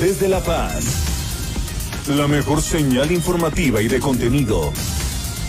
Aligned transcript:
desde 0.00 0.28
La 0.28 0.40
Paz. 0.40 0.84
La 2.08 2.28
mejor 2.28 2.60
señal 2.60 3.10
informativa 3.10 3.80
y 3.80 3.88
de 3.88 3.98
contenido. 3.98 4.72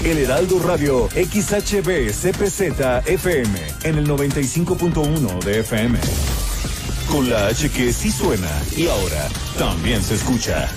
El 0.04 0.18
Heraldo 0.18 0.60
Radio 0.60 1.10
XHB 1.10 2.12
CPZ 2.12 2.62
FM 3.06 3.60
en 3.84 3.98
el 3.98 4.08
95.1 4.08 5.44
de 5.44 5.60
FM. 5.60 6.00
Con 7.12 7.30
la 7.30 7.48
H 7.48 7.70
que 7.70 7.92
sí 7.94 8.12
suena 8.12 8.50
y 8.76 8.88
ahora 8.88 9.28
también 9.58 10.02
se 10.04 10.16
escucha. 10.16 10.70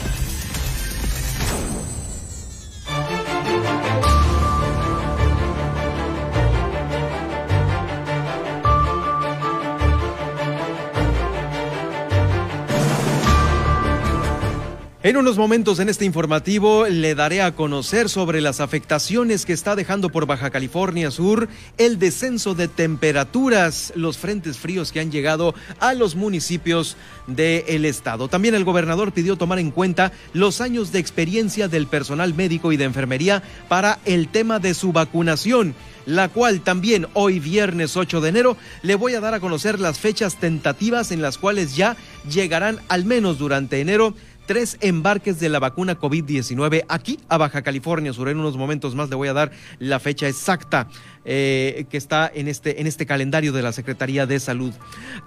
En 15.11 15.17
unos 15.17 15.39
momentos 15.39 15.81
en 15.81 15.89
este 15.89 16.05
informativo 16.05 16.87
le 16.87 17.17
daré 17.17 17.43
a 17.43 17.57
conocer 17.57 18.09
sobre 18.09 18.41
las 18.41 18.61
afectaciones 18.61 19.45
que 19.45 19.53
está 19.53 19.75
dejando 19.75 20.11
por 20.11 20.25
Baja 20.25 20.51
California 20.51 21.11
Sur 21.11 21.49
el 21.79 21.99
descenso 21.99 22.55
de 22.55 22.69
temperaturas, 22.69 23.93
los 23.97 24.19
frentes 24.19 24.57
fríos 24.57 24.93
que 24.93 25.01
han 25.01 25.11
llegado 25.11 25.53
a 25.81 25.95
los 25.95 26.15
municipios 26.15 26.97
del 27.27 27.87
estado. 27.87 28.29
También 28.29 28.55
el 28.55 28.63
gobernador 28.63 29.11
pidió 29.11 29.35
tomar 29.35 29.59
en 29.59 29.73
cuenta 29.73 30.13
los 30.33 30.61
años 30.61 30.93
de 30.93 31.01
experiencia 31.01 31.67
del 31.67 31.89
personal 31.89 32.33
médico 32.33 32.71
y 32.71 32.77
de 32.77 32.85
enfermería 32.85 33.43
para 33.69 33.99
el 34.05 34.29
tema 34.29 34.61
de 34.61 34.75
su 34.75 34.93
vacunación 34.93 35.75
la 36.07 36.29
cual 36.29 36.61
también 36.61 37.07
hoy 37.15 37.39
viernes 37.39 37.97
8 37.97 38.21
de 38.21 38.29
enero 38.29 38.57
le 38.83 38.95
voy 38.95 39.15
a 39.15 39.21
dar 39.21 39.35
a 39.35 39.41
conocer 39.41 39.79
las 39.81 39.99
fechas 39.99 40.37
tentativas 40.37 41.13
en 41.13 41.23
las 41.23 41.39
cuales 41.39 41.77
ya 41.77 41.97
llegarán 42.29 42.81
al 42.89 43.05
menos 43.05 43.39
durante 43.39 43.81
enero 43.81 44.15
tres 44.51 44.79
embarques 44.81 45.39
de 45.39 45.49
la 45.49 45.61
vacuna 45.61 45.97
COVID-19 45.97 46.85
aquí 46.89 47.21
a 47.29 47.39
Baja 47.39 47.63
California 47.63 48.13
Sur. 48.13 48.29
En 48.29 48.41
unos 48.41 48.57
momentos 48.57 48.97
más 48.97 49.09
le 49.09 49.15
voy 49.15 49.29
a 49.29 49.33
dar 49.33 49.53
la 49.79 50.01
fecha 50.01 50.27
exacta 50.27 50.89
eh, 51.25 51.87
que 51.89 51.97
está 51.97 52.29
en 52.35 52.49
este, 52.49 52.81
en 52.81 52.89
este 52.89 53.07
calendario 53.07 53.53
de 53.53 53.63
la 53.63 53.71
Secretaría 53.71 54.27
de 54.27 54.41
Salud. 54.41 54.75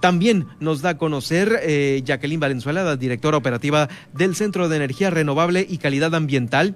También 0.00 0.46
nos 0.60 0.82
da 0.82 0.90
a 0.90 0.98
conocer 0.98 1.58
eh, 1.62 2.02
Jacqueline 2.04 2.38
Valenzuela, 2.38 2.84
la 2.84 2.96
directora 2.96 3.38
operativa 3.38 3.88
del 4.12 4.36
Centro 4.36 4.68
de 4.68 4.76
Energía 4.76 5.08
Renovable 5.08 5.66
y 5.66 5.78
Calidad 5.78 6.14
Ambiental, 6.14 6.74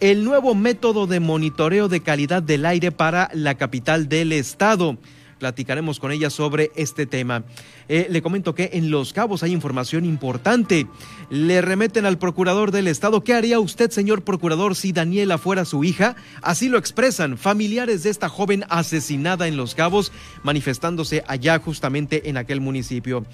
el 0.00 0.24
nuevo 0.24 0.54
método 0.54 1.06
de 1.06 1.20
monitoreo 1.20 1.88
de 1.88 2.02
calidad 2.02 2.42
del 2.42 2.66
aire 2.66 2.92
para 2.92 3.30
la 3.32 3.54
capital 3.54 4.10
del 4.10 4.32
estado 4.32 4.98
platicaremos 5.38 6.00
con 6.00 6.12
ella 6.12 6.30
sobre 6.30 6.70
este 6.76 7.06
tema. 7.06 7.44
Eh, 7.88 8.06
le 8.10 8.22
comento 8.22 8.54
que 8.54 8.70
en 8.74 8.90
Los 8.90 9.12
Cabos 9.12 9.42
hay 9.42 9.52
información 9.52 10.04
importante. 10.04 10.86
Le 11.30 11.60
remeten 11.62 12.06
al 12.06 12.18
procurador 12.18 12.70
del 12.70 12.88
Estado. 12.88 13.22
¿Qué 13.22 13.34
haría 13.34 13.60
usted, 13.60 13.90
señor 13.90 14.22
procurador, 14.22 14.76
si 14.76 14.92
Daniela 14.92 15.38
fuera 15.38 15.64
su 15.64 15.84
hija? 15.84 16.16
Así 16.42 16.68
lo 16.68 16.78
expresan 16.78 17.38
familiares 17.38 18.02
de 18.02 18.10
esta 18.10 18.28
joven 18.28 18.64
asesinada 18.68 19.48
en 19.48 19.56
Los 19.56 19.74
Cabos, 19.74 20.12
manifestándose 20.42 21.24
allá 21.26 21.58
justamente 21.58 22.28
en 22.28 22.36
aquel 22.36 22.60
municipio. 22.60 23.24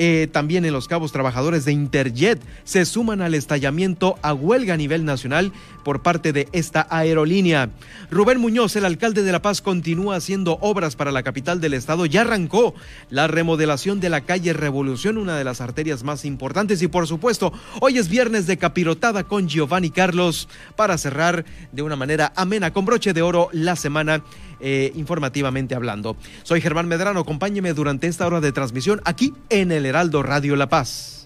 Eh, 0.00 0.28
también 0.30 0.64
en 0.64 0.72
Los 0.72 0.86
Cabos, 0.86 1.10
trabajadores 1.10 1.64
de 1.64 1.72
Interjet 1.72 2.40
se 2.62 2.84
suman 2.84 3.20
al 3.20 3.34
estallamiento 3.34 4.16
a 4.22 4.32
huelga 4.32 4.74
a 4.74 4.76
nivel 4.76 5.04
nacional 5.04 5.52
por 5.82 6.02
parte 6.02 6.32
de 6.32 6.46
esta 6.52 6.86
aerolínea. 6.88 7.70
Rubén 8.08 8.38
Muñoz, 8.38 8.76
el 8.76 8.84
alcalde 8.84 9.24
de 9.24 9.32
La 9.32 9.42
Paz, 9.42 9.60
continúa 9.60 10.14
haciendo 10.14 10.56
obras 10.60 10.94
para 10.94 11.10
la 11.10 11.24
capital 11.24 11.60
del 11.60 11.74
estado. 11.74 12.06
Ya 12.06 12.20
arrancó 12.20 12.74
la 13.10 13.26
remodelación 13.26 13.98
de 13.98 14.08
la 14.08 14.20
calle 14.20 14.52
Revolución, 14.52 15.18
una 15.18 15.36
de 15.36 15.42
las 15.42 15.60
arterias 15.60 16.04
más 16.04 16.24
importantes. 16.24 16.80
Y 16.80 16.86
por 16.86 17.08
supuesto, 17.08 17.52
hoy 17.80 17.98
es 17.98 18.08
viernes 18.08 18.46
de 18.46 18.56
capirotada 18.56 19.24
con 19.24 19.48
Giovanni 19.48 19.90
Carlos 19.90 20.48
para 20.76 20.96
cerrar 20.96 21.44
de 21.72 21.82
una 21.82 21.96
manera 21.96 22.32
amena, 22.36 22.72
con 22.72 22.84
broche 22.84 23.12
de 23.12 23.22
oro, 23.22 23.48
la 23.50 23.74
semana 23.74 24.22
eh, 24.60 24.92
informativamente 24.94 25.74
hablando. 25.74 26.16
Soy 26.42 26.60
Germán 26.60 26.88
Medrano, 26.88 27.20
acompáñeme 27.20 27.72
durante 27.74 28.06
esta 28.06 28.26
hora 28.26 28.40
de 28.40 28.52
transmisión 28.52 29.00
aquí 29.04 29.34
en 29.50 29.72
el 29.72 29.86
Heraldo 29.86 30.22
Radio 30.22 30.56
La 30.56 30.68
Paz. 30.68 31.18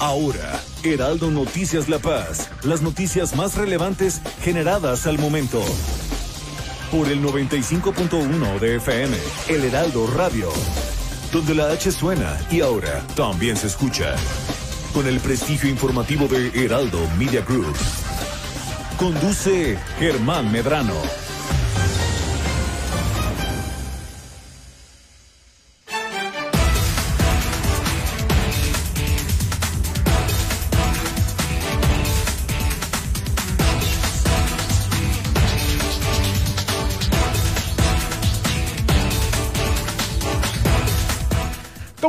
Ahora, 0.00 0.62
Heraldo 0.82 1.30
Noticias 1.30 1.90
La 1.90 1.98
Paz, 1.98 2.48
las 2.62 2.80
noticias 2.80 3.36
más 3.36 3.56
relevantes 3.56 4.22
generadas 4.40 5.06
al 5.06 5.18
momento. 5.18 5.62
Por 6.90 7.06
el 7.08 7.22
95.1 7.22 8.58
de 8.60 8.76
FM, 8.76 9.16
El 9.48 9.64
Heraldo 9.64 10.06
Radio, 10.16 10.48
donde 11.32 11.54
la 11.54 11.70
H 11.72 11.92
suena 11.92 12.34
y 12.50 12.62
ahora 12.62 13.04
también 13.14 13.58
se 13.58 13.66
escucha 13.66 14.16
con 14.92 15.06
el 15.06 15.20
prestigio 15.20 15.68
informativo 15.68 16.26
de 16.26 16.50
Heraldo 16.64 16.98
Media 17.18 17.42
Group. 17.42 17.76
Conduce 18.98 19.78
Germán 19.98 20.50
Medrano. 20.50 21.29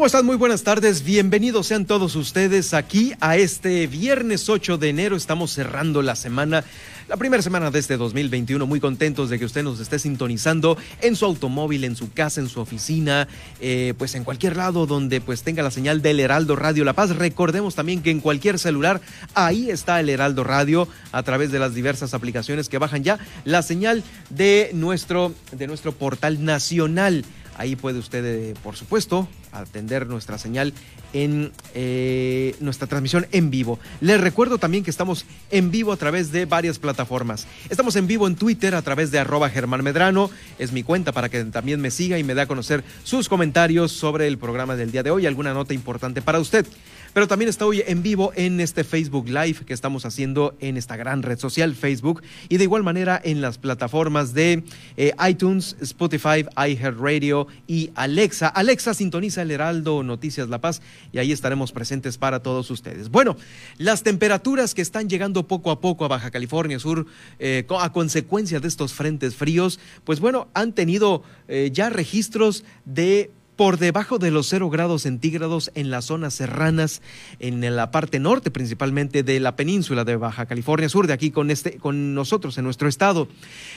¿Cómo 0.01 0.07
están? 0.07 0.25
Muy 0.25 0.35
buenas 0.35 0.63
tardes. 0.63 1.03
Bienvenidos 1.03 1.67
sean 1.67 1.85
todos 1.85 2.15
ustedes 2.15 2.73
aquí 2.73 3.13
a 3.19 3.37
este 3.37 3.85
viernes 3.85 4.49
8 4.49 4.79
de 4.79 4.89
enero. 4.89 5.15
Estamos 5.15 5.51
cerrando 5.51 6.01
la 6.01 6.15
semana, 6.15 6.63
la 7.07 7.17
primera 7.17 7.43
semana 7.43 7.69
de 7.69 7.77
este 7.77 7.97
2021. 7.97 8.65
Muy 8.65 8.79
contentos 8.79 9.29
de 9.29 9.37
que 9.37 9.45
usted 9.45 9.61
nos 9.61 9.79
esté 9.79 9.99
sintonizando 9.99 10.75
en 11.01 11.15
su 11.15 11.25
automóvil, 11.25 11.83
en 11.83 11.95
su 11.95 12.11
casa, 12.11 12.41
en 12.41 12.49
su 12.49 12.59
oficina, 12.61 13.27
eh, 13.59 13.93
pues 13.95 14.15
en 14.15 14.23
cualquier 14.23 14.57
lado 14.57 14.87
donde 14.87 15.21
pues 15.21 15.43
tenga 15.43 15.61
la 15.61 15.69
señal 15.69 16.01
del 16.01 16.19
Heraldo 16.19 16.55
Radio 16.55 16.83
La 16.83 16.93
Paz. 16.93 17.15
Recordemos 17.15 17.75
también 17.75 18.01
que 18.01 18.09
en 18.09 18.21
cualquier 18.21 18.57
celular 18.57 19.01
ahí 19.35 19.69
está 19.69 19.99
el 19.99 20.09
Heraldo 20.09 20.43
Radio 20.43 20.87
a 21.11 21.21
través 21.21 21.51
de 21.51 21.59
las 21.59 21.75
diversas 21.75 22.15
aplicaciones 22.15 22.69
que 22.69 22.79
bajan 22.79 23.03
ya 23.03 23.19
la 23.45 23.61
señal 23.61 24.03
de 24.31 24.71
nuestro, 24.73 25.31
de 25.51 25.67
nuestro 25.67 25.91
portal 25.91 26.43
nacional. 26.43 27.23
Ahí 27.55 27.75
puede 27.75 27.99
usted, 27.99 28.25
eh, 28.25 28.53
por 28.63 28.75
supuesto, 28.75 29.27
atender 29.51 30.07
nuestra 30.07 30.37
señal 30.37 30.73
en 31.13 31.51
eh, 31.73 32.55
nuestra 32.59 32.87
transmisión 32.87 33.27
en 33.31 33.51
vivo. 33.51 33.79
Les 33.99 34.19
recuerdo 34.19 34.57
también 34.57 34.83
que 34.83 34.89
estamos 34.89 35.25
en 35.49 35.71
vivo 35.71 35.91
a 35.91 35.97
través 35.97 36.31
de 36.31 36.45
varias 36.45 36.79
plataformas. 36.79 37.47
Estamos 37.69 37.95
en 37.95 38.07
vivo 38.07 38.27
en 38.27 38.35
Twitter 38.35 38.75
a 38.75 38.81
través 38.81 39.11
de 39.11 39.19
arroba 39.19 39.49
Germán 39.49 39.83
Medrano. 39.83 40.29
Es 40.57 40.71
mi 40.71 40.83
cuenta 40.83 41.11
para 41.11 41.29
que 41.29 41.43
también 41.45 41.81
me 41.81 41.91
siga 41.91 42.17
y 42.17 42.23
me 42.23 42.35
dé 42.35 42.41
a 42.41 42.47
conocer 42.47 42.83
sus 43.03 43.29
comentarios 43.29 43.91
sobre 43.91 44.27
el 44.27 44.37
programa 44.37 44.75
del 44.75 44.91
día 44.91 45.03
de 45.03 45.11
hoy, 45.11 45.25
alguna 45.25 45.53
nota 45.53 45.73
importante 45.73 46.21
para 46.21 46.39
usted. 46.39 46.65
Pero 47.13 47.27
también 47.27 47.49
está 47.49 47.65
hoy 47.65 47.83
en 47.85 48.03
vivo 48.03 48.31
en 48.35 48.61
este 48.61 48.85
Facebook 48.85 49.27
Live 49.27 49.65
que 49.65 49.73
estamos 49.73 50.05
haciendo 50.05 50.55
en 50.61 50.77
esta 50.77 50.95
gran 50.95 51.23
red 51.23 51.37
social, 51.37 51.75
Facebook, 51.75 52.21
y 52.47 52.55
de 52.55 52.63
igual 52.63 52.83
manera 52.83 53.19
en 53.21 53.41
las 53.41 53.57
plataformas 53.57 54.33
de 54.33 54.63
eh, 54.95 55.11
iTunes, 55.27 55.75
Spotify, 55.81 56.45
iHeartRadio 56.55 57.47
y 57.67 57.91
Alexa. 57.95 58.47
Alexa 58.47 58.93
sintoniza 58.93 59.41
el 59.41 59.51
Heraldo 59.51 60.03
Noticias 60.03 60.47
La 60.47 60.61
Paz 60.61 60.81
y 61.11 61.17
ahí 61.17 61.33
estaremos 61.33 61.73
presentes 61.73 62.17
para 62.17 62.41
todos 62.41 62.71
ustedes. 62.71 63.09
Bueno, 63.09 63.35
las 63.77 64.03
temperaturas 64.03 64.73
que 64.73 64.81
están 64.81 65.09
llegando 65.09 65.47
poco 65.47 65.71
a 65.71 65.81
poco 65.81 66.05
a 66.05 66.07
Baja 66.07 66.31
California 66.31 66.79
Sur 66.79 67.07
eh, 67.39 67.65
a 67.77 67.91
consecuencia 67.91 68.61
de 68.61 68.69
estos 68.69 68.93
frentes 68.93 69.35
fríos, 69.35 69.79
pues 70.05 70.21
bueno, 70.21 70.47
han 70.53 70.71
tenido 70.71 71.23
eh, 71.49 71.71
ya 71.73 71.89
registros 71.89 72.63
de 72.85 73.31
por 73.61 73.77
debajo 73.77 74.17
de 74.17 74.31
los 74.31 74.47
cero 74.47 74.71
grados 74.71 75.03
centígrados 75.03 75.69
en 75.75 75.91
las 75.91 76.05
zonas 76.05 76.33
serranas, 76.33 77.03
en 77.37 77.75
la 77.75 77.91
parte 77.91 78.19
norte 78.19 78.49
principalmente 78.49 79.21
de 79.21 79.39
la 79.39 79.55
península 79.55 80.03
de 80.03 80.15
Baja 80.15 80.47
California 80.47 80.89
Sur, 80.89 81.05
de 81.05 81.13
aquí 81.13 81.29
con, 81.29 81.51
este, 81.51 81.77
con 81.77 82.15
nosotros 82.15 82.57
en 82.57 82.63
nuestro 82.63 82.87
estado. 82.87 83.27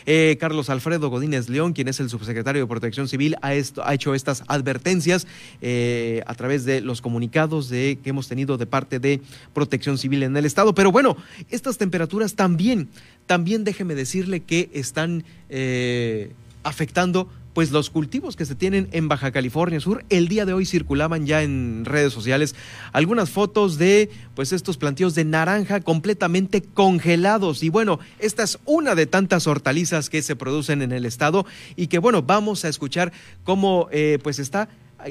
Eh, 0.07 0.39
Carlos 0.41 0.71
Alfredo 0.71 1.11
Godínez 1.11 1.51
León, 1.51 1.75
quien 1.75 1.89
es 1.89 2.01
el 2.01 2.09
subsecretario 2.09 2.63
de 2.63 2.67
Protección 2.67 3.09
Civil, 3.09 3.37
ha, 3.43 3.53
esto, 3.53 3.85
ha 3.85 3.93
hecho 3.93 4.15
estas 4.15 4.43
advertencias 4.49 5.27
eh, 5.61 6.23
a 6.27 6.35
través 6.35 6.65
de 6.65 6.81
los 6.81 7.03
comunicados 7.03 7.69
de, 7.69 7.99
que 8.03 8.09
hemos 8.09 8.27
tenido 8.27 8.57
de 8.57 8.65
parte 8.65 9.01
de 9.01 9.21
Protección 9.53 9.99
Civil 9.99 10.23
en 10.23 10.35
el 10.35 10.47
estado. 10.47 10.75
Pero 10.75 10.93
bueno, 10.93 11.19
estas 11.51 11.77
temperaturas 11.77 12.37
también, 12.37 12.89
también 13.27 13.65
déjeme 13.65 13.95
decirle 13.95 14.41
que 14.41 14.71
están 14.73 15.25
eh, 15.51 16.33
afectando 16.63 17.29
pues 17.55 17.71
los 17.71 17.89
cultivos 17.89 18.37
que 18.37 18.45
se 18.45 18.55
tienen 18.55 18.89
en 18.93 19.09
Baja 19.09 19.31
California 19.31 19.81
Sur. 19.81 20.05
El 20.11 20.29
día 20.29 20.45
de 20.45 20.53
hoy 20.53 20.67
circulaban 20.67 21.25
ya 21.25 21.43
en 21.43 21.85
redes 21.85 22.13
sociales 22.13 22.55
algunas 22.93 23.31
fotos 23.31 23.79
de 23.79 24.11
pues 24.35 24.53
estos 24.53 24.77
plantíos 24.77 25.15
de 25.15 25.25
naranja 25.25 25.81
completamente 25.81 26.63
congelados. 26.63 27.63
Y 27.63 27.71
bueno, 27.71 28.01
esta 28.19 28.43
es 28.43 28.59
una 28.65 28.95
de 28.95 29.07
tantas 29.07 29.47
hortalizas 29.47 30.11
que 30.11 30.21
se 30.21 30.37
producen 30.37 30.83
en 30.83 30.93
el 30.93 31.07
estado 31.07 31.47
y 31.77 31.87
que 31.87 31.99
bueno, 31.99 32.23
vamos 32.23 32.65
a 32.65 32.69
escuchar 32.69 33.13
cómo 33.45 33.89
eh, 33.93 34.19
pues 34.23 34.39
está 34.39 34.69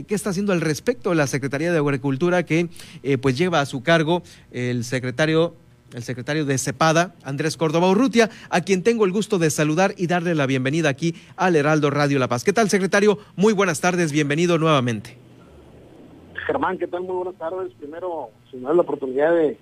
¿Qué 0.07 0.15
está 0.15 0.31
haciendo 0.31 0.53
al 0.53 0.61
respecto 0.61 1.13
la 1.13 1.27
Secretaría 1.27 1.71
de 1.71 1.77
Agricultura 1.77 2.43
que 2.43 2.67
eh, 3.03 3.19
pues 3.19 3.37
lleva 3.37 3.61
a 3.61 3.67
su 3.67 3.83
cargo 3.83 4.23
el 4.51 4.85
secretario 4.85 5.55
el 5.93 6.03
secretario 6.03 6.45
de 6.45 6.57
CEPADA, 6.57 7.15
Andrés 7.23 7.57
Córdoba 7.57 7.89
Urrutia, 7.89 8.29
a 8.49 8.61
quien 8.61 8.83
tengo 8.83 9.05
el 9.05 9.11
gusto 9.11 9.39
de 9.39 9.49
saludar 9.49 9.93
y 9.97 10.07
darle 10.07 10.35
la 10.35 10.45
bienvenida 10.45 10.89
aquí 10.89 11.15
al 11.35 11.55
Heraldo 11.55 11.89
Radio 11.89 12.19
La 12.19 12.27
Paz. 12.27 12.43
¿Qué 12.43 12.53
tal, 12.53 12.69
secretario? 12.69 13.19
Muy 13.35 13.53
buenas 13.53 13.81
tardes, 13.81 14.11
bienvenido 14.11 14.57
nuevamente. 14.57 15.17
Germán, 16.45 16.77
¿qué 16.77 16.87
tal? 16.87 17.01
Muy 17.01 17.15
buenas 17.15 17.35
tardes. 17.35 17.71
Primero, 17.79 18.29
si 18.51 18.57
me 18.57 18.63
da 18.63 18.73
la 18.73 18.81
oportunidad 18.81 19.33
de 19.33 19.57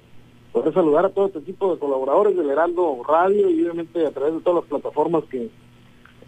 poder 0.51 0.73
saludar 0.73 1.05
a 1.05 1.09
todo 1.09 1.27
este 1.27 1.39
equipo 1.39 1.73
de 1.73 1.79
colaboradores 1.79 2.35
del 2.35 2.49
Heraldo 2.49 3.03
Radio 3.07 3.49
y 3.49 3.63
obviamente 3.63 4.05
a 4.05 4.11
través 4.11 4.33
de 4.33 4.41
todas 4.41 4.63
las 4.63 4.69
plataformas 4.69 5.23
que 5.25 5.49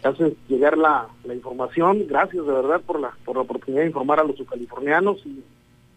hacen 0.02 0.36
llegar 0.48 0.78
la, 0.78 1.08
información. 1.34 2.06
Gracias 2.06 2.46
de 2.46 2.52
verdad 2.52 2.80
por 2.86 3.00
la, 3.00 3.16
por 3.24 3.36
la 3.36 3.42
oportunidad 3.42 3.82
de 3.82 3.88
informar 3.88 4.20
a 4.20 4.24
los 4.24 4.36
californianos 4.48 5.24
y 5.26 5.42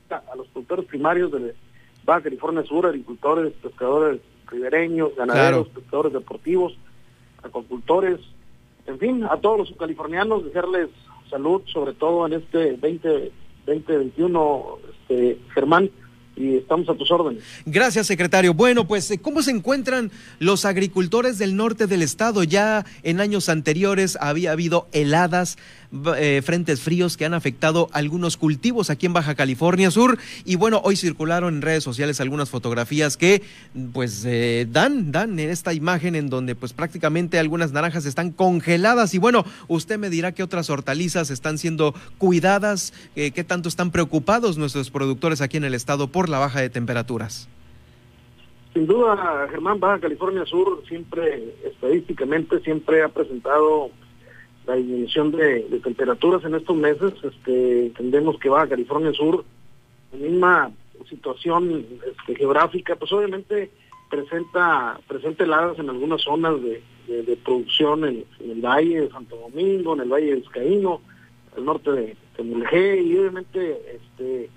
a 0.09 0.35
los 0.35 0.47
productores 0.47 0.85
primarios 0.85 1.31
de 1.31 1.53
Baja 2.07 2.21
California 2.21 2.63
Sur, 2.63 2.85
agricultores, 2.85 3.51
pescadores 3.61 4.21
ribereños, 4.49 5.13
ganaderos, 5.17 5.67
pescadores 5.67 6.13
deportivos, 6.13 6.77
acuacultores, 7.43 8.21
en 8.85 8.97
fin, 8.97 9.25
a 9.25 9.35
todos 9.35 9.59
los 9.69 9.77
californianos, 9.77 10.45
desearles 10.45 10.87
salud, 11.29 11.61
sobre 11.65 11.91
todo 11.91 12.25
en 12.25 12.31
este 12.31 12.77
20, 12.77 13.31
2021, 13.65 14.77
este, 14.89 15.37
Germán, 15.53 15.91
y 16.37 16.55
estamos 16.55 16.87
a 16.87 16.93
tus 16.93 17.09
órdenes. 17.11 17.43
Gracias, 17.65 18.07
secretario. 18.07 18.53
Bueno, 18.53 18.87
pues, 18.87 19.09
eh, 19.11 19.17
¿cómo 19.17 19.41
se 19.41 19.51
encuentran 19.51 20.11
los 20.39 20.65
agricultores 20.65 21.37
del 21.39 21.55
norte 21.55 21.87
del 21.87 22.01
estado? 22.01 22.43
Ya 22.43 22.85
en 23.03 23.19
años 23.19 23.49
anteriores 23.49 24.17
había 24.21 24.51
habido 24.51 24.87
heladas, 24.91 25.57
eh, 26.17 26.41
frentes 26.43 26.81
fríos 26.81 27.15
que 27.15 27.25
han 27.25 27.33
afectado 27.33 27.89
algunos 27.93 28.35
cultivos 28.35 28.89
aquí 28.89 29.05
en 29.05 29.13
Baja 29.13 29.35
California 29.35 29.89
Sur. 29.89 30.17
Y 30.45 30.55
bueno, 30.55 30.81
hoy 30.83 30.95
circularon 30.95 31.55
en 31.55 31.61
redes 31.61 31.83
sociales 31.83 32.19
algunas 32.19 32.49
fotografías 32.49 33.17
que 33.17 33.41
pues 33.93 34.23
eh, 34.25 34.67
dan, 34.69 35.11
dan 35.11 35.39
en 35.39 35.49
esta 35.49 35.73
imagen 35.73 36.15
en 36.15 36.29
donde 36.29 36.55
pues 36.55 36.73
prácticamente 36.73 37.39
algunas 37.39 37.71
naranjas 37.71 38.05
están 38.05 38.31
congeladas. 38.31 39.13
Y 39.13 39.17
bueno, 39.17 39.45
usted 39.67 39.97
me 39.97 40.09
dirá 40.09 40.33
qué 40.33 40.43
otras 40.43 40.69
hortalizas 40.69 41.29
están 41.31 41.57
siendo 41.57 41.95
cuidadas, 42.17 42.93
qué 43.15 43.43
tanto 43.45 43.69
están 43.69 43.91
preocupados 43.91 44.57
nuestros 44.57 44.91
productores 44.91 45.41
aquí 45.41 45.57
en 45.57 45.63
el 45.63 45.73
estado 45.73 46.09
por 46.09 46.26
la 46.27 46.39
baja 46.39 46.61
de 46.61 46.69
temperaturas. 46.69 47.49
Sin 48.73 48.85
duda, 48.85 49.47
Germán, 49.49 49.79
Baja 49.79 49.99
California 49.99 50.45
Sur 50.45 50.83
siempre, 50.87 51.55
estadísticamente, 51.65 52.59
siempre 52.59 53.01
ha 53.01 53.09
presentado 53.09 53.89
la 54.67 54.75
disminución 54.75 55.31
de, 55.31 55.61
temperaturas 55.83 56.43
en 56.43 56.55
estos 56.55 56.75
meses. 56.75 57.13
Este, 57.23 57.87
entendemos 57.87 58.37
que 58.37 58.49
Baja 58.49 58.69
California 58.69 59.11
Sur, 59.13 59.43
la 60.11 60.19
misma 60.19 60.71
situación 61.09 61.85
este, 62.05 62.35
geográfica, 62.35 62.95
pues 62.95 63.11
obviamente 63.13 63.71
presenta, 64.09 64.99
presenta 65.07 65.43
heladas 65.43 65.79
en 65.79 65.89
algunas 65.89 66.21
zonas 66.21 66.55
de, 66.61 66.83
producción 67.43 68.03
en, 68.05 68.25
el 68.39 68.61
Valle 68.61 69.01
de 69.01 69.09
Santo 69.09 69.37
Domingo, 69.37 69.93
en 69.93 70.01
el 70.01 70.09
Valle 70.09 70.27
de 70.27 70.35
Vizcaíno, 70.35 71.01
el 71.55 71.65
norte 71.65 71.91
de, 71.91 72.17
de 72.37 73.01
y 73.01 73.17
obviamente 73.17 73.81
este, 73.95 74.49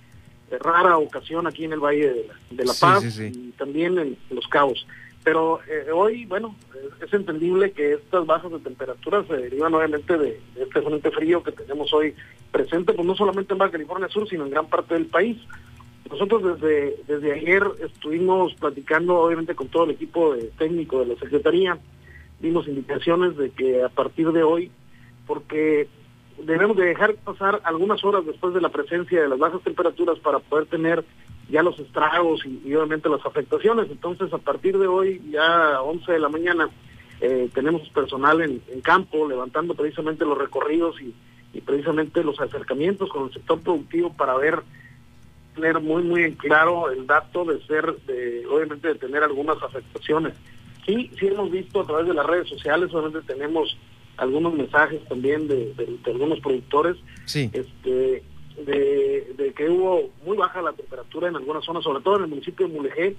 rara 0.58 0.99
ocasión 0.99 1.47
aquí 1.47 1.64
en 1.64 1.73
el 1.73 1.81
Valle 1.81 2.26
de 2.50 2.64
La, 2.64 2.75
Paz 2.79 3.19
y 3.19 3.52
también 3.52 3.99
en 3.99 4.17
Los 4.31 4.47
Cabos. 4.49 4.87
Pero 5.23 5.61
eh, 5.69 5.91
hoy, 5.93 6.25
bueno, 6.25 6.56
es 7.05 7.12
entendible 7.12 7.73
que 7.73 7.93
estas 7.93 8.25
bajas 8.25 8.50
de 8.50 8.58
temperatura 8.58 9.23
se 9.25 9.37
derivan 9.37 9.75
obviamente 9.75 10.17
de, 10.17 10.41
este 10.56 10.81
frente 10.81 11.11
frío 11.11 11.43
que 11.43 11.52
tenemos 11.52 11.93
hoy 11.93 12.14
presente, 12.50 12.94
pues 12.94 13.06
no 13.06 13.14
solamente 13.14 13.52
en 13.52 13.58
Baja 13.58 13.73
California 13.73 14.08
Sur, 14.08 14.29
sino 14.29 14.44
en 14.44 14.50
gran 14.50 14.67
parte 14.69 14.94
del 14.94 15.06
país. 15.06 15.37
Nosotros 16.11 16.61
desde, 16.61 16.96
desde 17.06 17.32
ayer 17.32 17.62
estuvimos 17.85 18.55
platicando 18.55 19.20
obviamente 19.20 19.55
con 19.55 19.69
todo 19.69 19.85
el 19.85 19.91
equipo 19.91 20.35
de 20.35 20.44
técnico 20.58 21.00
de 21.00 21.14
la 21.14 21.20
Secretaría, 21.20 21.79
dimos 22.41 22.67
indicaciones 22.67 23.37
de 23.37 23.50
que 23.50 23.85
a 23.85 23.91
partir 23.91 24.32
de 24.32 24.43
hoy, 24.43 24.70
porque 25.26 25.87
debemos 26.44 26.76
de 26.76 26.87
dejar 26.87 27.14
pasar 27.16 27.60
algunas 27.64 28.02
horas 28.04 28.25
después 28.26 28.54
de 28.54 28.60
la 28.60 28.69
presencia 28.69 29.22
de 29.22 29.28
las 29.28 29.38
bajas 29.38 29.62
temperaturas 29.62 30.19
para 30.19 30.38
poder 30.38 30.66
tener 30.66 31.04
ya 31.48 31.62
los 31.62 31.78
estragos 31.78 32.40
y, 32.46 32.75
obviamente 32.75 33.08
las 33.08 33.25
afectaciones. 33.26 33.90
Entonces, 33.90 34.32
a 34.32 34.38
partir 34.38 34.78
de 34.78 34.87
hoy, 34.87 35.20
ya 35.31 35.76
a 35.76 35.82
11 35.82 36.12
de 36.12 36.19
la 36.19 36.28
mañana, 36.28 36.70
eh, 37.20 37.50
tenemos 37.52 37.88
personal 37.90 38.40
en, 38.40 38.60
campo 38.82 39.28
levantando 39.28 39.75
precisamente 39.75 40.25
los 40.25 40.38
recorridos 40.38 40.96
y, 41.00 41.14
precisamente 41.64 42.25
los 42.25 42.40
acercamientos 42.40 43.10
con 43.10 43.25
el 43.25 43.32
sector 43.32 43.60
productivo 43.60 44.12
para 44.12 44.36
ver, 44.36 44.62
tener 45.54 45.81
muy, 45.81 46.02
muy 46.02 46.22
en 46.22 46.34
claro 46.34 46.90
el 46.90 47.06
dato 47.06 47.44
de 47.44 47.60
ser, 47.66 47.96
de, 48.06 48.46
obviamente, 48.46 48.88
de 48.88 48.94
tener 48.94 49.22
algunas 49.22 49.60
afectaciones. 49.62 50.34
Sí, 50.86 51.10
sí 51.19 51.26
hemos 51.26 51.50
visto 51.50 51.81
a 51.81 51.86
través 51.86 52.06
de 52.06 52.14
las 52.14 52.25
redes 52.25 52.48
sociales, 52.48 52.94
obviamente 52.94 53.34
tenemos 53.34 53.76
algunos 54.20 54.55
mensajes 54.55 55.00
también 55.08 55.49
de, 55.49 55.75
algunos 56.06 56.40
productores 56.40 56.96
sí. 57.25 57.50
este, 57.52 58.22
de, 58.64 59.52
que 59.56 59.69
hubo 59.69 60.11
muy 60.25 60.37
baja 60.37 60.62
la 60.62 60.72
temperatura 60.72 61.28
en 61.28 61.37
algunas 61.37 61.64
zonas, 61.64 61.82
sobre 61.82 62.02
todo 62.02 62.17
en 62.17 62.25
el 62.25 62.28
municipio 62.28 62.69
de 62.69 62.75
Mulegé, 62.75 63.17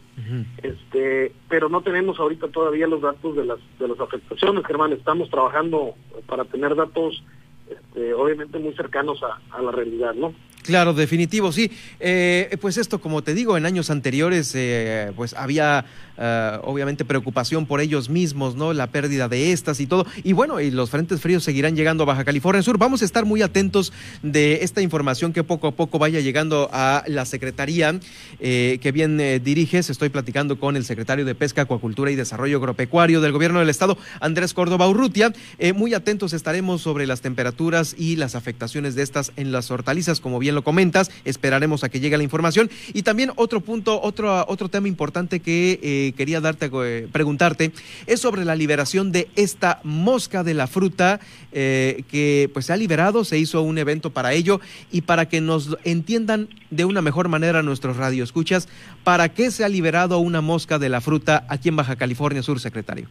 este, 0.61 1.33
pero 1.49 1.69
no 1.69 1.81
tenemos 1.81 2.19
ahorita 2.19 2.47
todavía 2.47 2.87
los 2.87 3.01
datos 3.01 3.35
de 3.35 3.45
las 3.45 3.59
de 3.79 3.87
las 3.87 3.99
afectaciones, 3.99 4.65
Germán. 4.65 4.93
Estamos 4.93 5.29
trabajando 5.29 5.95
para 6.27 6.45
tener 6.45 6.75
datos, 6.75 7.23
este, 7.69 8.13
obviamente 8.13 8.59
muy 8.59 8.73
cercanos 8.73 9.21
a 9.23 9.61
la 9.61 9.71
realidad, 9.71 10.13
¿no? 10.13 10.33
Claro, 10.63 10.93
definitivo, 10.93 11.51
sí. 11.51 11.71
Eh, 11.99 12.55
pues 12.61 12.77
esto, 12.77 13.01
como 13.01 13.23
te 13.23 13.33
digo, 13.33 13.57
en 13.57 13.65
años 13.65 13.89
anteriores, 13.89 14.53
eh, 14.55 15.11
pues 15.15 15.33
había 15.33 15.85
eh, 16.23 16.59
obviamente 16.63 17.03
preocupación 17.03 17.65
por 17.65 17.81
ellos 17.81 18.09
mismos, 18.09 18.55
¿no? 18.55 18.73
La 18.73 18.87
pérdida 18.87 19.27
de 19.27 19.51
estas 19.51 19.79
y 19.79 19.87
todo. 19.87 20.05
Y 20.23 20.33
bueno, 20.33 20.59
y 20.59 20.69
los 20.69 20.91
frentes 20.91 21.19
fríos 21.19 21.43
seguirán 21.43 21.75
llegando 21.75 22.03
a 22.03 22.05
Baja 22.05 22.23
California 22.23 22.61
Sur. 22.61 22.77
Vamos 22.77 23.01
a 23.01 23.05
estar 23.05 23.25
muy 23.25 23.41
atentos 23.41 23.91
de 24.21 24.59
esta 24.61 24.81
información 24.81 25.33
que 25.33 25.43
poco 25.43 25.67
a 25.67 25.71
poco 25.71 25.97
vaya 25.97 26.19
llegando 26.19 26.69
a 26.71 27.03
la 27.07 27.25
Secretaría 27.25 27.99
que 28.39 28.91
bien 28.93 29.17
diriges. 29.43 29.89
Estoy 29.89 30.09
platicando 30.09 30.59
con 30.59 30.75
el 30.75 30.85
secretario 30.85 31.25
de 31.25 31.33
Pesca, 31.33 31.63
Acuacultura 31.63 32.11
y 32.11 32.15
Desarrollo 32.15 32.57
Agropecuario 32.57 33.21
del 33.21 33.31
Gobierno 33.31 33.59
del 33.59 33.69
Estado, 33.69 33.97
Andrés 34.19 34.53
Córdoba 34.53 34.87
Urrutia. 34.87 35.33
muy 35.75 35.93
atentos 35.93 36.33
estaremos 36.33 36.81
sobre 36.81 37.07
las 37.07 37.21
temperaturas 37.21 37.95
y 37.97 38.15
las 38.15 38.35
afectaciones 38.35 38.95
de 38.95 39.01
estas 39.01 39.31
en 39.37 39.51
las 39.51 39.71
hortalizas, 39.71 40.19
como 40.19 40.39
bien 40.39 40.55
lo 40.55 40.63
comentas, 40.63 41.09
esperaremos 41.25 41.83
a 41.83 41.89
que 41.89 41.99
llegue 41.99 42.17
la 42.17 42.23
información. 42.23 42.69
Y 42.93 43.01
también 43.01 43.31
otro 43.35 43.61
punto, 43.61 43.99
otro, 44.01 44.45
otro 44.47 44.69
tema 44.69 44.87
importante 44.87 45.39
que 45.39 46.10
eh, 46.11 46.13
quería 46.13 46.41
darte, 46.41 46.69
eh, 46.71 47.07
preguntarte, 47.11 47.71
es 48.07 48.19
sobre 48.19 48.45
la 48.45 48.55
liberación 48.55 49.11
de 49.11 49.29
esta 49.35 49.79
mosca 49.83 50.43
de 50.43 50.53
la 50.53 50.67
fruta 50.67 51.19
eh, 51.51 52.03
que 52.09 52.49
pues 52.53 52.65
se 52.65 52.73
ha 52.73 52.77
liberado, 52.77 53.23
se 53.23 53.37
hizo 53.37 53.61
un 53.61 53.77
evento 53.77 54.11
para 54.11 54.33
ello 54.33 54.59
y 54.91 55.01
para 55.01 55.27
que 55.27 55.41
nos 55.41 55.77
entiendan 55.83 56.49
de 56.69 56.85
una 56.85 57.01
mejor 57.01 57.27
manera 57.27 57.63
nuestros 57.63 57.97
radioescuchas, 57.97 58.69
¿para 59.03 59.29
qué 59.29 59.51
se 59.51 59.63
ha 59.63 59.69
liberado 59.69 60.19
una 60.19 60.41
mosca 60.41 60.79
de 60.79 60.89
la 60.89 61.01
fruta 61.01 61.45
aquí 61.49 61.69
en 61.69 61.75
Baja 61.75 61.95
California 61.95 62.43
Sur, 62.43 62.59
secretario? 62.59 63.07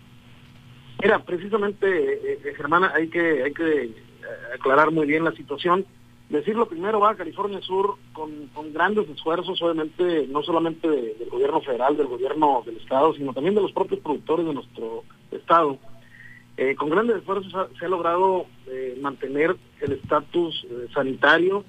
Mira, 1.02 1.18
precisamente, 1.24 2.38
Germana, 2.56 2.92
hay 2.94 3.08
que, 3.08 3.42
hay 3.42 3.52
que 3.52 3.90
aclarar 4.54 4.90
muy 4.90 5.06
bien 5.06 5.24
la 5.24 5.32
situación. 5.32 5.86
Decirlo 6.30 6.66
primero, 6.66 7.00
va 7.00 7.10
a 7.10 7.16
California 7.16 7.60
Sur 7.60 7.96
con, 8.12 8.48
grandes 8.72 9.08
esfuerzos, 9.08 9.60
obviamente, 9.62 10.28
no 10.28 10.44
solamente 10.44 10.88
del 10.88 11.28
gobierno 11.28 11.60
federal, 11.60 11.96
del 11.96 12.06
gobierno 12.06 12.62
del 12.64 12.76
Estado, 12.76 13.12
sino 13.14 13.32
también 13.32 13.56
de 13.56 13.62
los 13.62 13.72
propios 13.72 13.98
productores 13.98 14.46
de 14.46 14.54
nuestro 14.54 15.02
Estado. 15.32 15.76
Eh, 16.56 16.76
con 16.76 16.88
grandes 16.88 17.16
esfuerzos 17.16 17.52
se 17.76 17.84
ha 17.84 17.88
logrado 17.88 18.46
eh, 18.68 18.96
mantener 19.00 19.56
el 19.80 19.92
estatus 19.92 20.64
eh, 20.70 20.86
sanitario 20.94 21.64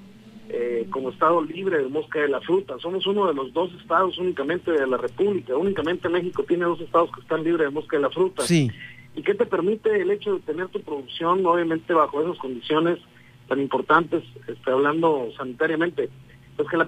como 0.90 1.12
Estado 1.12 1.42
libre 1.42 1.78
de 1.78 1.88
mosca 1.88 2.20
de 2.20 2.28
la 2.28 2.42
fruta. 2.42 2.78
Somos 2.80 3.08
uno 3.08 3.26
de 3.26 3.34
los 3.34 3.54
dos 3.54 3.72
estados 3.80 4.18
únicamente 4.18 4.70
de 4.70 4.86
la 4.86 4.98
República. 4.98 5.56
Únicamente 5.56 6.10
México 6.10 6.44
tiene 6.44 6.66
dos 6.66 6.82
estados 6.82 7.10
que 7.14 7.22
están 7.22 7.46
libres 7.46 7.68
de 7.68 7.74
mosca 7.74 7.96
de 7.96 8.04
la 8.04 8.10
fruta. 8.10 8.44
Sí. 8.44 8.70
¿Y 9.16 9.22
qué 9.22 9.34
te 9.34 9.46
permite 9.46 10.02
el 10.02 10.12
hecho 10.12 10.34
de 10.34 10.40
tener 10.42 10.68
tu 10.68 10.82
producción, 10.82 11.46
obviamente, 11.46 11.94
bajo 11.94 12.22
esas 12.22 12.38
condiciones? 12.38 13.00
Tan 13.52 13.60
importantes, 13.60 14.24
estoy 14.48 14.72
hablando 14.72 15.30
sanitariamente, 15.36 16.08
pues 16.56 16.70
que 16.70 16.78
la 16.78 16.88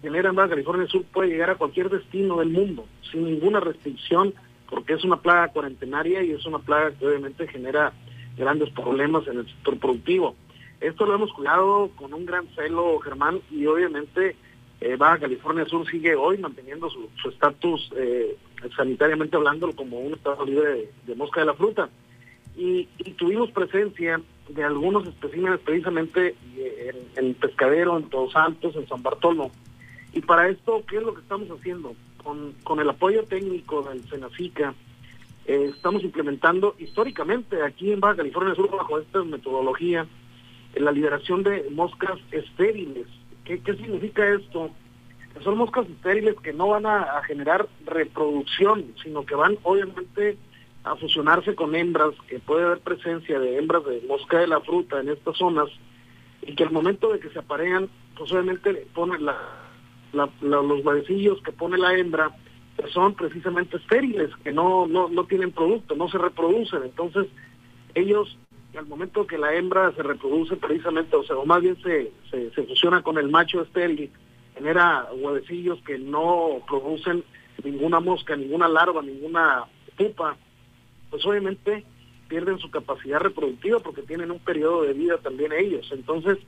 genera 0.00 0.30
en 0.30 0.34
Baja 0.34 0.48
California 0.48 0.86
Sur 0.86 1.04
puede 1.04 1.28
llegar 1.28 1.50
a 1.50 1.56
cualquier 1.56 1.90
destino 1.90 2.38
del 2.38 2.48
mundo 2.48 2.86
sin 3.10 3.26
ninguna 3.26 3.60
restricción, 3.60 4.32
porque 4.70 4.94
es 4.94 5.04
una 5.04 5.20
plaga 5.20 5.48
cuarentenaria 5.48 6.22
y 6.22 6.30
es 6.30 6.46
una 6.46 6.60
plaga 6.60 6.92
que 6.92 7.06
obviamente 7.06 7.46
genera 7.46 7.92
grandes 8.38 8.70
problemas 8.70 9.28
en 9.28 9.40
el 9.40 9.46
sector 9.46 9.78
productivo. 9.78 10.34
Esto 10.80 11.04
lo 11.04 11.14
hemos 11.14 11.30
cuidado 11.34 11.90
con 11.94 12.14
un 12.14 12.24
gran 12.24 12.46
celo, 12.54 12.98
Germán, 13.00 13.40
y 13.50 13.66
obviamente 13.66 14.34
eh, 14.80 14.96
Baja 14.96 15.18
California 15.18 15.66
Sur 15.66 15.86
sigue 15.90 16.14
hoy 16.14 16.38
manteniendo 16.38 16.88
su 16.88 17.28
estatus 17.28 17.92
eh, 17.98 18.34
sanitariamente 18.74 19.36
hablando 19.36 19.70
como 19.76 20.00
un 20.00 20.14
estado 20.14 20.46
libre 20.46 20.88
de, 21.04 21.14
mosca 21.16 21.40
de 21.40 21.46
la 21.48 21.54
fruta. 21.54 21.90
Y, 22.56 22.86
tuvimos 23.18 23.50
presencia 23.50 24.22
de 24.48 24.64
algunos 24.64 25.06
especímenes 25.06 25.60
precisamente 25.60 26.34
eh, 26.56 26.92
en, 27.16 27.26
el 27.26 27.34
Pescadero, 27.34 27.96
en 27.96 28.08
Todos 28.08 28.32
Santos, 28.32 28.76
en 28.76 28.88
San 28.88 29.02
Bartolo. 29.02 29.50
Y 30.12 30.20
para 30.20 30.48
esto, 30.48 30.82
¿qué 30.88 30.98
es 30.98 31.02
lo 31.02 31.14
que 31.14 31.20
estamos 31.20 31.48
haciendo? 31.50 31.94
Con, 32.22 32.52
con 32.62 32.80
el 32.80 32.88
apoyo 32.88 33.24
técnico 33.24 33.82
del 33.82 34.06
Senacica, 34.08 34.74
eh, 35.46 35.70
estamos 35.74 36.04
implementando 36.04 36.74
históricamente 36.78 37.62
aquí 37.62 37.92
en 37.92 38.00
Baja 38.00 38.16
California 38.16 38.54
Sur, 38.54 38.70
bajo 38.70 38.98
esta 38.98 39.24
metodología, 39.24 40.06
la 40.74 40.92
liberación 40.92 41.42
de 41.42 41.68
moscas 41.70 42.18
estériles. 42.30 43.06
¿Qué, 43.44 43.60
qué 43.60 43.74
significa 43.74 44.28
esto? 44.28 44.70
son 45.40 45.56
moscas 45.56 45.88
estériles 45.88 46.36
que 46.42 46.52
no 46.52 46.68
van 46.68 46.86
a, 46.86 47.22
generar 47.26 47.68
reproducción, 47.86 48.94
sino 49.02 49.24
que 49.24 49.34
van 49.34 49.58
obviamente 49.62 50.36
a 50.84 50.96
fusionarse 50.96 51.54
con 51.54 51.74
hembras, 51.74 52.14
que 52.28 52.38
puede 52.40 52.64
haber 52.64 52.80
presencia 52.80 53.38
de 53.38 53.58
hembras 53.58 53.84
de 53.84 54.02
mosca 54.08 54.38
de 54.38 54.48
la 54.48 54.60
fruta 54.60 55.00
en 55.00 55.10
estas 55.10 55.36
zonas, 55.36 55.68
y 56.42 56.54
que 56.54 56.64
al 56.64 56.72
momento 56.72 57.12
de 57.12 57.20
que 57.20 57.30
se 57.30 57.38
aparean, 57.38 57.88
pues 58.16 58.32
obviamente 58.32 58.86
ponen 58.94 59.24
la, 59.24 59.38
los 60.12 60.84
huevecillos 60.84 61.40
que 61.42 61.52
pone 61.52 61.78
la 61.78 61.94
hembra, 61.96 62.30
son 62.92 63.14
precisamente 63.14 63.76
estériles, 63.76 64.30
que 64.42 64.50
no, 64.52 64.86
no, 64.86 65.08
no 65.08 65.24
tienen 65.24 65.52
producto, 65.52 65.94
no 65.94 66.08
se 66.08 66.18
reproducen. 66.18 66.82
Entonces, 66.82 67.26
ellos, 67.94 68.36
al 68.76 68.86
momento 68.86 69.26
que 69.26 69.38
la 69.38 69.54
hembra 69.54 69.92
se 69.92 70.02
reproduce 70.02 70.56
precisamente, 70.56 71.14
o 71.14 71.22
sea, 71.22 71.36
o 71.36 71.46
más 71.46 71.60
bien 71.62 71.80
se, 71.82 72.10
se, 72.30 72.50
se 72.50 72.62
fusiona 72.64 73.02
con 73.02 73.18
el 73.18 73.28
macho 73.28 73.62
estéril, 73.62 74.10
genera 74.54 75.08
huevecillos 75.14 75.80
que 75.82 75.98
no 75.98 76.60
producen 76.66 77.22
ninguna 77.62 78.00
mosca, 78.00 78.36
ninguna 78.36 78.68
larva, 78.68 79.02
ninguna 79.02 79.64
pupa, 79.96 80.36
pues 81.12 81.24
obviamente 81.26 81.84
pierden 82.26 82.58
su 82.58 82.70
capacidad 82.70 83.20
reproductiva 83.20 83.78
porque 83.80 84.00
tienen 84.00 84.30
un 84.30 84.38
periodo 84.38 84.84
de 84.84 84.94
vida 84.94 85.18
también 85.18 85.52
ellos. 85.52 85.86
Entonces, 85.92 86.38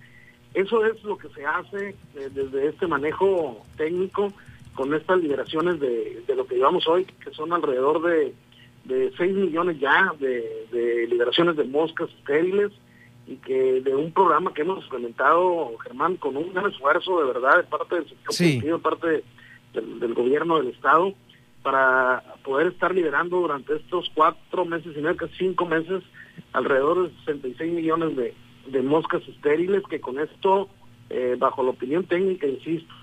eso 0.55 0.83
es 0.87 1.05
lo 1.05 1.19
que 1.19 1.29
se 1.29 1.45
hace 1.45 1.91
eh, 2.15 2.31
desde 2.33 2.69
este 2.69 2.87
manejo 2.87 3.63
técnico 3.77 4.33
con 4.75 4.95
estas 4.95 5.21
liberaciones 5.21 5.79
de, 5.79 6.25
lo 6.35 6.47
que 6.47 6.55
llevamos 6.55 6.89
hoy, 6.89 7.05
que 7.05 7.31
son 7.33 7.53
alrededor 7.53 8.01
de, 8.03 8.35
de 8.85 9.13
6 9.19 9.35
millones 9.35 9.79
ya 9.79 10.15
de, 10.19 10.67
de 10.73 11.07
liberaciones 11.09 11.57
de 11.57 11.65
moscas 11.65 12.09
estériles 12.19 12.73
y 13.27 13.37
que 13.37 13.83
de 13.83 13.95
un 13.95 14.11
programa 14.11 14.55
que 14.55 14.63
hemos 14.63 14.83
implementado, 14.85 15.77
Germán, 15.83 16.17
con 16.17 16.39
un 16.39 16.55
gran 16.55 16.71
esfuerzo 16.71 17.21
de 17.21 17.27
verdad 17.27 17.59
de 17.59 17.65
parte 17.65 17.97
del 17.97 18.09
sector 18.09 18.35
sí. 18.35 18.61
de 18.61 18.79
parte 18.79 19.23
del, 19.75 20.15
gobierno 20.15 20.57
del 20.57 20.69
Estado, 20.69 21.13
para 21.65 22.23
poder 22.45 22.69
estar 22.69 22.95
liberando 22.95 23.41
durante 23.41 23.75
estos 23.75 24.09
cuatro 24.15 24.65
meses 24.65 24.95
y 24.97 25.01
medio, 25.01 25.17
casi 25.17 25.35
cinco 25.39 25.67
meses, 25.67 26.05
alrededor 26.53 27.09
de 27.09 27.17
66 27.25 27.73
millones 27.73 28.15
de, 28.17 28.35
de 28.67 28.83
moscas 28.83 29.27
estériles, 29.27 29.83
que 29.89 29.99
con 29.99 30.21
esto, 30.21 30.69
eh, 31.11 31.35
bajo 31.37 31.65
la 31.65 31.71
opinión 31.71 32.05
técnica, 32.05 32.47
insisto, 32.47 32.95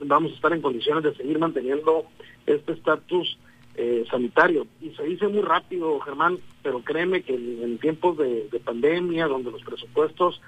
vamos 0.00 0.32
a 0.32 0.34
estar 0.34 0.52
en 0.52 0.62
condiciones 0.62 1.04
de 1.04 1.14
seguir 1.14 1.38
manteniendo 1.38 2.06
este 2.46 2.72
estatus 2.72 3.38
eh, 3.76 4.04
sanitario. 4.10 4.66
Y 4.80 4.90
se 4.90 5.04
dice 5.04 5.28
muy 5.28 5.42
rápido, 5.42 6.00
Germán, 6.00 6.38
pero 6.62 6.80
créeme 6.80 7.22
que 7.22 7.34
en, 7.34 7.78
tiempos 7.78 8.18
de, 8.18 8.60
pandemia, 8.64 9.26
donde 9.26 9.50
los 9.50 9.62
presupuestos 9.62 10.40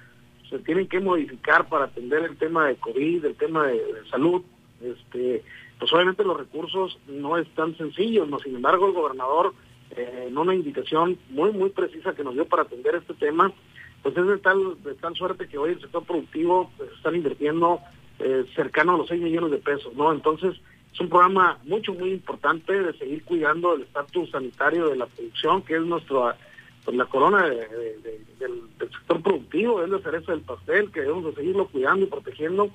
se 0.49 0.59
tienen 0.61 0.87
que 0.89 1.01
modificar 1.01 1.69
para 1.69 1.85
atender 1.87 2.25
el 2.25 2.37
tema 2.37 2.67
de 2.67 2.77
COVID, 2.77 3.25
el 3.25 3.35
tema 3.37 3.67
de, 3.67 3.83
salud, 4.11 4.43
este, 4.83 5.43
pues 5.83 5.93
obviamente 5.95 6.23
los 6.23 6.37
recursos 6.37 6.97
no 7.09 7.37
es 7.37 7.49
tan 7.57 7.77
sencillos, 7.77 8.29
no 8.29 8.39
sin 8.39 8.55
embargo 8.55 8.87
el 8.87 8.93
gobernador 8.93 9.53
eh, 9.91 10.27
en 10.29 10.39
una 10.39 10.55
indicación 10.55 11.19
muy 11.31 11.51
muy 11.51 11.71
precisa 11.71 12.15
que 12.15 12.23
nos 12.23 12.35
dio 12.35 12.47
para 12.47 12.63
atender 12.63 12.95
este 12.95 13.15
tema, 13.15 13.53
pues 14.01 14.17
es 14.17 14.25
de 14.25 14.39
tal 14.39 14.81
de 14.85 14.95
tal 14.95 15.17
suerte 15.17 15.49
que 15.49 15.59
hoy 15.59 15.73
el 15.73 15.81
sector 15.81 16.05
productivo 16.05 16.71
pues, 16.77 16.89
están 16.93 17.17
invirtiendo 17.17 17.81
eh, 18.21 18.45
cercano 18.55 18.95
a 18.95 18.99
los 18.99 19.09
6 19.09 19.21
millones 19.23 19.51
de 19.51 19.59
pesos, 19.59 19.93
¿no? 19.97 20.13
Entonces, 20.13 20.55
es 20.93 21.01
un 21.01 21.09
programa 21.09 21.59
mucho, 21.65 21.93
muy 21.95 22.13
importante 22.13 22.81
de 22.81 22.97
seguir 22.97 23.25
cuidando 23.25 23.75
el 23.75 23.83
estatus 23.83 24.31
sanitario 24.31 24.89
de 24.89 24.95
la 24.95 25.07
producción, 25.07 25.63
que 25.63 25.75
es 25.75 25.83
nuestra, 25.83 26.37
pues, 26.85 26.97
la 26.97 27.07
corona 27.07 27.49
del, 27.49 28.63
sector 28.79 29.21
productivo, 29.21 29.83
es 29.83 29.91
la 29.91 29.99
cereza 29.99 30.31
del 30.31 30.43
pastel, 30.43 30.93
que 30.93 31.01
debemos 31.01 31.25
de 31.25 31.35
seguirlo 31.35 31.67
cuidando 31.67 32.05
y 32.05 32.09
protegiendo 32.09 32.71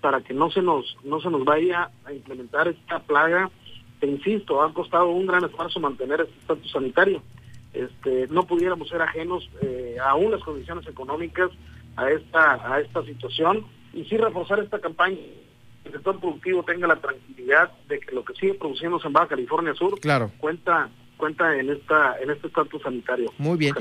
para 0.00 0.20
que 0.20 0.34
no 0.34 0.50
se 0.50 0.62
nos, 0.62 0.96
no 1.04 1.20
se 1.20 1.30
nos 1.30 1.44
vaya 1.44 1.90
a 2.04 2.12
implementar 2.12 2.68
esta 2.68 3.00
plaga 3.00 3.50
que, 4.00 4.06
insisto, 4.06 4.62
ha 4.62 4.72
costado 4.72 5.08
un 5.10 5.26
gran 5.26 5.44
esfuerzo 5.44 5.80
mantener 5.80 6.20
este 6.22 6.38
estatus 6.38 6.70
sanitario. 6.70 7.22
Este, 7.72 8.26
no 8.30 8.44
pudiéramos 8.44 8.88
ser 8.88 9.02
ajenos 9.02 9.48
eh, 9.62 9.96
aún 10.04 10.30
las 10.30 10.42
condiciones 10.42 10.86
económicas 10.86 11.50
a 11.96 12.10
esta, 12.10 12.74
a 12.74 12.80
esta 12.80 13.04
situación 13.04 13.66
y 13.92 14.04
sí 14.04 14.16
reforzar 14.16 14.58
esta 14.60 14.80
campaña 14.80 15.18
el 15.84 15.92
sector 15.92 16.20
productivo 16.20 16.62
tenga 16.62 16.86
la 16.86 16.96
tranquilidad 16.96 17.70
de 17.88 18.00
que 18.00 18.14
lo 18.14 18.24
que 18.24 18.34
sigue 18.34 18.54
produciendo 18.54 19.00
en 19.02 19.12
Baja 19.12 19.28
California 19.28 19.74
Sur 19.74 19.98
claro. 20.00 20.30
cuenta 20.38 20.90
cuenta 21.16 21.58
en 21.58 21.70
esta 21.70 22.18
en 22.20 22.30
este 22.30 22.46
estatus 22.48 22.82
sanitario. 22.82 23.32
Muy 23.38 23.58
bien. 23.58 23.74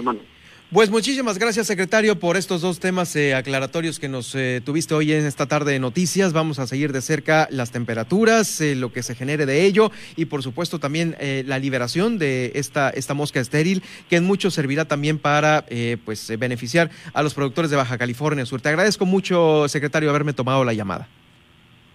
Pues 0.72 0.92
muchísimas 0.92 1.40
gracias, 1.40 1.66
secretario, 1.66 2.20
por 2.20 2.38
estos 2.38 2.62
dos 2.62 2.80
temas 2.80 3.16
eh, 3.16 3.34
aclaratorios 3.34 3.98
que 3.98 4.08
nos 4.08 4.36
eh, 4.36 4.62
tuviste 4.64 4.94
hoy 4.94 5.14
en 5.14 5.26
esta 5.26 5.48
tarde 5.48 5.72
de 5.72 5.80
noticias. 5.80 6.32
Vamos 6.32 6.60
a 6.60 6.68
seguir 6.68 6.94
de 6.94 7.02
cerca 7.02 7.48
las 7.50 7.72
temperaturas, 7.72 8.62
eh, 8.62 8.76
lo 8.76 8.94
que 8.94 9.02
se 9.02 9.16
genere 9.16 9.48
de 9.48 9.66
ello 9.66 9.92
y, 10.16 10.26
por 10.26 10.44
supuesto, 10.44 10.78
también 10.78 11.16
la 11.20 11.58
liberación 11.58 12.20
de 12.20 12.52
esta, 12.54 12.92
esta 12.92 13.16
mosca 13.16 13.40
estéril, 13.40 13.82
que 14.12 14.18
en 14.18 14.26
mucho 14.26 14.52
servirá 14.52 14.86
también 14.86 15.18
para 15.18 15.66
pues 16.06 16.32
beneficiar 16.38 16.92
a 17.14 17.24
los 17.24 17.34
productores 17.34 17.72
de 17.72 17.78
Baja 17.78 17.98
California 17.98 18.46
Sur. 18.46 18.62
Te 18.62 18.70
agradezco 18.70 19.08
mucho, 19.08 19.68
secretario, 19.70 20.12
haberme 20.12 20.34
tomado 20.34 20.64
la 20.64 20.74
llamada. 20.74 21.08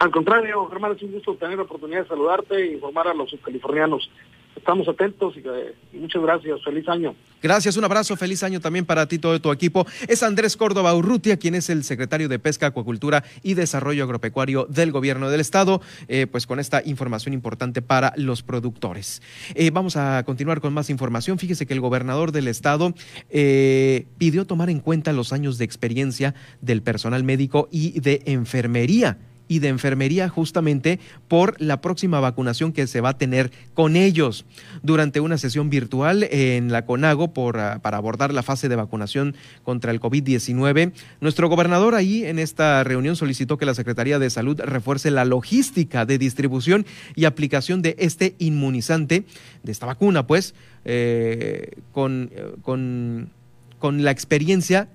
Al 0.04 0.10
contrario, 0.10 0.66
Germán, 0.68 0.92
es 0.92 1.02
un 1.02 1.12
gusto 1.12 1.34
tener 1.36 1.56
la 1.56 1.62
oportunidad 1.62 2.02
de 2.02 2.08
saludarte 2.08 2.56
e 2.56 2.74
informar 2.74 3.08
a 3.08 3.14
los 3.14 3.30
subcalifornianos. 3.30 4.10
Estamos 4.54 4.86
atentos 4.86 5.34
y, 5.34 5.96
muchas 5.96 6.20
gracias. 6.20 6.62
Feliz 6.62 6.86
año. 6.90 7.14
Gracias, 7.42 7.78
un 7.78 7.84
abrazo, 7.84 8.14
feliz 8.14 8.42
año 8.42 8.60
también 8.60 8.84
para 8.84 9.08
ti, 9.08 9.18
todo 9.18 9.40
tu 9.40 9.50
equipo. 9.50 9.86
Es 10.06 10.22
Andrés 10.22 10.58
Córdoba 10.58 10.94
Urrutia, 10.94 11.38
quien 11.38 11.54
es 11.54 11.70
el 11.70 11.84
secretario 11.84 12.28
de 12.28 12.38
Pesca, 12.38 12.66
Acuacultura 12.66 13.24
y 13.42 13.54
Desarrollo 13.54 14.04
Agropecuario 14.04 14.66
del 14.68 14.92
Gobierno 14.92 15.30
del 15.30 15.40
Estado, 15.40 15.80
eh, 16.08 16.26
pues 16.26 16.46
con 16.46 16.60
esta 16.60 16.82
información 16.84 17.32
importante 17.32 17.80
para 17.80 18.12
los 18.18 18.42
productores. 18.42 19.22
Eh, 19.54 19.70
vamos 19.70 19.96
a 19.96 20.22
continuar 20.26 20.60
con 20.60 20.74
más 20.74 20.90
información. 20.90 21.38
Fíjese 21.38 21.64
que 21.64 21.72
el 21.72 21.80
gobernador 21.80 22.30
del 22.30 22.48
Estado 22.48 22.92
eh, 23.30 24.04
pidió 24.18 24.44
tomar 24.46 24.68
en 24.68 24.80
cuenta 24.80 25.14
los 25.14 25.32
años 25.32 25.56
de 25.56 25.64
experiencia 25.64 26.34
del 26.60 26.82
personal 26.82 27.24
médico 27.24 27.68
y 27.70 27.98
de 28.00 28.20
enfermería 28.26 29.16
y 29.48 29.58
de 29.58 29.68
enfermería 29.68 30.28
justamente 30.28 30.98
por 31.28 31.60
la 31.60 31.80
próxima 31.80 32.20
vacunación 32.20 32.72
que 32.72 32.86
se 32.86 33.00
va 33.00 33.10
a 33.10 33.18
tener 33.18 33.50
con 33.74 33.96
ellos 33.96 34.44
durante 34.82 35.20
una 35.20 35.38
sesión 35.38 35.70
virtual 35.70 36.24
en 36.30 36.72
la 36.72 36.86
CONAGO 36.86 37.32
por, 37.32 37.58
ah, 37.58 37.80
para 37.82 37.98
abordar 37.98 38.32
la 38.32 38.42
fase 38.42 38.68
de 38.68 38.76
vacunación 38.76 39.34
contra 39.62 39.90
el 39.90 40.00
COVID-19. 40.00 40.92
Nuestro 41.20 41.48
gobernador 41.48 41.94
ahí 41.94 42.24
en 42.24 42.38
esta 42.38 42.82
reunión 42.84 43.16
solicitó 43.16 43.58
que 43.58 43.66
la 43.66 43.74
Secretaría 43.74 44.18
de 44.18 44.30
Salud 44.30 44.60
refuerce 44.60 45.10
la 45.10 45.24
logística 45.24 46.06
de 46.06 46.18
distribución 46.18 46.86
y 47.14 47.26
aplicación 47.26 47.82
de 47.82 47.96
este 47.98 48.34
inmunizante, 48.38 49.24
de 49.62 49.72
esta 49.72 49.86
vacuna, 49.86 50.26
pues, 50.26 50.54
eh, 50.84 51.70
con, 51.92 52.30
con, 52.62 53.30
con 53.78 54.04
la 54.04 54.10
experiencia 54.10 54.88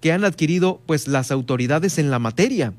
que 0.00 0.12
han 0.12 0.24
adquirido 0.24 0.80
pues 0.86 1.08
las 1.08 1.30
autoridades 1.30 1.98
en 1.98 2.10
la 2.10 2.18
materia. 2.18 2.72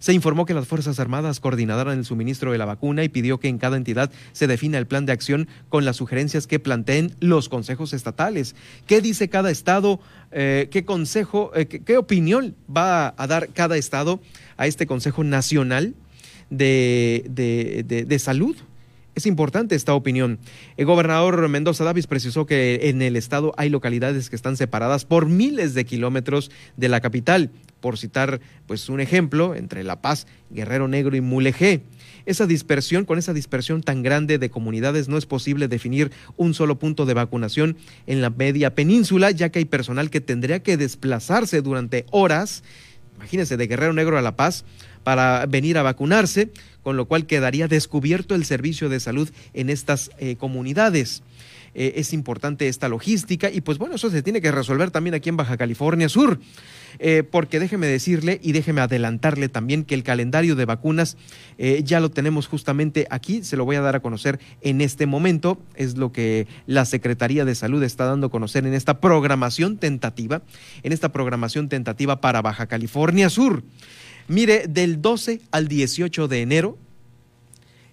Se 0.00 0.14
informó 0.14 0.46
que 0.46 0.54
las 0.54 0.66
Fuerzas 0.66 0.98
Armadas 0.98 1.40
coordinarán 1.40 1.98
el 1.98 2.04
suministro 2.04 2.50
de 2.50 2.58
la 2.58 2.64
vacuna 2.64 3.04
y 3.04 3.08
pidió 3.10 3.38
que 3.38 3.48
en 3.48 3.58
cada 3.58 3.76
entidad 3.76 4.10
se 4.32 4.46
defina 4.46 4.78
el 4.78 4.86
plan 4.86 5.06
de 5.06 5.12
acción 5.12 5.46
con 5.68 5.84
las 5.84 5.96
sugerencias 5.96 6.46
que 6.46 6.58
planteen 6.58 7.14
los 7.20 7.48
consejos 7.48 7.92
estatales. 7.92 8.56
¿Qué 8.86 9.02
dice 9.02 9.28
cada 9.28 9.50
estado? 9.50 10.00
Eh, 10.32 10.68
¿Qué 10.70 10.84
consejo, 10.84 11.52
eh, 11.54 11.66
qué, 11.66 11.98
opinión 11.98 12.56
va 12.74 13.14
a 13.16 13.26
dar 13.26 13.50
cada 13.50 13.76
estado 13.76 14.20
a 14.56 14.66
este 14.66 14.86
Consejo 14.86 15.22
Nacional 15.22 15.94
de, 16.48 17.24
de 17.28 18.18
Salud? 18.18 18.56
Es 19.14 19.26
importante 19.26 19.74
esta 19.74 19.94
opinión. 19.94 20.38
El 20.76 20.86
gobernador 20.86 21.48
Mendoza 21.48 21.84
Davis 21.84 22.06
precisó 22.06 22.46
que 22.46 22.88
en 22.88 23.02
el 23.02 23.16
estado 23.16 23.52
hay 23.56 23.68
localidades 23.68 24.30
que 24.30 24.36
están 24.36 24.56
separadas 24.56 25.04
por 25.04 25.26
miles 25.26 25.74
de 25.74 25.84
kilómetros 25.84 26.50
de 26.76 26.88
la 26.88 27.00
capital 27.00 27.50
por 27.80 27.98
citar 27.98 28.40
pues 28.66 28.88
un 28.88 29.00
ejemplo, 29.00 29.54
entre 29.54 29.82
La 29.82 30.00
Paz, 30.00 30.26
Guerrero 30.50 30.86
Negro 30.86 31.16
y 31.16 31.20
Mulegé. 31.20 31.82
esa 32.26 32.46
dispersión, 32.46 33.04
con 33.04 33.18
esa 33.18 33.32
dispersión 33.32 33.82
tan 33.82 34.02
grande 34.02 34.38
de 34.38 34.50
comunidades, 34.50 35.08
no 35.08 35.16
es 35.16 35.26
posible 35.26 35.66
definir 35.66 36.12
un 36.36 36.54
solo 36.54 36.78
punto 36.78 37.06
de 37.06 37.14
vacunación 37.14 37.76
en 38.06 38.20
la 38.20 38.30
media 38.30 38.74
península, 38.74 39.30
ya 39.30 39.48
que 39.48 39.58
hay 39.58 39.64
personal 39.64 40.10
que 40.10 40.20
tendría 40.20 40.62
que 40.62 40.76
desplazarse 40.76 41.62
durante 41.62 42.06
horas, 42.10 42.62
imagínense, 43.16 43.56
de 43.56 43.66
Guerrero 43.66 43.92
Negro 43.92 44.18
a 44.18 44.22
La 44.22 44.36
Paz, 44.36 44.64
para 45.02 45.46
venir 45.46 45.78
a 45.78 45.82
vacunarse, 45.82 46.50
con 46.82 46.96
lo 46.96 47.06
cual 47.06 47.26
quedaría 47.26 47.68
descubierto 47.68 48.34
el 48.34 48.44
servicio 48.44 48.88
de 48.88 49.00
salud 49.00 49.30
en 49.54 49.70
estas 49.70 50.10
eh, 50.18 50.36
comunidades. 50.36 51.22
Eh, 51.72 51.92
es 51.96 52.12
importante 52.12 52.66
esta 52.66 52.88
logística 52.88 53.48
y 53.48 53.60
pues 53.60 53.78
bueno, 53.78 53.94
eso 53.94 54.10
se 54.10 54.22
tiene 54.22 54.40
que 54.40 54.50
resolver 54.50 54.90
también 54.90 55.14
aquí 55.14 55.28
en 55.28 55.36
Baja 55.36 55.56
California 55.56 56.08
Sur, 56.08 56.40
eh, 56.98 57.22
porque 57.22 57.60
déjeme 57.60 57.86
decirle 57.86 58.40
y 58.42 58.50
déjeme 58.50 58.80
adelantarle 58.80 59.48
también 59.48 59.84
que 59.84 59.94
el 59.94 60.02
calendario 60.02 60.56
de 60.56 60.64
vacunas 60.64 61.16
ya 61.84 62.00
lo 62.00 62.10
tenemos 62.10 62.48
justamente 62.48 63.06
aquí, 63.10 63.44
se 63.44 63.56
lo 63.56 63.66
voy 63.66 63.76
a 63.76 63.82
dar 63.82 63.94
a 63.94 64.00
conocer 64.00 64.40
en 64.62 64.80
este 64.80 65.04
momento, 65.04 65.60
es 65.76 65.98
lo 65.98 66.10
que 66.10 66.46
la 66.66 66.86
Secretaría 66.86 67.44
de 67.44 67.54
Salud 67.54 67.82
está 67.82 68.06
dando 68.06 68.28
a 68.28 68.30
conocer 68.30 68.66
en 68.66 68.72
esta 68.72 68.98
programación 68.98 69.76
tentativa, 69.76 70.40
en 70.82 70.92
esta 70.92 71.12
programación 71.12 71.68
tentativa 71.68 72.22
para 72.22 72.40
Baja 72.40 72.66
California 72.66 73.28
Sur. 73.28 73.62
Mire, 74.30 74.66
del 74.68 75.02
12 75.02 75.40
al 75.50 75.66
18 75.66 76.28
de 76.28 76.40
enero, 76.40 76.78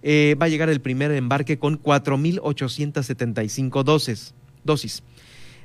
eh, 0.04 0.36
va 0.40 0.46
a 0.46 0.50
llegar 0.50 0.70
el 0.70 0.82
primer 0.82 1.10
embarque 1.10 1.58
con 1.58 1.82
4.875 1.82 3.84
dosis, 3.84 4.36
dosis. 4.64 5.02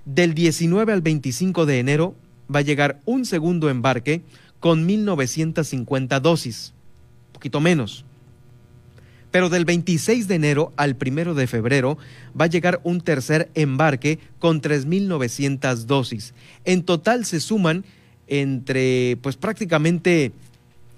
Del 0.07 0.33
19 0.33 0.95
al 0.95 1.03
25 1.03 1.67
de 1.67 1.79
enero 1.79 2.15
va 2.51 2.61
a 2.61 2.63
llegar 2.63 3.03
un 3.05 3.27
segundo 3.27 3.69
embarque 3.69 4.23
con 4.61 4.89
1.950 4.89 6.19
dosis, 6.23 6.73
un 7.27 7.33
poquito 7.35 7.61
menos. 7.61 8.07
Pero 9.31 9.51
del 9.51 9.67
26 9.67 10.27
de 10.27 10.37
enero 10.37 10.73
al 10.79 10.97
1 10.99 11.35
de 11.35 11.47
febrero 11.49 11.99
va 12.35 12.47
a 12.47 12.49
llegar 12.49 12.81
un 12.83 13.03
tercer 13.03 13.51
embarque 13.55 14.21
con 14.39 14.63
3.900 14.63 15.85
dosis. 15.85 16.33
En 16.65 16.83
total 16.83 17.27
se 17.27 17.41
suman 17.41 17.85
entre, 18.27 19.19
pues 19.21 19.37
prácticamente 19.37 20.33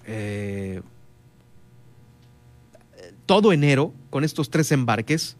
eh, 0.06 0.80
todo 3.26 3.52
enero 3.52 3.92
con 4.11 4.25
estos 4.25 4.50
tres 4.50 4.73
embarques, 4.73 5.37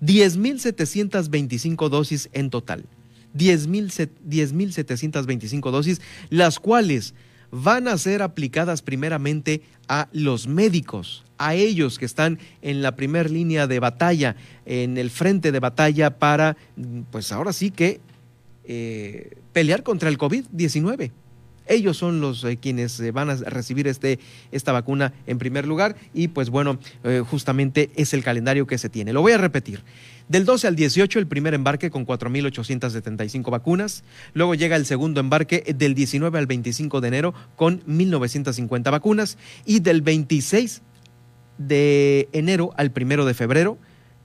10.725 0.00 1.88
dosis 1.88 2.28
en 2.32 2.50
total. 2.50 2.84
10.725 3.36 5.70
dosis, 5.70 6.00
las 6.28 6.58
cuales 6.58 7.14
van 7.50 7.86
a 7.86 7.96
ser 7.98 8.22
aplicadas 8.22 8.80
primeramente 8.82 9.62
a 9.88 10.08
los 10.12 10.46
médicos, 10.46 11.24
a 11.38 11.54
ellos 11.54 11.98
que 11.98 12.06
están 12.06 12.38
en 12.62 12.80
la 12.82 12.96
primera 12.96 13.28
línea 13.28 13.66
de 13.66 13.78
batalla, 13.78 14.36
en 14.64 14.96
el 14.96 15.10
frente 15.10 15.52
de 15.52 15.60
batalla 15.60 16.18
para, 16.18 16.56
pues 17.10 17.30
ahora 17.30 17.52
sí 17.52 17.70
que, 17.70 18.00
eh, 18.64 19.36
pelear 19.52 19.82
contra 19.82 20.08
el 20.08 20.16
COVID-19. 20.18 21.10
Ellos 21.72 21.96
son 21.96 22.20
los 22.20 22.44
eh, 22.44 22.58
quienes 22.58 23.00
eh, 23.00 23.12
van 23.12 23.30
a 23.30 23.34
recibir 23.34 23.88
este, 23.88 24.18
esta 24.50 24.72
vacuna 24.72 25.14
en 25.26 25.38
primer 25.38 25.66
lugar 25.66 25.96
y 26.12 26.28
pues 26.28 26.50
bueno, 26.50 26.78
eh, 27.02 27.22
justamente 27.26 27.90
es 27.96 28.12
el 28.12 28.22
calendario 28.22 28.66
que 28.66 28.76
se 28.76 28.90
tiene. 28.90 29.14
Lo 29.14 29.22
voy 29.22 29.32
a 29.32 29.38
repetir. 29.38 29.82
Del 30.28 30.44
12 30.44 30.68
al 30.68 30.76
18 30.76 31.18
el 31.18 31.26
primer 31.26 31.54
embarque 31.54 31.90
con 31.90 32.06
4.875 32.06 33.50
vacunas, 33.50 34.04
luego 34.34 34.54
llega 34.54 34.76
el 34.76 34.84
segundo 34.84 35.20
embarque 35.20 35.64
del 35.74 35.94
19 35.94 36.38
al 36.38 36.46
25 36.46 37.00
de 37.00 37.08
enero 37.08 37.34
con 37.56 37.82
1.950 37.86 38.90
vacunas 38.90 39.38
y 39.64 39.80
del 39.80 40.02
26 40.02 40.82
de 41.56 42.28
enero 42.32 42.72
al 42.76 42.92
1 42.94 43.24
de 43.24 43.32
febrero 43.32 43.78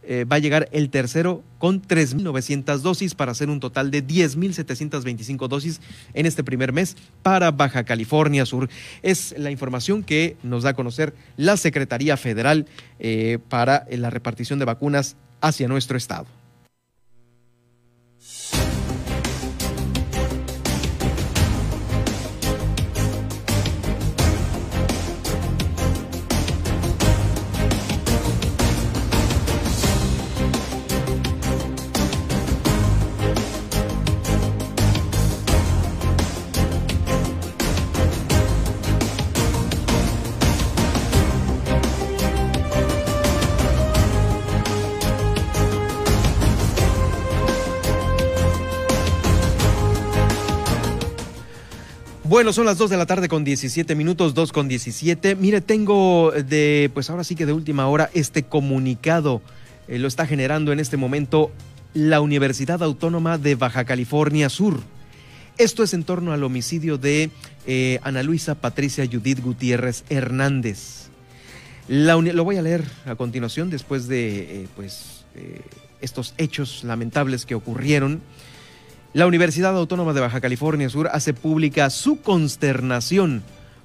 eh, 0.10 0.24
va 0.24 0.38
a 0.38 0.40
llegar 0.40 0.70
el 0.72 0.90
tercero 0.90 1.44
con 1.58 1.82
3.900 1.82 2.78
dosis 2.80 3.14
para 3.14 3.34
hacer 3.34 3.50
un 3.50 3.60
total 3.60 3.92
de 3.92 4.06
10.725 4.06 5.48
dosis 5.50 5.82
en 6.14 6.26
este 6.26 6.46
primer 6.46 6.72
mes 6.72 6.96
para 7.24 7.52
Baja 7.52 7.84
California 7.84 8.46
Sur. 8.46 8.70
Es 9.02 9.36
la 9.38 9.52
información 9.52 10.04
que 10.04 10.38
nos 10.44 10.64
da 10.64 10.70
a 10.70 10.74
conocer 10.76 11.14
la 11.36 11.58
Secretaría 11.58 12.16
Federal 12.16 12.68
eh, 13.00 13.40
para 13.50 13.86
la 13.92 14.10
repartición 14.10 14.60
de 14.60 14.66
vacunas 14.66 15.18
hacia 15.42 15.68
nuestro 15.68 15.98
estado. 15.98 16.26
Bueno, 52.38 52.54
son 52.54 52.67
las 52.67 52.78
2 52.78 52.91
de 52.91 52.97
la 52.97 53.08
tarde 53.08 53.30
con 53.30 53.43
17 53.43 53.95
minutos, 53.95 54.36
2 54.36 54.52
con 54.52 54.67
17. 54.67 55.34
Mire, 55.34 55.60
tengo 55.60 56.32
de, 56.32 56.91
pues 56.93 57.10
ahora 57.10 57.23
sí 57.23 57.34
que 57.34 57.47
de 57.47 57.52
última 57.52 57.88
hora, 57.88 58.12
este 58.13 58.43
comunicado 58.43 59.41
eh, 59.88 59.97
lo 59.97 60.08
está 60.08 60.28
generando 60.28 60.71
en 60.71 60.80
este 60.80 60.97
momento 60.97 61.52
la 61.95 62.21
Universidad 62.21 62.84
Autónoma 62.84 63.39
de 63.39 63.56
Baja 63.56 63.86
California 63.86 64.50
Sur. 64.50 64.82
Esto 65.58 65.82
es 65.82 65.95
en 65.95 66.04
torno 66.04 66.32
al 66.32 66.43
homicidio 66.43 67.00
de 67.00 67.32
eh, 67.65 67.97
Ana 68.04 68.21
Luisa 68.21 68.54
Patricia 68.54 69.08
Judith 69.12 69.41
Gutiérrez 69.41 70.04
Hernández. 70.08 71.10
lo 71.88 72.43
voy 72.43 72.58
a 72.58 72.62
leer 72.62 72.84
a 73.08 73.15
continuación 73.15 73.71
después 73.71 74.08
de 74.08 74.62
eh, 74.62 74.67
pues, 74.76 75.26
estos 76.02 76.36
hechos 76.38 76.84
lamentables 76.84 77.47
que 77.47 77.56
ocurrieron. 77.56 78.21
La 79.13 79.26
Universidad 79.26 79.76
Autónoma 79.76 80.13
de 80.13 80.20
Baja 80.20 80.41
California 80.41 80.89
Sur 80.89 81.10
hace 81.12 81.34
pública 81.34 81.89
su 81.89 82.22
consternación 82.22 83.41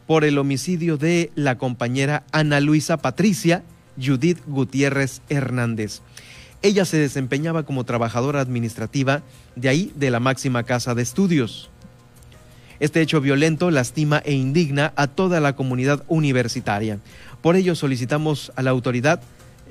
por 0.06 0.24
el 0.24 0.36
homicidio 0.36 0.96
de 0.96 1.30
la 1.36 1.58
compañera 1.58 2.24
Ana 2.32 2.60
Luisa 2.60 2.96
Patricia 2.96 3.62
Judith 3.96 4.38
Gutiérrez 4.46 5.22
Hernández. 5.28 6.00
Ella 6.60 6.84
se 6.84 6.98
desempeñaba 6.98 7.62
como 7.62 7.84
trabajadora 7.84 8.40
administrativa 8.40 9.22
de 9.54 9.68
ahí 9.68 9.92
de 9.94 10.10
la 10.10 10.18
máxima 10.18 10.64
casa 10.64 10.94
de 10.94 11.02
estudios. 11.02 11.70
Este 12.80 13.00
hecho 13.00 13.20
violento 13.20 13.70
lastima 13.70 14.20
e 14.24 14.32
indigna 14.32 14.92
a 14.96 15.06
toda 15.06 15.38
la 15.38 15.54
comunidad 15.54 16.02
universitaria. 16.08 16.98
Por 17.42 17.54
ello 17.54 17.76
solicitamos 17.76 18.52
a 18.56 18.62
la 18.62 18.70
autoridad 18.70 19.20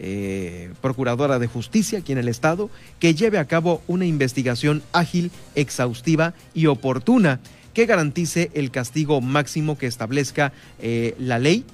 eh, 0.03 0.73
Procuradora 0.81 1.37
de 1.37 1.45
Justicia 1.45 1.99
aquí 1.99 2.11
en 2.11 2.17
el 2.17 2.27
Estado 2.27 2.71
que 2.99 3.13
lleve 3.13 3.37
a 3.37 3.45
cabo 3.45 3.83
una 3.87 4.07
investigación 4.07 4.81
ágil, 4.93 5.31
exhaustiva 5.53 6.33
y 6.55 6.65
oportuna 6.65 7.39
que 7.75 7.85
garantice 7.85 8.49
el 8.55 8.71
castigo 8.71 9.21
máximo 9.21 9.77
que 9.77 9.85
establezca 9.85 10.53
eh, 10.79 11.13
la 11.19 11.37
ley 11.37 11.65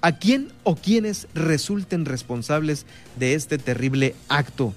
a 0.00 0.12
quien 0.12 0.48
o 0.64 0.76
quienes 0.76 1.28
resulten 1.34 2.06
responsables 2.06 2.86
de 3.18 3.34
este 3.34 3.58
terrible 3.58 4.14
acto. 4.28 4.72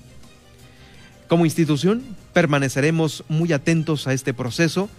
Como 1.30 1.46
institución, 1.46 2.04
permaneceremos 2.34 3.24
muy 3.30 3.54
atentos 3.54 4.06
a 4.06 4.14
este 4.14 4.34
proceso 4.34 4.90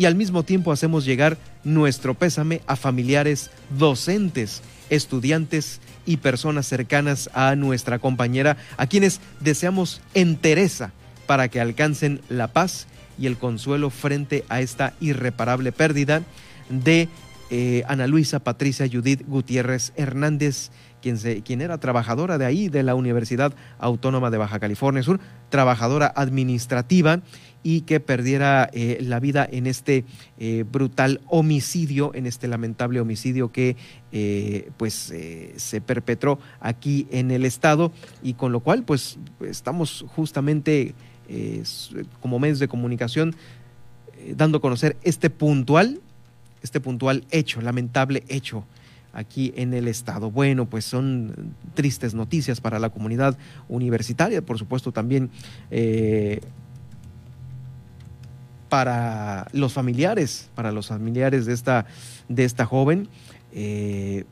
y 0.00 0.06
al 0.06 0.14
mismo 0.14 0.44
tiempo 0.44 0.72
hacemos 0.72 1.04
llegar 1.04 1.36
nuestro 1.62 2.14
pésame 2.14 2.62
a 2.66 2.76
familiares, 2.76 3.50
docentes, 3.76 4.62
estudiantes 4.88 5.82
y 6.06 6.16
personas 6.16 6.66
cercanas 6.66 7.28
a 7.34 7.54
nuestra 7.54 7.98
compañera, 7.98 8.56
a 8.78 8.86
quienes 8.86 9.20
deseamos 9.40 10.00
entereza 10.14 10.92
para 11.26 11.48
que 11.48 11.60
alcancen 11.60 12.22
la 12.30 12.48
paz 12.48 12.86
y 13.18 13.26
el 13.26 13.36
consuelo 13.36 13.90
frente 13.90 14.46
a 14.48 14.62
esta 14.62 14.94
irreparable 15.00 15.70
pérdida 15.70 16.22
de 16.70 17.10
eh, 17.50 17.82
Ana 17.86 18.06
Luisa 18.06 18.38
Patricia 18.38 18.88
Judith 18.90 19.22
Gutiérrez 19.26 19.92
Hernández, 19.96 20.70
quien, 21.02 21.18
se, 21.18 21.42
quien 21.42 21.60
era 21.60 21.76
trabajadora 21.76 22.38
de 22.38 22.46
ahí, 22.46 22.70
de 22.70 22.84
la 22.84 22.94
Universidad 22.94 23.52
Autónoma 23.78 24.30
de 24.30 24.38
Baja 24.38 24.60
California 24.60 25.02
Sur, 25.02 25.20
trabajadora 25.50 26.10
administrativa 26.16 27.20
y 27.62 27.82
que 27.82 28.00
perdiera 28.00 28.70
eh, 28.72 28.98
la 29.00 29.20
vida 29.20 29.46
en 29.50 29.66
este 29.66 30.04
eh, 30.38 30.64
brutal 30.70 31.20
homicidio, 31.26 32.12
en 32.14 32.26
este 32.26 32.48
lamentable 32.48 33.00
homicidio 33.00 33.52
que 33.52 33.76
eh, 34.12 34.70
pues 34.76 35.12
se 35.56 35.80
perpetró 35.80 36.38
aquí 36.60 37.06
en 37.10 37.30
el 37.30 37.44
estado 37.44 37.92
y 38.22 38.34
con 38.34 38.52
lo 38.52 38.60
cual 38.60 38.82
pues 38.84 39.18
estamos 39.40 40.04
justamente 40.14 40.94
como 42.20 42.40
medios 42.40 42.58
de 42.58 42.66
comunicación 42.66 43.36
dando 44.34 44.58
a 44.58 44.60
conocer 44.60 44.96
este 45.02 45.30
puntual, 45.30 46.00
este 46.60 46.80
puntual 46.80 47.24
hecho, 47.30 47.60
lamentable 47.60 48.24
hecho 48.26 48.64
aquí 49.12 49.52
en 49.54 49.72
el 49.72 49.86
estado. 49.86 50.32
Bueno, 50.32 50.66
pues 50.66 50.84
son 50.84 51.54
tristes 51.74 52.14
noticias 52.14 52.60
para 52.60 52.80
la 52.80 52.90
comunidad 52.90 53.38
universitaria, 53.68 54.42
por 54.42 54.58
supuesto 54.58 54.90
también 54.90 55.30
para 58.70 59.48
los 59.52 59.74
familiares, 59.74 60.48
para 60.54 60.72
los 60.72 60.86
familiares 60.86 61.44
de 61.44 61.52
esta, 61.52 61.84
de 62.30 62.44
esta 62.44 62.64
joven. 62.64 63.08
Eh, 63.52 64.24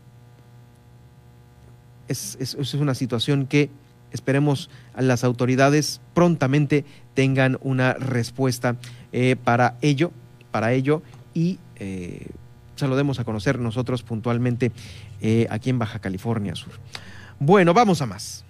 es, 2.07 2.39
es, 2.41 2.73
una 2.73 2.95
situación 2.95 3.47
que 3.47 3.69
esperemos 4.13 4.71
las 4.97 5.25
autoridades 5.25 6.01
prontamente 6.15 6.87
tengan 7.13 7.59
una 7.61 7.93
respuesta 7.93 8.77
eh, 9.13 9.37
para 9.45 9.77
ello, 9.83 10.13
para 10.51 10.73
ello 10.73 11.03
y 11.35 11.59
eh, 11.77 12.29
se 12.77 12.89
lo 12.89 12.97
demos 12.97 13.21
a 13.21 13.25
conocer 13.25 13.59
nosotros 13.59 14.03
puntualmente 14.03 14.73
aquí 15.51 15.69
en 15.69 15.79
Baja 15.79 15.99
California 15.99 16.55
Sur. 16.55 16.73
Bueno, 17.41 17.75
vamos 17.75 18.01
a 18.01 18.07
más. 18.07 18.48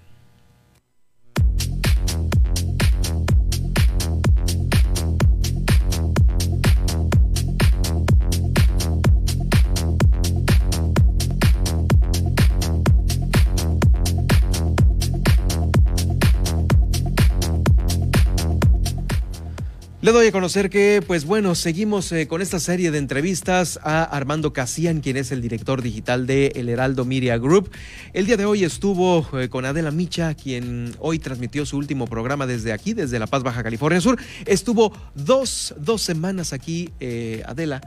Le 20.00 20.12
doy 20.12 20.28
a 20.28 20.32
conocer 20.32 20.70
que, 20.70 21.02
pues 21.04 21.24
bueno, 21.24 21.56
seguimos 21.56 22.12
eh, 22.12 22.28
con 22.28 22.40
esta 22.40 22.60
serie 22.60 22.92
de 22.92 22.98
entrevistas 22.98 23.80
a 23.82 24.04
Armando 24.04 24.52
Casian, 24.52 25.00
quien 25.00 25.16
es 25.16 25.32
el 25.32 25.42
director 25.42 25.82
digital 25.82 26.24
de 26.24 26.52
El 26.54 26.68
Heraldo 26.68 27.04
Media 27.04 27.36
Group. 27.36 27.72
El 28.12 28.26
día 28.26 28.36
de 28.36 28.44
hoy 28.44 28.62
estuvo 28.62 29.26
eh, 29.36 29.48
con 29.48 29.64
Adela 29.64 29.90
Micha, 29.90 30.34
quien 30.34 30.94
hoy 31.00 31.18
transmitió 31.18 31.66
su 31.66 31.78
último 31.78 32.06
programa 32.06 32.46
desde 32.46 32.72
aquí, 32.72 32.94
desde 32.94 33.18
La 33.18 33.26
Paz, 33.26 33.42
Baja 33.42 33.64
California 33.64 34.00
Sur. 34.00 34.20
Estuvo 34.46 34.92
dos, 35.16 35.74
dos 35.76 36.00
semanas 36.00 36.52
aquí, 36.52 36.90
eh, 37.00 37.42
Adela, 37.44 37.80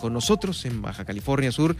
con 0.00 0.12
nosotros 0.12 0.64
en 0.64 0.80
Baja 0.80 1.04
California 1.04 1.50
Sur, 1.50 1.76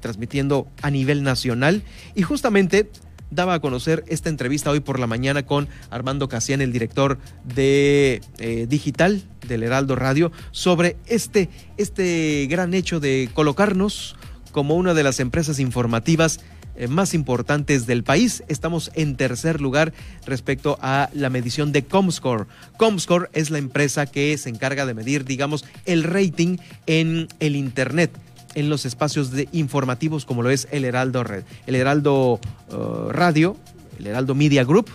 transmitiendo 0.00 0.68
a 0.82 0.90
nivel 0.90 1.22
nacional. 1.22 1.82
Y 2.16 2.22
justamente 2.22 2.90
daba 3.32 3.54
a 3.54 3.60
conocer 3.60 4.04
esta 4.06 4.28
entrevista 4.28 4.70
hoy 4.70 4.80
por 4.80 5.00
la 5.00 5.06
mañana 5.06 5.44
con 5.44 5.68
Armando 5.90 6.28
Casian, 6.28 6.60
el 6.60 6.72
director 6.72 7.18
de 7.44 8.20
eh, 8.38 8.66
digital 8.68 9.22
del 9.48 9.62
Heraldo 9.62 9.96
Radio, 9.96 10.30
sobre 10.52 10.96
este, 11.06 11.48
este 11.76 12.46
gran 12.48 12.74
hecho 12.74 13.00
de 13.00 13.30
colocarnos 13.34 14.16
como 14.52 14.76
una 14.76 14.94
de 14.94 15.02
las 15.02 15.18
empresas 15.18 15.58
informativas 15.58 16.40
eh, 16.74 16.88
más 16.88 17.14
importantes 17.14 17.86
del 17.86 18.02
país. 18.04 18.44
Estamos 18.48 18.90
en 18.94 19.16
tercer 19.16 19.60
lugar 19.60 19.92
respecto 20.26 20.78
a 20.80 21.10
la 21.12 21.30
medición 21.30 21.72
de 21.72 21.84
Comscore. 21.84 22.46
Comscore 22.76 23.28
es 23.32 23.50
la 23.50 23.58
empresa 23.58 24.06
que 24.06 24.36
se 24.38 24.48
encarga 24.48 24.86
de 24.86 24.94
medir, 24.94 25.24
digamos, 25.24 25.64
el 25.84 26.02
rating 26.04 26.58
en 26.86 27.28
el 27.40 27.56
Internet 27.56 28.10
en 28.54 28.68
los 28.68 28.84
espacios 28.84 29.30
informativos 29.52 30.24
como 30.24 30.42
lo 30.42 30.50
es 30.50 30.68
el 30.70 30.84
Heraldo 30.84 31.24
Red, 31.24 31.44
el 31.66 31.74
Heraldo 31.74 32.40
uh, 32.70 33.10
Radio, 33.10 33.56
el 33.98 34.06
Heraldo 34.06 34.34
Media 34.34 34.64
Group. 34.64 34.90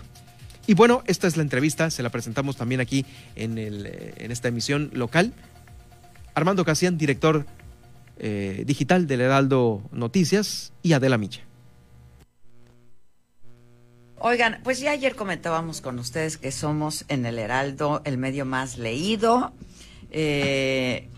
Y 0.68 0.74
bueno, 0.74 1.02
esta 1.08 1.28
es 1.28 1.38
la 1.38 1.44
entrevista, 1.44 1.90
se 1.90 2.04
la 2.04 2.10
presentamos 2.10 2.58
también 2.58 2.82
aquí 2.82 3.06
en, 3.36 3.58
el, 3.58 3.86
eh, 3.86 4.14
en 4.18 4.32
esta 4.32 4.50
emisión 4.50 4.90
local. 4.94 5.34
Armando 6.36 6.66
Casian, 6.66 6.98
director 6.98 7.46
eh, 8.20 8.64
digital 8.66 9.08
del 9.08 9.22
Heraldo 9.22 9.82
Noticias, 9.92 10.74
y 10.84 10.94
Adela 10.94 11.18
Micha. 11.18 11.42
Oigan, 14.20 14.60
pues 14.64 14.80
ya 14.80 14.92
ayer 14.92 15.16
comentábamos 15.16 15.80
con 15.80 16.00
ustedes 16.00 16.38
que 16.38 16.52
somos 16.52 17.06
en 17.08 17.26
el 17.26 17.38
Heraldo 17.38 18.02
el 18.04 18.18
medio 18.18 18.46
más 18.46 18.78
leído. 18.78 19.54
Eh, 20.10 21.10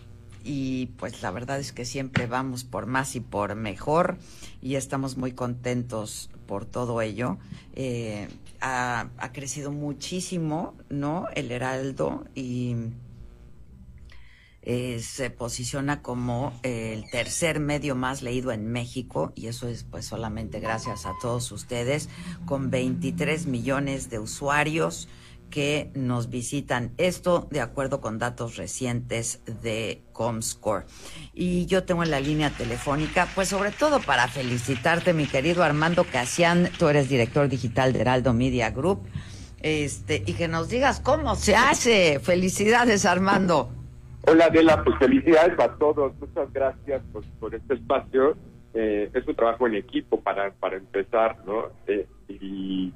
y 0.44 0.86
pues 0.98 1.22
la 1.22 1.30
verdad 1.30 1.58
es 1.58 1.72
que 1.72 1.84
siempre 1.84 2.26
vamos 2.26 2.64
por 2.64 2.86
más 2.86 3.16
y 3.16 3.20
por 3.20 3.54
mejor 3.54 4.18
y 4.62 4.76
estamos 4.76 5.16
muy 5.16 5.32
contentos 5.32 6.30
por 6.46 6.64
todo 6.64 7.02
ello. 7.02 7.38
Eh, 7.74 8.28
ha, 8.60 9.08
crecido 9.32 9.70
muchísimo, 9.70 10.74
¿no? 10.88 11.26
El 11.34 11.50
Heraldo 11.50 12.24
y 12.34 12.76
eh, 14.62 15.00
se 15.00 15.30
posiciona 15.30 16.02
como 16.02 16.52
el 16.62 17.08
tercer 17.10 17.60
medio 17.60 17.94
más 17.94 18.22
leído 18.22 18.52
en 18.52 18.66
México 18.66 19.32
y 19.34 19.46
eso 19.46 19.68
es 19.68 19.84
pues 19.84 20.06
solamente 20.06 20.60
gracias 20.60 21.06
a 21.06 21.14
todos 21.22 21.50
ustedes 21.52 22.08
con 22.44 22.70
23 22.70 23.46
millones 23.46 24.10
de 24.10 24.18
usuarios 24.18 25.08
que 25.50 25.90
nos 25.94 26.30
visitan. 26.30 26.92
Esto 26.96 27.48
de 27.50 27.60
acuerdo 27.60 28.00
con 28.00 28.18
datos 28.18 28.56
recientes 28.56 29.42
de 29.62 30.02
Comscore. 30.12 30.86
Y 31.34 31.66
yo 31.66 31.84
tengo 31.84 32.02
en 32.02 32.10
la 32.10 32.20
línea 32.20 32.50
telefónica, 32.50 33.28
pues 33.34 33.48
sobre 33.48 33.70
todo 33.72 34.00
para 34.00 34.28
felicitarte, 34.28 35.12
mi 35.12 35.26
querido 35.26 35.62
Armando 35.62 36.04
Casian, 36.04 36.70
tú 36.78 36.88
eres 36.88 37.08
director 37.08 37.48
digital 37.48 37.92
de 37.92 38.00
Heraldo 38.00 38.32
Media 38.32 38.70
Group, 38.70 39.00
este, 39.62 40.22
y 40.24 40.32
que 40.34 40.48
nos 40.48 40.68
digas 40.68 41.00
cómo 41.00 41.34
se 41.34 41.54
hace. 41.54 42.20
Felicidades, 42.20 43.04
Armando. 43.04 43.70
Hola, 44.26 44.46
Adela, 44.46 44.82
pues 44.84 44.96
felicidades 44.98 45.58
a 45.58 45.74
todos. 45.76 46.12
Muchas 46.20 46.52
gracias 46.52 47.02
por, 47.40 47.54
este 47.54 47.74
espacio. 47.74 48.36
Eh, 48.74 49.10
es 49.12 49.26
un 49.26 49.34
trabajo 49.34 49.66
en 49.66 49.74
equipo 49.74 50.20
para, 50.20 50.52
para 50.52 50.76
empezar, 50.76 51.38
¿no? 51.44 51.70
Eh, 51.86 52.06
y 52.28 52.92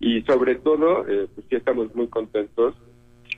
y 0.00 0.22
sobre 0.22 0.56
todo, 0.56 1.06
eh, 1.08 1.28
pues 1.34 1.46
sí 1.48 1.56
estamos 1.56 1.94
muy 1.94 2.08
contentos 2.08 2.74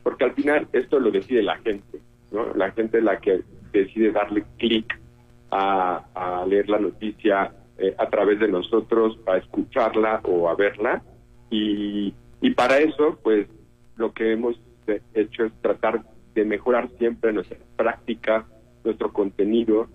porque 0.02 0.24
al 0.24 0.32
final 0.32 0.68
esto 0.72 0.98
lo 0.98 1.10
decide 1.10 1.42
la 1.42 1.56
gente, 1.58 2.00
¿no? 2.32 2.54
La 2.54 2.70
gente 2.72 2.98
es 2.98 3.04
la 3.04 3.18
que 3.20 3.42
decide 3.72 4.10
darle 4.10 4.44
clic 4.56 4.98
a, 5.50 6.44
leer 6.46 6.68
la 6.68 6.78
noticia 6.78 7.52
eh, 7.78 7.94
a 7.98 8.08
través 8.08 8.38
de 8.40 8.48
nosotros, 8.48 9.18
a 9.26 9.36
escucharla 9.36 10.20
o 10.24 10.48
a 10.48 10.54
verla. 10.54 11.02
Y, 11.50 12.14
y 12.40 12.50
para 12.50 12.78
eso, 12.78 13.18
pues 13.22 13.48
lo 13.96 14.12
que 14.12 14.32
hemos 14.32 14.58
hecho 15.14 15.44
es 15.44 15.52
tratar 15.60 16.02
de 16.34 16.44
mejorar 16.44 16.88
siempre 16.98 17.32
nuestra 17.32 17.58
práctica, 17.76 18.46
nuestro 18.84 19.12
contenido, 19.12 19.88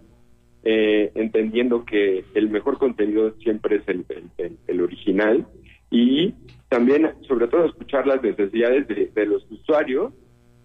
eh, 0.64 1.12
entendiendo 1.16 1.86
que 1.86 2.24
el 2.36 2.50
mejor 2.50 2.78
contenido 2.78 3.34
siempre 3.40 3.78
es 3.78 3.88
el, 3.88 4.06
el, 4.38 4.58
el 4.68 4.82
original 4.82 5.46
y 5.94 6.34
también, 6.70 7.14
sobre 7.28 7.48
todo, 7.48 7.66
escuchar 7.66 8.08
las 8.08 8.22
necesidades 8.24 8.88
de, 8.88 9.26
los 9.28 9.46
usuarios 9.52 10.12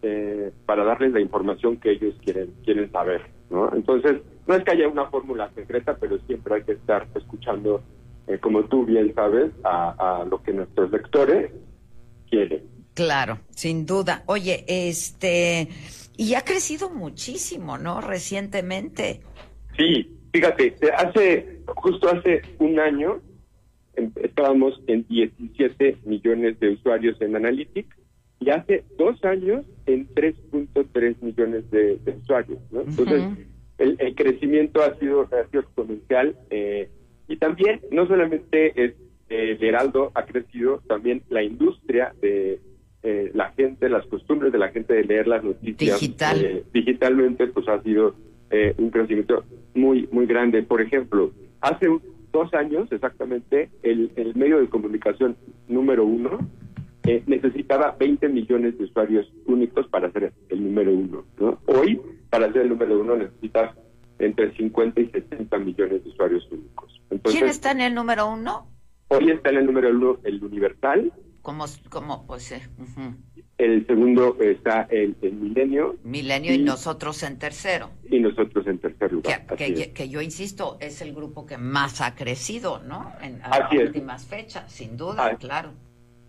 eh, 0.01 0.51
para 0.65 0.83
darles 0.83 1.13
la 1.13 1.21
información 1.21 1.77
que 1.77 1.91
ellos 1.91 2.15
quieren 2.25 2.55
quieren 2.65 2.91
saber, 2.91 3.21
¿no? 3.51 3.71
Entonces, 3.75 4.23
no 4.47 4.55
es 4.55 4.65
que 4.65 4.71
haya 4.71 4.89
una 4.89 5.05
fórmula 5.11 5.51
secreta, 5.55 5.99
pero 6.01 6.19
siempre 6.21 6.55
hay 6.55 6.63
que 6.63 6.73
estar 6.73 7.07
escuchando, 7.15 7.83
eh, 8.27 8.39
como 8.39 8.65
tú 8.65 8.87
bien 8.87 9.15
sabes, 9.15 9.53
a, 9.65 10.25
lo 10.31 10.43
que 10.43 10.55
nuestros 10.55 10.91
lectores 10.91 11.51
quieren. 12.31 12.63
Claro, 12.95 13.41
sin 13.51 13.85
duda. 13.85 14.23
Oye, 14.25 14.65
este, 14.67 15.69
y 16.17 16.35
ha 16.37 16.41
crecido 16.41 16.89
muchísimo, 16.89 17.77
¿no? 17.77 18.01
Recientemente. 18.01 19.21
Sí, 19.77 20.11
fíjate, 20.33 20.75
hace, 20.97 21.61
justo 21.67 22.09
hace 22.09 22.41
un 22.61 22.81
año, 22.81 23.21
estábamos 24.23 24.81
en 24.87 25.07
17 25.09 25.99
millones 26.05 26.59
de 26.61 26.71
usuarios 26.71 27.21
en 27.21 27.37
Analytics 27.37 27.97
y 28.41 28.51
hace 28.51 28.85
dos 28.97 29.23
años 29.25 29.65
en 29.87 30.09
3.3 30.15 31.17
millones 31.23 31.71
de, 31.71 31.99
usuarios. 32.23 32.59
Entonces, 32.73 33.23
el, 33.79 34.15
crecimiento 34.15 34.83
ha 34.83 34.95
sido, 34.99 35.29
exponencial 35.53 36.37
eh, 36.51 36.89
y 37.27 37.37
también 37.37 37.81
no 37.91 38.07
solamente 38.07 38.85
es, 38.85 38.95
el 39.29 39.63
Heraldo 39.63 40.13
ha 40.15 40.25
crecido, 40.25 40.83
también 40.89 41.23
la 41.29 41.43
industria 41.43 42.15
de 42.21 42.61
eh, 43.03 43.31
la 43.35 43.51
gente, 43.53 43.89
las 43.89 44.07
costumbres 44.07 44.53
de 44.53 44.59
la 44.59 44.69
gente 44.69 44.95
de 44.95 45.05
leer 45.05 45.27
las 45.27 45.45
noticias 45.45 46.01
eh, 46.03 46.65
digitalmente, 46.73 47.47
pues 47.49 47.69
ha 47.69 47.83
sido 47.83 48.15
un 48.79 48.89
crecimiento 48.91 49.45
muy, 49.75 50.09
muy 50.11 50.25
grande. 50.25 50.63
Por 50.63 50.81
ejemplo, 50.81 51.33
hace 51.61 51.87
un 51.87 52.01
dos 52.33 52.53
años 52.55 52.91
exactamente, 52.91 53.71
el, 53.83 54.11
medio 54.35 54.61
de 54.61 54.69
comunicación 54.69 55.37
número 55.67 56.05
uno 56.05 56.39
eh, 57.05 57.23
necesitaba 57.27 57.97
20 57.99 58.29
millones 58.29 58.77
de 58.79 58.85
usuarios 58.85 59.33
únicos 59.47 59.87
para 59.89 60.11
ser 60.13 60.33
el 60.49 60.65
número 60.65 60.93
uno. 60.93 61.25
Hoy, 61.67 62.01
para 62.31 62.53
ser 62.53 62.63
el 62.63 62.69
número 62.71 63.01
uno, 63.01 63.17
necesitas 63.17 63.75
entre 64.19 64.55
50 64.57 65.01
y 65.01 65.07
70 65.07 65.59
millones 65.59 66.05
de 66.05 66.11
usuarios 66.11 66.47
únicos. 66.51 67.01
¿Quién 67.25 67.47
está 67.47 67.71
en 67.71 67.81
el 67.81 67.95
número 67.95 68.29
uno? 68.31 68.67
Hoy 69.09 69.31
está 69.31 69.51
en 69.51 69.57
el 69.59 69.67
número 69.67 69.91
uno 69.91 70.19
el 70.25 70.43
Universal. 70.43 71.13
Como, 71.41 71.65
como 71.89 72.27
pues, 72.27 72.53
eh, 72.53 72.61
El 73.57 73.87
segundo 73.87 74.37
está 74.41 74.83
el, 74.91 75.17
Milenio. 75.23 75.97
Milenio 76.05 76.53
y, 76.53 76.59
nosotros 76.59 77.23
en 77.23 77.39
tercero. 77.39 77.91
Y 78.11 78.21
nosotros 78.21 78.58
lugar. 79.13 79.47
Que, 79.57 80.09
yo 80.09 80.21
insisto, 80.21 80.77
es 80.81 81.01
el 81.03 81.15
grupo 81.15 81.47
que 81.47 81.59
más 81.59 82.01
ha 82.01 82.15
crecido, 82.15 82.81
¿no? 82.81 83.13
En 83.23 83.41
las 83.41 83.73
últimas 83.73 84.27
fechas, 84.27 84.71
sin 84.71 84.97
duda, 84.97 85.31
ah, 85.33 85.37
claro. 85.37 85.73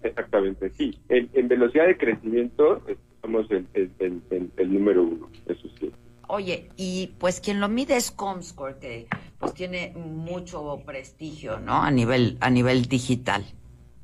Exactamente, 0.03 0.69
sí. 0.71 0.97
En, 1.09 1.47
velocidad 1.47 1.87
de 1.87 1.97
crecimiento 1.97 2.81
somos 3.21 3.49
el, 3.51 3.67
el, 3.75 4.73
número 4.73 5.03
uno, 5.03 5.29
eso 5.45 5.67
sí. 5.79 5.91
Oye, 6.27 6.69
y 6.77 7.15
pues 7.19 7.41
quien 7.41 7.59
lo 7.59 7.67
mide 7.67 7.97
es 7.97 8.11
Comscore, 8.11 8.77
que 8.79 9.07
pues 9.39 9.53
tiene 9.53 9.93
mucho 9.95 10.81
prestigio, 10.85 11.59
¿no? 11.59 11.81
A 11.81 11.91
nivel, 11.91 12.37
a 12.39 12.49
nivel 12.49 12.85
digital. 12.85 13.43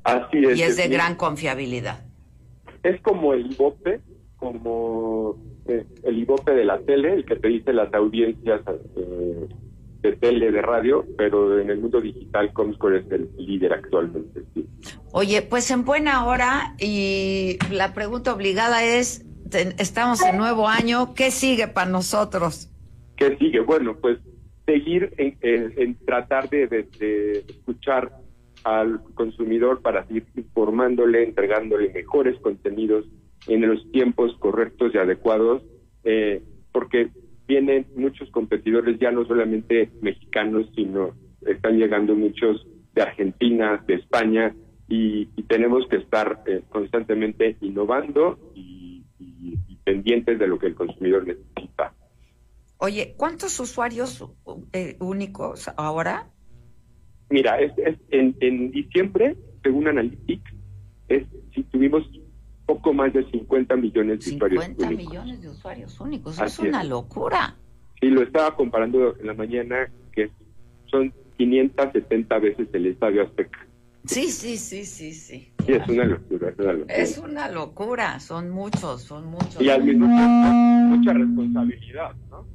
Así 0.04 0.38
es. 0.44 0.58
Y 0.58 0.62
es 0.62 0.76
de 0.76 0.88
gran 0.88 1.14
confiabilidad 1.14 2.06
es 2.86 3.00
como 3.00 3.32
el 3.32 3.52
IVOPE, 3.52 4.00
como 4.36 5.36
eh, 5.68 5.84
el 6.02 6.18
IVOPE 6.18 6.52
de 6.52 6.64
la 6.64 6.78
tele, 6.80 7.14
el 7.14 7.24
que 7.24 7.36
te 7.36 7.48
dice 7.48 7.72
las 7.72 7.92
audiencias 7.94 8.60
eh, 8.96 9.48
de 10.02 10.12
tele, 10.16 10.50
de 10.50 10.62
radio, 10.62 11.04
pero 11.16 11.58
en 11.58 11.70
el 11.70 11.78
mundo 11.78 12.00
digital 12.00 12.52
Comscore 12.52 13.00
es 13.00 13.10
el 13.10 13.28
líder 13.38 13.72
actualmente. 13.72 14.42
Oye, 15.12 15.42
pues 15.42 15.70
en 15.70 15.84
buena 15.84 16.26
hora 16.26 16.74
y 16.78 17.58
la 17.70 17.94
pregunta 17.94 18.32
obligada 18.32 18.84
es, 18.84 19.24
estamos 19.78 20.22
en 20.22 20.36
nuevo 20.36 20.68
año, 20.68 21.14
¿qué 21.14 21.30
sigue 21.30 21.68
para 21.68 21.90
nosotros? 21.90 22.70
¿Qué 23.16 23.36
sigue? 23.38 23.60
Bueno, 23.60 23.96
pues 24.00 24.18
seguir 24.66 25.12
en, 25.16 25.96
tratar 26.04 26.48
de 26.50 27.44
escuchar 27.48 28.12
al 28.66 29.00
consumidor 29.14 29.80
para 29.80 30.04
seguir 30.06 30.26
informándole, 30.34 31.22
entregándole 31.22 31.92
mejores 31.92 32.36
contenidos 32.40 33.04
en 33.46 33.68
los 33.68 33.90
tiempos 33.92 34.36
correctos 34.38 34.92
y 34.94 34.98
adecuados, 34.98 35.62
eh, 36.04 36.42
porque 36.72 37.10
vienen 37.46 37.86
muchos 37.94 38.30
competidores, 38.30 38.98
ya 38.98 39.10
no 39.10 39.24
solamente 39.24 39.90
mexicanos, 40.02 40.66
sino 40.74 41.14
están 41.42 41.78
llegando 41.78 42.14
muchos 42.14 42.66
de 42.94 43.02
Argentina, 43.02 43.82
de 43.86 43.94
España, 43.94 44.54
y, 44.88 45.26
tenemos 45.48 45.86
que 45.88 45.96
estar 45.96 46.42
eh, 46.46 46.62
constantemente 46.68 47.56
innovando 47.60 48.38
y, 48.54 49.04
pendientes 49.84 50.36
de 50.40 50.48
lo 50.48 50.58
que 50.58 50.66
el 50.66 50.74
consumidor 50.74 51.24
necesita. 51.24 51.94
Oye, 52.78 53.14
¿cuántos 53.16 53.60
usuarios 53.60 54.28
eh, 54.72 54.96
únicos 54.98 55.70
ahora? 55.76 56.28
Mira, 57.30 57.60
es, 57.60 57.72
en, 58.10 58.34
en, 58.40 58.72
diciembre, 58.72 59.36
según 59.62 59.86
Analytics, 59.86 60.52
es, 61.06 61.24
si 61.54 61.62
tuvimos 61.62 62.02
poco 62.66 62.92
más 62.92 63.12
de 63.12 63.24
50 63.30 63.76
millones 63.76 64.24
de 64.24 64.34
usuarios 64.34 64.64
50 64.64 64.90
millones 64.96 65.40
de 65.40 65.48
usuarios 65.48 66.00
únicos, 66.00 66.38
es 66.38 66.58
una 66.58 66.84
locura. 66.84 67.56
Sí, 68.00 68.08
lo 68.08 68.22
estaba 68.22 68.54
comparando 68.54 69.16
en 69.18 69.26
la 69.26 69.34
mañana, 69.34 69.90
que 70.12 70.30
son 70.90 71.14
570 71.38 72.38
veces 72.40 72.68
el 72.72 72.86
Estadio 72.86 73.22
Azteca. 73.22 73.66
Sí, 74.04 74.30
sí, 74.30 74.56
sí, 74.56 74.84
sí, 74.84 75.12
sí. 75.12 75.52
Sí, 75.64 75.72
es 75.72 75.88
una 75.88 76.04
locura, 76.04 76.48
es 76.48 76.58
una 76.58 76.72
locura. 76.72 76.94
Es 76.94 77.18
una 77.18 77.50
locura, 77.50 78.20
son 78.20 78.50
muchos, 78.50 79.02
son 79.02 79.26
muchos. 79.26 79.60
Y 79.60 79.70
al 79.70 79.82
mismo 79.82 80.06
tiempo, 80.06 80.96
mucha 80.96 81.12
responsabilidad, 81.12 82.14
¿no? 82.30 82.46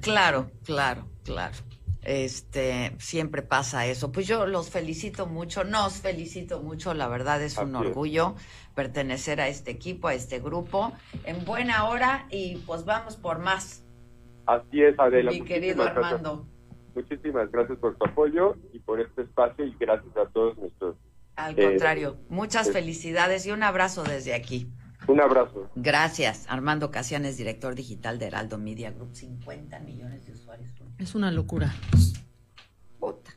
Claro, 0.00 0.50
claro, 0.64 1.06
claro 1.24 1.54
este 2.02 2.96
siempre 2.98 3.42
pasa 3.42 3.86
eso. 3.86 4.12
Pues 4.12 4.26
yo 4.26 4.46
los 4.46 4.70
felicito 4.70 5.26
mucho, 5.26 5.64
nos 5.64 6.00
felicito 6.00 6.60
mucho, 6.60 6.94
la 6.94 7.08
verdad 7.08 7.42
es 7.42 7.58
un 7.58 7.74
orgullo 7.74 8.34
pertenecer 8.74 9.40
a 9.40 9.48
este 9.48 9.70
equipo, 9.70 10.08
a 10.08 10.14
este 10.14 10.40
grupo, 10.40 10.92
en 11.24 11.44
buena 11.44 11.88
hora 11.88 12.26
y 12.30 12.56
pues 12.66 12.84
vamos 12.84 13.16
por 13.16 13.38
más. 13.38 13.84
Así 14.46 14.82
es, 14.82 14.98
Adela. 14.98 15.30
Mi 15.30 15.42
querido 15.42 15.82
Armando. 15.82 16.46
Muchísimas 16.94 17.50
gracias 17.52 17.78
por 17.78 17.96
tu 17.96 18.04
apoyo 18.04 18.56
y 18.72 18.78
por 18.80 19.00
este 19.00 19.22
espacio 19.22 19.64
y 19.64 19.74
gracias 19.78 20.16
a 20.16 20.26
todos 20.30 20.56
nuestros. 20.58 20.96
Al 21.36 21.54
contrario, 21.54 22.18
muchas 22.28 22.68
eh, 22.68 22.72
felicidades 22.72 23.46
y 23.46 23.52
un 23.52 23.62
abrazo 23.62 24.02
desde 24.02 24.34
aquí. 24.34 24.68
Un 25.10 25.20
abrazo. 25.20 25.68
Gracias. 25.74 26.46
Armando 26.48 26.92
Casianes, 26.92 27.36
director 27.36 27.74
digital 27.74 28.20
de 28.20 28.26
Heraldo 28.26 28.58
Media 28.58 28.92
Group. 28.92 29.14
50 29.14 29.80
millones 29.80 30.24
de 30.24 30.32
usuarios. 30.32 30.70
Es 30.98 31.16
una 31.16 31.32
locura. 31.32 31.74
Puta. 33.00 33.32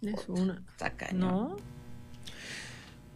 Es 0.00 0.26
una. 0.28 0.64
¿No? 1.12 1.56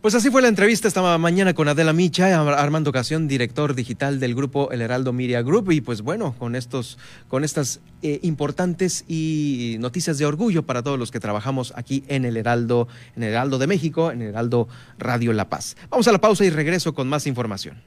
Pues 0.00 0.14
así 0.14 0.30
fue 0.30 0.40
la 0.40 0.48
entrevista 0.48 0.88
esta 0.88 1.18
mañana 1.18 1.52
con 1.52 1.68
Adela 1.68 1.92
Micha, 1.92 2.40
Armando 2.40 2.88
Ocasión, 2.88 3.28
director 3.28 3.74
digital 3.74 4.18
del 4.18 4.34
grupo 4.34 4.72
El 4.72 4.80
Heraldo 4.80 5.12
Media 5.12 5.42
Group. 5.42 5.72
Y 5.72 5.82
pues 5.82 6.00
bueno, 6.00 6.34
con 6.38 6.56
estos, 6.56 6.96
con 7.28 7.44
estas 7.44 7.80
eh, 8.00 8.18
importantes 8.22 9.04
y 9.08 9.76
noticias 9.78 10.16
de 10.16 10.24
orgullo 10.24 10.62
para 10.62 10.82
todos 10.82 10.98
los 10.98 11.10
que 11.10 11.20
trabajamos 11.20 11.74
aquí 11.76 12.02
en 12.08 12.24
el 12.24 12.38
Heraldo, 12.38 12.88
en 13.14 13.24
el 13.24 13.30
Heraldo 13.30 13.58
de 13.58 13.66
México, 13.66 14.10
en 14.10 14.22
el 14.22 14.28
Heraldo 14.28 14.68
Radio 14.98 15.34
La 15.34 15.50
Paz. 15.50 15.76
Vamos 15.90 16.08
a 16.08 16.12
la 16.12 16.18
pausa 16.18 16.46
y 16.46 16.50
regreso 16.50 16.94
con 16.94 17.06
más 17.06 17.26
información. 17.26 17.82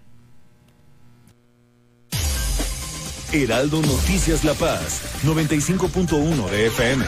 Heraldo 3.32 3.82
Noticias 3.82 4.43
La 4.43 4.54
Paz, 4.54 5.02
95.1 5.26 6.49
de 6.52 6.67
FM. 6.67 7.06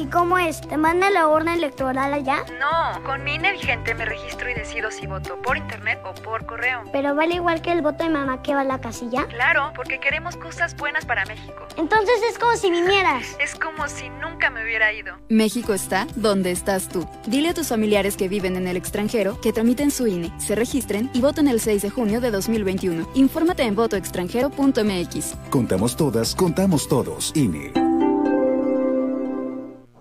¿Y 0.00 0.06
cómo 0.06 0.38
es? 0.38 0.62
¿Te 0.62 0.78
manda 0.78 1.10
la 1.10 1.28
urna 1.28 1.52
electoral 1.52 2.14
allá? 2.14 2.42
No, 2.58 3.04
con 3.04 3.22
mi 3.22 3.34
INE 3.34 3.52
vigente 3.52 3.94
me 3.94 4.06
registro 4.06 4.48
y 4.48 4.54
decido 4.54 4.90
si 4.90 5.06
voto 5.06 5.36
por 5.42 5.58
internet 5.58 6.00
o 6.06 6.14
por 6.22 6.46
correo. 6.46 6.84
¿Pero 6.90 7.14
vale 7.14 7.34
igual 7.34 7.60
que 7.60 7.70
el 7.70 7.82
voto 7.82 8.04
de 8.04 8.08
mamá 8.08 8.40
que 8.40 8.54
va 8.54 8.62
a 8.62 8.64
la 8.64 8.80
casilla? 8.80 9.26
Claro, 9.26 9.72
porque 9.76 10.00
queremos 10.00 10.36
cosas 10.36 10.74
buenas 10.74 11.04
para 11.04 11.26
México. 11.26 11.66
Entonces 11.76 12.14
es 12.30 12.38
como 12.38 12.56
si 12.56 12.70
vinieras. 12.70 13.26
Es 13.40 13.54
como 13.54 13.88
si 13.88 14.08
nunca 14.08 14.48
me 14.48 14.62
hubiera 14.62 14.92
ido. 14.92 15.16
México 15.28 15.74
está 15.74 16.06
donde 16.14 16.50
estás 16.50 16.88
tú. 16.88 17.06
Dile 17.26 17.50
a 17.50 17.54
tus 17.54 17.68
familiares 17.68 18.16
que 18.16 18.28
viven 18.28 18.56
en 18.56 18.68
el 18.68 18.78
extranjero 18.78 19.38
que 19.40 19.52
tramiten 19.52 19.90
su 19.90 20.06
INE, 20.06 20.32
se 20.38 20.54
registren 20.54 21.10
y 21.12 21.20
voten 21.20 21.46
el 21.48 21.60
6 21.60 21.82
de 21.82 21.90
junio 21.90 22.22
de 22.22 22.30
2021. 22.30 23.06
Infórmate 23.14 23.64
en 23.64 23.74
votoextranjero.mx. 23.74 25.34
Contamos 25.50 25.96
todas, 25.96 26.34
contamos 26.34 26.88
todos. 26.88 27.32
INE. 27.34 27.89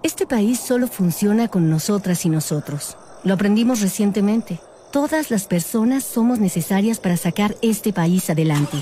Este 0.02 0.26
país 0.26 0.62
solo 0.62 0.88
funciona 0.88 1.50
con 1.50 1.70
nosotras 1.70 2.26
y 2.26 2.30
nosotros. 2.30 2.96
Lo 3.26 3.34
aprendimos 3.34 3.82
recientemente. 3.82 4.60
Todas 4.94 5.30
las 5.30 5.46
personas 5.46 6.06
somos 6.06 6.40
necesarias 6.40 7.00
para 7.02 7.18
sacar 7.18 7.58
este 7.62 7.92
país 7.92 8.30
adelante. 8.30 8.82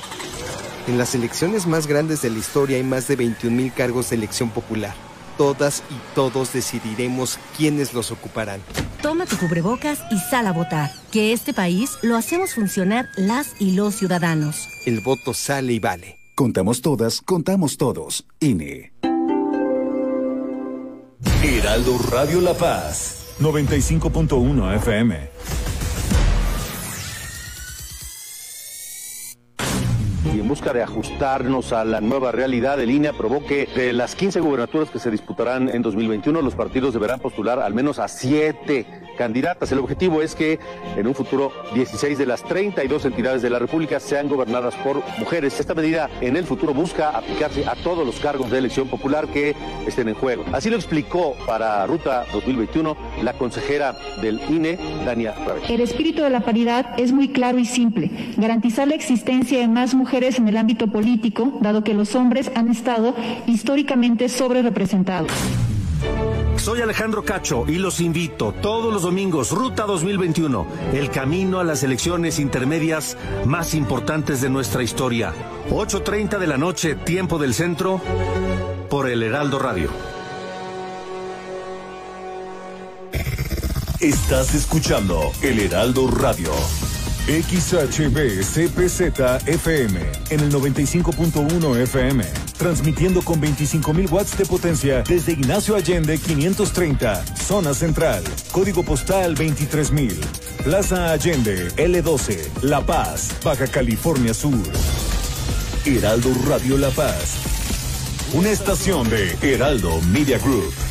En 0.88 1.00
las 1.00 1.16
elecciones 1.16 1.66
más 1.66 1.88
grandes 1.88 2.22
de 2.22 2.30
la 2.30 2.38
historia 2.38 2.78
hay 2.78 2.84
más 2.84 3.08
de 3.08 3.18
21.000 3.18 3.74
cargos 3.74 4.12
de 4.12 4.18
elección 4.18 4.52
popular. 4.52 4.94
Todas 5.40 5.84
y 5.90 5.96
todos 6.14 6.54
decidiremos 6.54 7.40
quiénes 7.58 7.96
los 7.96 8.12
ocuparán. 8.12 8.62
Toma 9.02 9.26
tu 9.26 9.38
cubrebocas 9.38 10.00
y 10.12 10.20
sal 10.20 10.46
a 10.46 10.52
votar. 10.52 10.92
Que 11.12 11.34
este 11.34 11.52
país 11.52 11.98
lo 12.04 12.16
hacemos 12.16 12.54
funcionar 12.54 13.08
las 13.18 13.60
y 13.60 13.72
los 13.72 13.96
ciudadanos. 13.96 14.68
El 14.86 15.02
voto 15.02 15.34
sale 15.34 15.74
y 15.74 15.80
vale. 15.80 16.20
Contamos 16.36 16.82
todas, 16.82 17.22
contamos 17.22 17.78
todos. 17.78 18.26
INE. 18.40 18.94
Heraldo 21.44 22.00
Radio 22.10 22.42
La 22.42 22.56
Paz, 22.56 23.36
95.1 23.40 24.76
FM. 24.78 25.38
y 30.36 30.40
en 30.40 30.48
busca 30.48 30.74
de 30.74 30.84
ajustarnos 30.84 31.74
a 31.74 31.86
la 31.86 32.02
nueva 32.02 32.32
realidad, 32.32 32.80
el 32.82 32.92
INE 32.92 33.08
aprobó 33.08 33.46
que 33.46 33.66
de 33.68 33.94
las 33.94 34.16
15 34.16 34.40
gubernaturas 34.40 34.90
que 34.90 35.00
se 35.00 35.10
disputarán 35.10 35.70
en 35.70 35.82
2021, 35.82 36.42
los 36.42 36.56
partidos 36.56 36.94
deberán 36.94 37.20
postular 37.20 37.60
al 37.60 37.74
menos 37.74 38.00
a 38.00 38.08
7 38.08 38.86
candidatas. 39.18 39.72
El 39.72 39.80
objetivo 39.80 40.22
es 40.22 40.36
que 40.36 40.60
en 40.96 41.08
un 41.08 41.14
futuro 41.14 41.52
16 41.74 42.18
de 42.18 42.26
las 42.26 42.44
32 42.44 43.06
entidades 43.06 43.42
de 43.42 43.50
la 43.50 43.60
República 43.60 44.00
sean 44.00 44.30
gobernadas 44.30 44.76
por 44.76 45.04
mujeres. 45.20 45.60
Esta 45.60 45.74
medida 45.74 46.10
en 46.22 46.38
el 46.38 46.46
futuro 46.46 46.74
busca 46.74 47.10
aplicarse 47.10 47.66
a 47.66 47.76
todos 47.76 48.06
los 48.06 48.20
cargos 48.20 48.50
de 48.50 48.60
elección 48.60 48.88
popular 48.88 49.28
que 49.28 49.56
estén 49.86 50.08
en 50.08 50.16
juego. 50.16 50.46
Así 50.54 50.70
lo 50.70 50.76
explicó 50.78 51.36
para 51.46 51.86
Ruta 51.86 52.26
2021 52.32 52.96
la 53.24 53.34
consejera 53.34 53.96
del 54.22 54.40
INE, 54.50 54.78
Dania 55.06 55.34
Ravel. 55.34 55.64
El 55.68 55.82
espíritu 55.82 56.22
de 56.22 56.30
la 56.30 56.42
paridad 56.42 56.86
es 56.98 57.12
muy 57.12 57.30
claro 57.30 57.60
y 57.60 57.66
simple. 57.66 58.12
Garantizar 58.38 58.88
la 58.88 58.96
existencia 58.96 59.60
de 59.60 59.68
más 59.68 59.96
mujeres 59.96 60.38
en 60.38 60.48
el 60.48 60.58
ámbito 60.58 60.88
político, 60.88 61.58
dado 61.62 61.84
que 61.84 61.94
los 61.94 62.16
hombres 62.16 62.52
han 62.56 62.70
estado 62.70 63.16
históricamente 63.48 64.30
sobre 64.30 64.62
representados. 64.62 65.32
Soy 66.58 66.82
Alejandro 66.82 67.24
Cacho 67.24 67.66
y 67.68 67.76
los 67.76 68.02
invito 68.02 68.52
todos 68.52 68.94
los 68.94 69.04
domingos, 69.04 69.52
Ruta 69.52 69.86
2021, 69.86 70.68
el 70.94 71.10
camino 71.10 71.60
a 71.60 71.64
las 71.64 71.84
elecciones 71.84 72.40
intermedias 72.40 73.18
más 73.46 73.74
importantes 73.74 74.42
de 74.42 74.50
nuestra 74.50 74.84
historia. 74.84 75.34
8.30 75.70 76.40
de 76.40 76.48
la 76.48 76.58
noche, 76.58 76.96
tiempo 76.96 77.38
del 77.38 77.54
centro, 77.54 78.02
por 78.90 79.08
el 79.10 79.24
Heraldo 79.24 79.60
Radio. 79.60 79.90
Estás 84.00 84.54
escuchando 84.54 85.32
El 85.42 85.60
Heraldo 85.60 86.10
Radio. 86.10 86.52
XHB 87.28 88.42
FM 89.48 90.00
en 90.30 90.40
el 90.40 90.50
95.1 90.50 91.78
FM, 91.82 92.24
transmitiendo 92.58 93.22
con 93.22 93.42
25.000 93.42 94.10
watts 94.10 94.38
de 94.38 94.46
potencia 94.46 95.04
desde 95.06 95.34
Ignacio 95.34 95.76
Allende 95.76 96.18
530, 96.18 97.26
zona 97.36 97.74
central, 97.74 98.24
código 98.54 98.82
postal 98.82 99.36
23.000, 99.36 100.14
Plaza 100.64 101.12
Allende 101.12 101.68
L12, 101.76 102.62
La 102.62 102.86
Paz, 102.86 103.32
Baja 103.44 103.68
California 103.68 104.34
Sur. 104.34 104.64
Heraldo 105.84 106.30
Radio 106.48 106.78
La 106.78 106.92
Paz, 106.92 107.40
una 108.36 108.52
estación 108.52 109.10
de 109.10 109.38
Heraldo 109.42 110.02
Media 110.14 110.38
Group. 110.40 110.87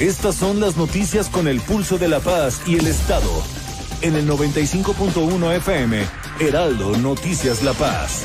Estas 0.00 0.36
son 0.36 0.60
las 0.60 0.78
noticias 0.78 1.28
con 1.28 1.46
el 1.46 1.60
pulso 1.60 1.98
de 1.98 2.08
la 2.08 2.20
paz 2.20 2.62
y 2.66 2.78
el 2.78 2.86
Estado. 2.86 3.30
En 4.00 4.16
el 4.16 4.26
95.1 4.26 5.56
FM, 5.56 6.02
Heraldo 6.40 6.96
Noticias 6.96 7.62
La 7.62 7.74
Paz. 7.74 8.24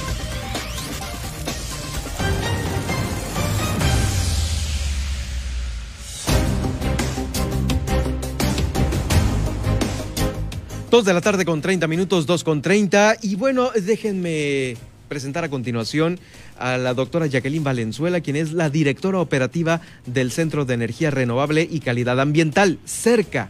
Dos 10.90 11.04
de 11.04 11.14
la 11.14 11.20
tarde 11.20 11.44
con 11.44 11.60
30 11.60 11.88
minutos, 11.88 12.26
dos 12.26 12.46
con 12.46 12.62
30. 12.62 13.18
Y 13.22 13.36
bueno, 13.36 13.72
déjenme 13.72 14.78
presentar 15.08 15.44
a 15.44 15.50
continuación 15.50 16.20
a 16.58 16.78
la 16.78 16.94
doctora 16.94 17.28
Jacqueline 17.28 17.64
Valenzuela, 17.64 18.22
quien 18.22 18.36
es 18.36 18.54
la 18.54 18.70
directora 18.70 19.20
operativa 19.20 19.82
del 20.06 20.32
Centro 20.32 20.66
de 20.66 20.74
Energía 20.74 21.12
Renovable 21.12 21.68
y 21.70 21.80
Calidad 21.80 22.20
Ambiental, 22.20 22.80
CERCA. 22.86 23.50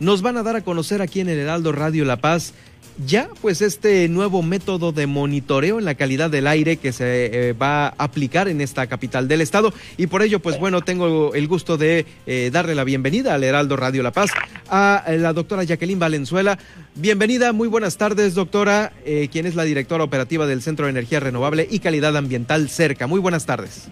Nos 0.00 0.22
van 0.22 0.36
a 0.36 0.42
dar 0.42 0.56
a 0.56 0.62
conocer 0.62 1.02
aquí 1.02 1.20
en 1.20 1.28
el 1.28 1.38
Heraldo 1.38 1.72
Radio 1.72 2.04
La 2.04 2.20
Paz 2.20 2.54
ya 3.06 3.28
pues 3.40 3.62
este 3.62 4.08
nuevo 4.08 4.42
método 4.42 4.92
de 4.92 5.06
monitoreo 5.06 5.78
en 5.78 5.84
la 5.84 5.94
calidad 5.94 6.30
del 6.30 6.46
aire 6.46 6.78
que 6.78 6.92
se 6.92 7.48
eh, 7.48 7.52
va 7.52 7.86
a 7.86 7.94
aplicar 7.98 8.48
en 8.48 8.60
esta 8.60 8.86
capital 8.86 9.28
del 9.28 9.40
estado 9.40 9.72
y 9.96 10.08
por 10.08 10.22
ello 10.22 10.40
pues 10.40 10.58
bueno 10.58 10.80
tengo 10.80 11.34
el 11.34 11.46
gusto 11.46 11.76
de 11.76 12.06
eh, 12.26 12.50
darle 12.52 12.74
la 12.74 12.84
bienvenida 12.84 13.34
al 13.34 13.44
Heraldo 13.44 13.76
Radio 13.76 14.02
La 14.02 14.10
Paz 14.10 14.30
a 14.68 15.04
la 15.08 15.32
doctora 15.32 15.64
Jacqueline 15.64 15.98
Valenzuela. 15.98 16.58
Bienvenida, 16.94 17.52
muy 17.52 17.68
buenas 17.68 17.96
tardes 17.96 18.34
doctora, 18.34 18.92
eh, 19.04 19.28
quien 19.30 19.46
es 19.46 19.54
la 19.54 19.64
directora 19.64 20.04
operativa 20.04 20.46
del 20.46 20.62
Centro 20.62 20.86
de 20.86 20.90
Energía 20.90 21.20
Renovable 21.20 21.66
y 21.70 21.78
Calidad 21.78 22.16
Ambiental 22.16 22.68
CERCA. 22.68 23.06
Muy 23.06 23.20
buenas 23.20 23.46
tardes. 23.46 23.88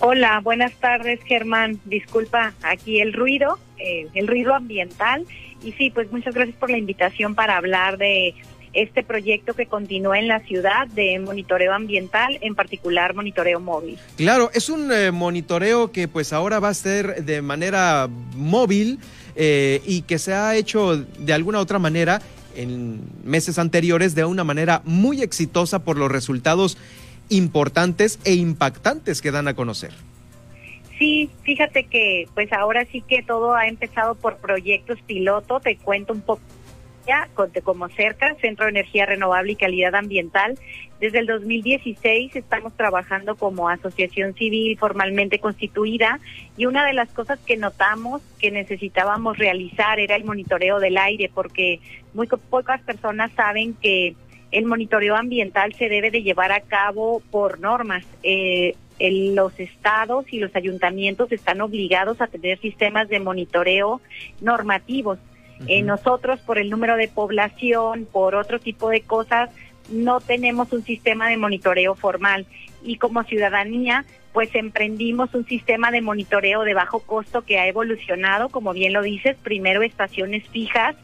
Hola, 0.00 0.40
buenas 0.40 0.72
tardes 0.74 1.20
Germán. 1.24 1.80
Disculpa 1.84 2.52
aquí 2.62 3.00
el 3.00 3.12
ruido, 3.12 3.58
el 3.78 4.26
ruido 4.26 4.54
ambiental 4.54 5.24
y 5.62 5.72
sí, 5.72 5.90
pues 5.90 6.10
muchas 6.12 6.34
gracias 6.34 6.56
por 6.56 6.70
la 6.70 6.78
invitación 6.78 7.34
para 7.34 7.56
hablar 7.56 7.98
de 7.98 8.34
este 8.72 9.02
proyecto 9.02 9.54
que 9.54 9.66
continúa 9.66 10.18
en 10.18 10.28
la 10.28 10.40
ciudad 10.40 10.86
de 10.88 11.18
monitoreo 11.18 11.72
ambiental, 11.72 12.38
en 12.40 12.54
particular 12.54 13.14
monitoreo 13.14 13.60
móvil. 13.60 13.98
Claro, 14.16 14.50
es 14.54 14.68
un 14.68 14.92
eh, 14.92 15.10
monitoreo 15.10 15.90
que 15.90 16.06
pues 16.08 16.32
ahora 16.32 16.60
va 16.60 16.68
a 16.68 16.74
ser 16.74 17.24
de 17.24 17.42
manera 17.42 18.08
móvil 18.36 18.98
eh, 19.36 19.82
y 19.86 20.02
que 20.02 20.18
se 20.18 20.34
ha 20.34 20.54
hecho 20.56 20.96
de 20.96 21.32
alguna 21.32 21.60
otra 21.60 21.78
manera 21.78 22.20
en 22.56 23.00
meses 23.24 23.58
anteriores 23.58 24.14
de 24.14 24.24
una 24.24 24.44
manera 24.44 24.82
muy 24.84 25.22
exitosa 25.22 25.84
por 25.84 25.96
los 25.96 26.10
resultados 26.10 26.76
importantes 27.28 28.18
e 28.24 28.34
impactantes 28.34 29.22
que 29.22 29.30
dan 29.30 29.48
a 29.48 29.54
conocer. 29.54 29.92
Sí, 30.98 31.30
fíjate 31.42 31.84
que 31.84 32.26
pues 32.34 32.52
ahora 32.52 32.84
sí 32.86 33.02
que 33.02 33.22
todo 33.22 33.54
ha 33.54 33.68
empezado 33.68 34.16
por 34.16 34.38
proyectos 34.38 35.00
piloto, 35.02 35.60
te 35.60 35.76
cuento 35.76 36.12
un 36.12 36.22
poco 36.22 36.42
ya 37.06 37.28
como 37.64 37.88
cerca, 37.88 38.34
Centro 38.40 38.66
de 38.66 38.72
Energía 38.72 39.06
Renovable 39.06 39.52
y 39.52 39.56
Calidad 39.56 39.94
Ambiental. 39.94 40.58
Desde 41.00 41.20
el 41.20 41.26
2016 41.26 42.36
estamos 42.36 42.76
trabajando 42.76 43.34
como 43.36 43.68
asociación 43.68 44.34
civil 44.34 44.76
formalmente 44.76 45.38
constituida 45.38 46.20
y 46.56 46.66
una 46.66 46.84
de 46.84 46.92
las 46.92 47.08
cosas 47.10 47.38
que 47.46 47.56
notamos 47.56 48.20
que 48.38 48.50
necesitábamos 48.50 49.38
realizar 49.38 50.00
era 50.00 50.16
el 50.16 50.24
monitoreo 50.24 50.80
del 50.80 50.98
aire 50.98 51.30
porque 51.32 51.80
muy 52.12 52.26
pocas 52.26 52.82
personas 52.82 53.30
saben 53.32 53.74
que 53.74 54.14
el 54.50 54.64
monitoreo 54.64 55.16
ambiental 55.16 55.74
se 55.74 55.88
debe 55.88 56.10
de 56.10 56.22
llevar 56.22 56.52
a 56.52 56.60
cabo 56.60 57.22
por 57.30 57.60
normas. 57.60 58.04
Eh, 58.22 58.74
los 59.00 59.58
estados 59.60 60.24
y 60.32 60.40
los 60.40 60.54
ayuntamientos 60.56 61.30
están 61.30 61.60
obligados 61.60 62.20
a 62.20 62.26
tener 62.26 62.58
sistemas 62.58 63.08
de 63.08 63.20
monitoreo 63.20 64.00
normativos. 64.40 65.18
Eh, 65.66 65.82
nosotros, 65.82 66.40
por 66.40 66.58
el 66.58 66.70
número 66.70 66.96
de 66.96 67.08
población, 67.08 68.06
por 68.10 68.34
otro 68.34 68.58
tipo 68.58 68.88
de 68.90 69.02
cosas, 69.02 69.50
no 69.90 70.20
tenemos 70.20 70.72
un 70.72 70.82
sistema 70.82 71.28
de 71.28 71.36
monitoreo 71.36 71.94
formal. 71.94 72.46
Y 72.82 72.96
como 72.96 73.24
ciudadanía, 73.24 74.04
pues 74.32 74.54
emprendimos 74.54 75.34
un 75.34 75.46
sistema 75.46 75.90
de 75.90 76.00
monitoreo 76.00 76.62
de 76.62 76.74
bajo 76.74 77.00
costo 77.00 77.42
que 77.42 77.58
ha 77.58 77.66
evolucionado, 77.66 78.50
como 78.50 78.72
bien 78.72 78.92
lo 78.92 79.02
dices, 79.02 79.36
primero 79.42 79.82
estaciones 79.82 80.46
fijas 80.48 80.94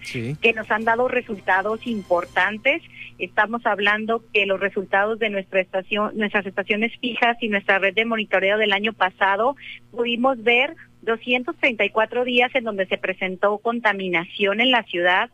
que 0.40 0.52
nos 0.54 0.70
han 0.70 0.84
dado 0.84 1.08
resultados 1.08 1.86
importantes. 1.86 2.82
Estamos 3.18 3.64
hablando 3.64 4.24
que 4.32 4.44
los 4.44 4.58
resultados 4.58 5.18
de 5.18 5.30
nuestra 5.30 5.60
estación, 5.60 6.16
nuestras 6.16 6.46
estaciones 6.46 6.92
fijas 6.98 7.36
y 7.40 7.48
nuestra 7.48 7.78
red 7.78 7.94
de 7.94 8.04
monitoreo 8.04 8.58
del 8.58 8.72
año 8.72 8.92
pasado, 8.92 9.56
pudimos 9.92 10.42
ver 10.42 10.74
234 11.02 12.24
días 12.24 12.54
en 12.54 12.64
donde 12.64 12.86
se 12.86 12.98
presentó 12.98 13.58
contaminación 13.58 14.60
en 14.60 14.70
la 14.72 14.82
ciudad, 14.84 15.30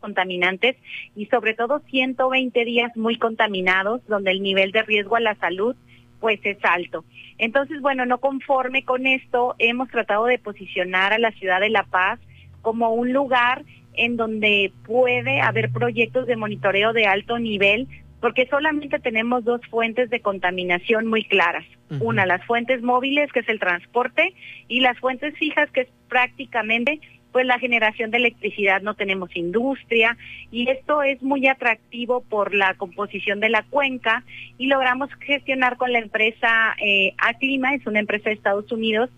contaminantes 0.00 0.76
y 1.16 1.26
sobre 1.26 1.54
todo 1.54 1.80
120 1.90 2.64
días 2.64 2.96
muy 2.96 3.18
contaminados 3.18 4.06
donde 4.06 4.30
el 4.30 4.42
nivel 4.42 4.72
de 4.72 4.82
riesgo 4.82 5.16
a 5.16 5.20
la 5.20 5.34
salud 5.34 5.76
pues 6.20 6.38
es 6.44 6.58
alto. 6.62 7.04
Entonces, 7.38 7.80
bueno, 7.80 8.04
no 8.04 8.18
conforme 8.18 8.84
con 8.84 9.06
esto, 9.06 9.54
hemos 9.58 9.88
tratado 9.88 10.26
de 10.26 10.38
posicionar 10.38 11.12
a 11.12 11.18
la 11.18 11.32
ciudad 11.32 11.60
de 11.60 11.70
La 11.70 11.84
Paz 11.84 12.20
como 12.60 12.92
un 12.92 13.12
lugar 13.12 13.64
en 13.94 14.16
donde 14.16 14.72
puede 14.84 15.40
haber 15.40 15.70
proyectos 15.70 16.26
de 16.26 16.36
monitoreo 16.36 16.92
de 16.92 17.06
alto 17.06 17.38
nivel, 17.38 17.88
porque 18.20 18.46
solamente 18.46 18.98
tenemos 18.98 19.44
dos 19.44 19.60
fuentes 19.70 20.10
de 20.10 20.20
contaminación 20.20 21.06
muy 21.06 21.24
claras. 21.24 21.64
Una, 21.98 22.24
las 22.24 22.44
fuentes 22.44 22.82
móviles, 22.82 23.32
que 23.32 23.40
es 23.40 23.48
el 23.48 23.58
transporte, 23.58 24.34
y 24.68 24.80
las 24.80 24.96
fuentes 24.98 25.34
fijas, 25.36 25.68
que 25.72 25.82
es 25.82 25.88
prácticamente 26.08 27.00
pues 27.32 27.46
la 27.46 27.58
generación 27.58 28.10
de 28.10 28.18
electricidad, 28.18 28.82
no 28.82 28.94
tenemos 28.94 29.34
industria 29.36 30.16
y 30.50 30.68
esto 30.68 31.02
es 31.02 31.22
muy 31.22 31.46
atractivo 31.46 32.22
por 32.22 32.54
la 32.54 32.74
composición 32.74 33.40
de 33.40 33.50
la 33.50 33.62
cuenca 33.62 34.24
y 34.58 34.66
logramos 34.66 35.10
gestionar 35.20 35.76
con 35.76 35.92
la 35.92 36.00
empresa 36.00 36.74
eh, 36.82 37.14
Aclima, 37.18 37.74
es 37.74 37.86
una 37.86 38.00
empresa 38.00 38.30
de 38.30 38.34
Estados 38.34 38.70
Unidos, 38.72 39.10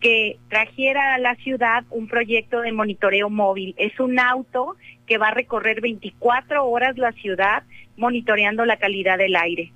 que 0.00 0.38
trajera 0.48 1.14
a 1.14 1.18
la 1.18 1.34
ciudad 1.36 1.84
un 1.90 2.08
proyecto 2.08 2.60
de 2.60 2.72
monitoreo 2.72 3.30
móvil. 3.30 3.74
Es 3.78 3.98
un 3.98 4.18
auto 4.18 4.76
que 5.06 5.18
va 5.18 5.28
a 5.28 5.34
recorrer 5.34 5.80
24 5.80 6.66
horas 6.66 6.98
la 6.98 7.12
ciudad 7.12 7.62
monitoreando 7.96 8.64
la 8.64 8.76
calidad 8.76 9.18
del 9.18 9.36
aire. 9.36 9.72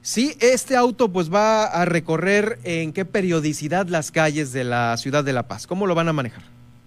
Sí, 0.00 0.32
este 0.40 0.74
auto 0.74 1.12
pues 1.12 1.32
va 1.32 1.64
a 1.64 1.84
recorrer 1.84 2.58
en 2.64 2.92
qué 2.92 3.04
periodicidad 3.04 3.86
las 3.86 4.10
calles 4.10 4.52
de 4.52 4.64
la 4.64 4.96
ciudad 4.96 5.22
de 5.22 5.32
La 5.32 5.44
Paz. 5.44 5.66
¿Cómo 5.66 5.86
lo 5.86 5.94
van 5.94 6.08
a 6.08 6.12
manejar? 6.12 6.42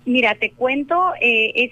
Mira, 0.06 0.36
te 0.36 0.52
cuento, 0.52 1.14
eh, 1.22 1.52
es 1.56 1.72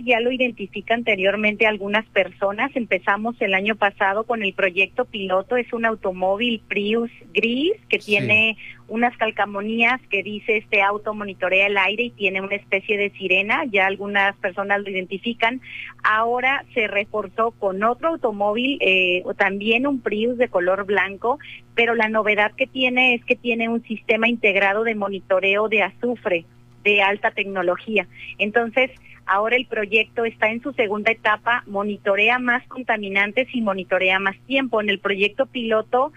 ya 0.00 0.20
lo 0.20 0.32
identifica 0.32 0.94
anteriormente 0.94 1.66
algunas 1.66 2.06
personas. 2.06 2.70
Empezamos 2.74 3.36
el 3.40 3.52
año 3.52 3.76
pasado 3.76 4.24
con 4.24 4.42
el 4.42 4.54
proyecto 4.54 5.04
piloto. 5.04 5.56
Es 5.56 5.72
un 5.74 5.84
automóvil 5.84 6.62
Prius 6.66 7.10
gris 7.34 7.72
que 7.90 7.98
tiene 7.98 8.56
unas 8.88 9.16
calcamonías 9.16 10.00
que 10.08 10.22
dice 10.22 10.56
este 10.56 10.82
auto 10.82 11.14
monitorea 11.14 11.66
el 11.66 11.76
aire 11.76 12.04
y 12.04 12.10
tiene 12.10 12.40
una 12.40 12.54
especie 12.54 12.96
de 12.96 13.10
sirena. 13.10 13.64
Ya 13.70 13.86
algunas 13.86 14.34
personas 14.36 14.80
lo 14.80 14.88
identifican. 14.88 15.60
Ahora 16.02 16.64
se 16.72 16.88
reforzó 16.88 17.50
con 17.50 17.82
otro 17.84 18.08
automóvil, 18.08 18.78
eh, 18.80 19.22
también 19.36 19.86
un 19.86 20.00
Prius 20.00 20.38
de 20.38 20.48
color 20.48 20.86
blanco, 20.86 21.38
pero 21.74 21.94
la 21.94 22.08
novedad 22.08 22.52
que 22.56 22.66
tiene 22.66 23.14
es 23.14 23.24
que 23.24 23.36
tiene 23.36 23.68
un 23.68 23.82
sistema 23.82 24.28
integrado 24.28 24.84
de 24.84 24.94
monitoreo 24.94 25.68
de 25.68 25.82
azufre 25.82 26.46
de 26.84 27.02
alta 27.02 27.30
tecnología. 27.30 28.06
Entonces, 28.38 28.90
Ahora 29.26 29.56
el 29.56 29.66
proyecto 29.66 30.24
está 30.24 30.50
en 30.50 30.62
su 30.62 30.72
segunda 30.72 31.12
etapa, 31.12 31.62
monitorea 31.66 32.38
más 32.38 32.66
contaminantes 32.66 33.48
y 33.54 33.60
monitorea 33.60 34.18
más 34.18 34.36
tiempo. 34.46 34.80
En 34.80 34.90
el 34.90 34.98
proyecto 34.98 35.46
piloto 35.46 36.12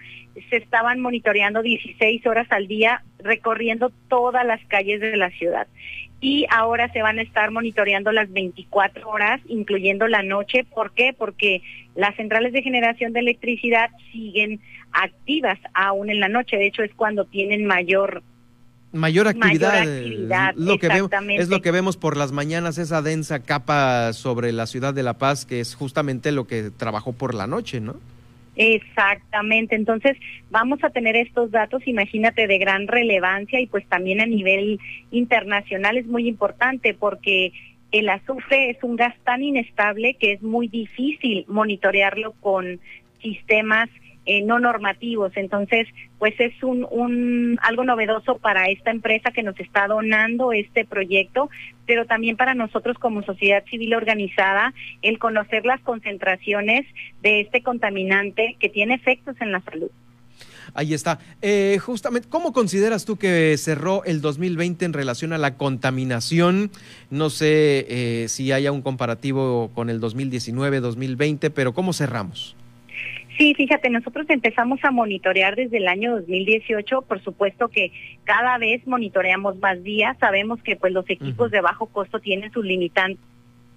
se 0.50 0.56
estaban 0.56 1.00
monitoreando 1.00 1.62
16 1.62 2.26
horas 2.26 2.46
al 2.50 2.66
día 2.66 3.02
recorriendo 3.18 3.90
todas 4.08 4.44
las 4.44 4.64
calles 4.66 5.00
de 5.00 5.16
la 5.16 5.30
ciudad. 5.30 5.66
Y 6.20 6.46
ahora 6.50 6.90
se 6.92 7.02
van 7.02 7.18
a 7.18 7.22
estar 7.22 7.50
monitoreando 7.50 8.10
las 8.10 8.32
24 8.32 9.08
horas, 9.08 9.40
incluyendo 9.48 10.08
la 10.08 10.22
noche. 10.22 10.64
¿Por 10.64 10.92
qué? 10.92 11.12
Porque 11.12 11.62
las 11.94 12.16
centrales 12.16 12.52
de 12.52 12.62
generación 12.62 13.12
de 13.12 13.20
electricidad 13.20 13.90
siguen 14.12 14.60
activas 14.92 15.58
aún 15.74 16.10
en 16.10 16.20
la 16.20 16.28
noche. 16.28 16.56
De 16.56 16.66
hecho, 16.66 16.82
es 16.82 16.94
cuando 16.94 17.26
tienen 17.26 17.66
mayor 17.66 18.22
mayor 18.96 19.28
actividad, 19.28 19.84
Mayor 19.84 19.96
actividad, 19.96 20.54
lo 20.56 20.78
que 20.78 20.88
vemos, 20.88 21.06
exactamente. 21.06 21.42
es 21.42 21.48
lo 21.48 21.62
que 21.62 21.70
vemos 21.70 21.96
por 21.96 22.16
las 22.16 22.32
mañanas 22.32 22.78
esa 22.78 23.02
densa 23.02 23.40
capa 23.40 24.12
sobre 24.12 24.52
la 24.52 24.66
ciudad 24.66 24.94
de 24.94 25.02
La 25.02 25.14
Paz 25.14 25.46
que 25.46 25.60
es 25.60 25.74
justamente 25.74 26.32
lo 26.32 26.46
que 26.46 26.70
trabajó 26.70 27.12
por 27.12 27.34
la 27.34 27.46
noche, 27.46 27.80
¿no? 27.80 27.96
Exactamente, 28.56 29.76
entonces 29.76 30.16
vamos 30.50 30.82
a 30.82 30.88
tener 30.88 31.14
estos 31.14 31.50
datos, 31.50 31.86
imagínate, 31.86 32.46
de 32.46 32.58
gran 32.58 32.88
relevancia 32.88 33.60
y 33.60 33.66
pues 33.66 33.86
también 33.86 34.20
a 34.22 34.26
nivel 34.26 34.80
internacional 35.10 35.98
es 35.98 36.06
muy 36.06 36.26
importante 36.26 36.94
porque 36.94 37.52
el 37.92 38.08
azufre 38.08 38.70
es 38.70 38.82
un 38.82 38.96
gas 38.96 39.14
tan 39.24 39.42
inestable 39.42 40.14
que 40.14 40.32
es 40.32 40.42
muy 40.42 40.68
difícil 40.68 41.44
monitorearlo 41.48 42.32
con 42.40 42.80
sistemas 43.20 43.90
eh, 44.26 44.42
no 44.42 44.58
normativos. 44.58 45.32
Entonces, 45.36 45.88
pues 46.18 46.34
es 46.38 46.52
un, 46.62 46.86
un 46.90 47.58
algo 47.62 47.84
novedoso 47.84 48.38
para 48.38 48.68
esta 48.68 48.90
empresa 48.90 49.30
que 49.30 49.42
nos 49.42 49.58
está 49.58 49.86
donando 49.86 50.52
este 50.52 50.84
proyecto, 50.84 51.48
pero 51.86 52.06
también 52.06 52.36
para 52.36 52.54
nosotros 52.54 52.98
como 52.98 53.22
sociedad 53.22 53.64
civil 53.70 53.94
organizada 53.94 54.74
el 55.02 55.18
conocer 55.18 55.64
las 55.64 55.80
concentraciones 55.80 56.86
de 57.22 57.40
este 57.40 57.62
contaminante 57.62 58.56
que 58.58 58.68
tiene 58.68 58.94
efectos 58.94 59.36
en 59.40 59.52
la 59.52 59.60
salud. 59.60 59.90
Ahí 60.74 60.92
está. 60.92 61.18
Eh, 61.40 61.78
justamente, 61.80 62.28
¿cómo 62.28 62.52
consideras 62.52 63.06
tú 63.06 63.16
que 63.16 63.56
cerró 63.56 64.04
el 64.04 64.20
2020 64.20 64.84
en 64.84 64.92
relación 64.92 65.32
a 65.32 65.38
la 65.38 65.56
contaminación? 65.56 66.70
No 67.08 67.30
sé 67.30 67.86
eh, 67.88 68.26
si 68.28 68.52
haya 68.52 68.72
un 68.72 68.82
comparativo 68.82 69.70
con 69.74 69.88
el 69.88 70.00
2019, 70.00 70.80
2020, 70.80 71.50
pero 71.50 71.72
¿cómo 71.72 71.94
cerramos? 71.94 72.56
Sí, 73.36 73.54
fíjate, 73.54 73.90
nosotros 73.90 74.26
empezamos 74.30 74.80
a 74.82 74.90
monitorear 74.90 75.56
desde 75.56 75.76
el 75.76 75.88
año 75.88 76.16
2018, 76.16 77.02
por 77.02 77.22
supuesto 77.22 77.68
que 77.68 77.92
cada 78.24 78.56
vez 78.56 78.86
monitoreamos 78.86 79.58
más 79.58 79.82
días, 79.82 80.16
sabemos 80.18 80.62
que 80.62 80.76
pues 80.76 80.92
los 80.92 81.08
equipos 81.10 81.50
de 81.50 81.60
bajo 81.60 81.86
costo 81.86 82.18
tienen 82.18 82.50
sus 82.52 82.64
limitantes, 82.64 83.20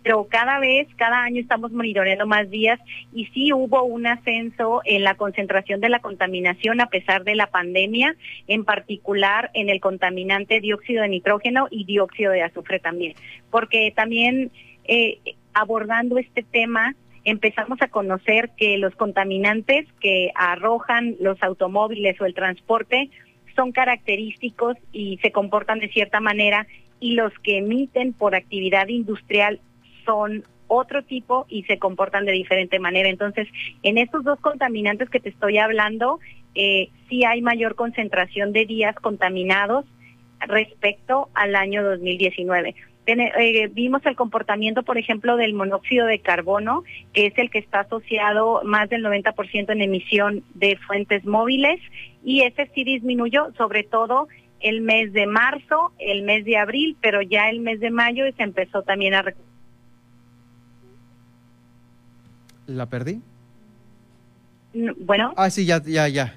pero 0.02 0.28
cada 0.30 0.60
vez, 0.60 0.88
cada 0.96 1.24
año 1.24 1.42
estamos 1.42 1.72
monitoreando 1.72 2.26
más 2.26 2.50
días. 2.50 2.80
Y 3.14 3.26
sí 3.28 3.52
hubo 3.52 3.84
un 3.84 4.08
ascenso 4.08 4.82
en 4.86 5.04
la 5.04 5.16
concentración 5.16 5.82
de 5.82 5.90
la 5.90 6.00
contaminación 6.00 6.80
a 6.80 6.88
pesar 6.88 7.24
de 7.24 7.36
la 7.36 7.48
pandemia, 7.48 8.16
en 8.48 8.64
particular 8.64 9.52
en 9.54 9.70
el 9.70 9.82
contaminante 9.82 10.62
dióxido 10.62 11.02
de 11.02 11.10
nitrógeno 11.10 11.68
y 11.70 11.84
dióxido 11.84 12.32
de 12.32 12.44
azufre 12.44 12.80
también, 12.80 13.14
porque 13.52 13.92
también 13.96 14.52
eh, 14.86 15.20
abordando 15.54 16.18
este 16.18 16.44
tema 16.44 16.96
empezamos 17.24 17.82
a 17.82 17.88
conocer 17.88 18.52
que 18.58 18.78
los 18.78 18.96
contaminantes 18.96 19.86
que 20.00 20.32
arrojan 20.36 21.16
los 21.20 21.42
automóviles 21.44 22.20
o 22.22 22.26
el 22.26 22.34
transporte 22.34 23.10
son 23.56 23.72
característicos 23.72 24.78
y 24.92 25.18
se 25.22 25.32
comportan 25.32 25.80
de 25.80 25.90
cierta 25.90 26.20
manera 26.20 26.68
y 27.00 27.14
los 27.14 27.34
que 27.40 27.58
emiten 27.58 28.14
por 28.14 28.36
actividad 28.36 28.88
industrial 28.88 29.60
son 30.06 30.44
otro 30.68 31.04
tipo 31.04 31.46
y 31.50 31.64
se 31.64 31.80
comportan 31.80 32.26
de 32.26 32.32
diferente 32.32 32.80
manera. 32.80 33.10
Entonces, 33.10 33.48
en 33.84 33.98
estos 33.98 34.24
dos 34.24 34.40
contaminantes 34.40 35.10
que 35.10 35.20
te 35.20 35.30
estoy 35.30 35.58
hablando, 35.58 36.20
eh, 36.56 36.90
sí 37.10 37.26
hay 37.26 37.42
mayor 37.42 37.76
concentración 37.76 38.54
de 38.54 38.66
días 38.66 38.96
contaminados 38.96 39.86
respecto 40.40 41.30
al 41.34 41.56
año 41.56 41.84
2019. 41.84 42.76
Eh, 43.18 43.70
vimos 43.72 44.06
el 44.06 44.16
comportamiento, 44.16 44.84
por 44.84 44.98
ejemplo, 44.98 45.38
del 45.38 45.54
monóxido 45.54 46.06
de 46.06 46.20
carbono, 46.20 46.84
que 47.14 47.26
es 47.28 47.38
el 47.38 47.50
que 47.50 47.60
está 47.60 47.82
asociado 47.82 48.62
más 48.64 48.90
del 48.90 49.04
90% 49.04 49.72
en 49.72 49.82
emisión 49.82 50.44
de 50.54 50.78
fuentes 50.78 51.26
móviles, 51.26 51.80
y 52.24 52.42
ese 52.42 52.70
sí 52.76 52.84
disminuyó, 52.84 53.52
sobre 53.58 53.84
todo 53.84 54.28
el 54.60 54.82
mes 54.82 55.14
de 55.14 55.26
marzo, 55.26 55.94
el 56.00 56.24
mes 56.24 56.46
de 56.46 56.58
abril, 56.58 56.98
pero 57.02 57.22
ya 57.22 57.50
el 57.50 57.60
mes 57.62 57.80
de 57.80 57.92
mayo 57.92 58.26
se 58.36 58.44
empezó 58.44 58.84
también 58.84 59.14
a 59.14 59.24
¿La 62.68 62.86
perdí? 62.86 63.20
Bueno. 64.74 65.34
Ah, 65.36 65.50
sí, 65.50 65.66
ya, 65.66 65.82
ya, 65.84 66.08
ya. 66.08 66.36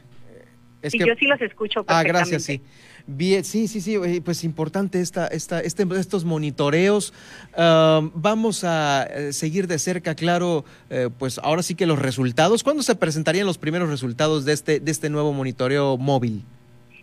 Es 0.81 0.93
sí, 0.93 0.99
que... 0.99 1.07
yo 1.07 1.15
sí 1.17 1.27
los 1.27 1.41
escucho 1.43 1.85
Ah, 1.87 2.03
gracias, 2.03 2.45
sí. 2.45 2.63
Bien, 3.07 3.45
sí, 3.45 3.69
sí, 3.69 3.81
sí, 3.81 3.99
pues 4.25 4.45
importante 4.45 5.01
esta, 5.01 5.27
esta, 5.27 5.61
este, 5.61 5.87
estos 5.99 6.25
monitoreos. 6.25 7.13
Uh, 7.57 8.11
vamos 8.15 8.65
a 8.65 9.05
eh, 9.05 9.33
seguir 9.33 9.67
de 9.67 9.79
cerca, 9.79 10.15
claro, 10.15 10.65
eh, 10.91 11.09
pues 11.19 11.39
ahora 11.39 11.63
sí 11.63 11.75
que 11.75 11.87
los 11.87 11.99
resultados. 11.99 12.63
¿Cuándo 12.63 12.83
se 12.83 12.95
presentarían 12.95 13.47
los 13.47 13.59
primeros 13.59 13.89
resultados 13.89 14.45
de 14.45 14.53
este, 14.53 14.81
de 14.81 14.91
este 14.91 15.11
nuevo 15.11 15.33
monitoreo 15.33 15.97
móvil? 15.99 16.45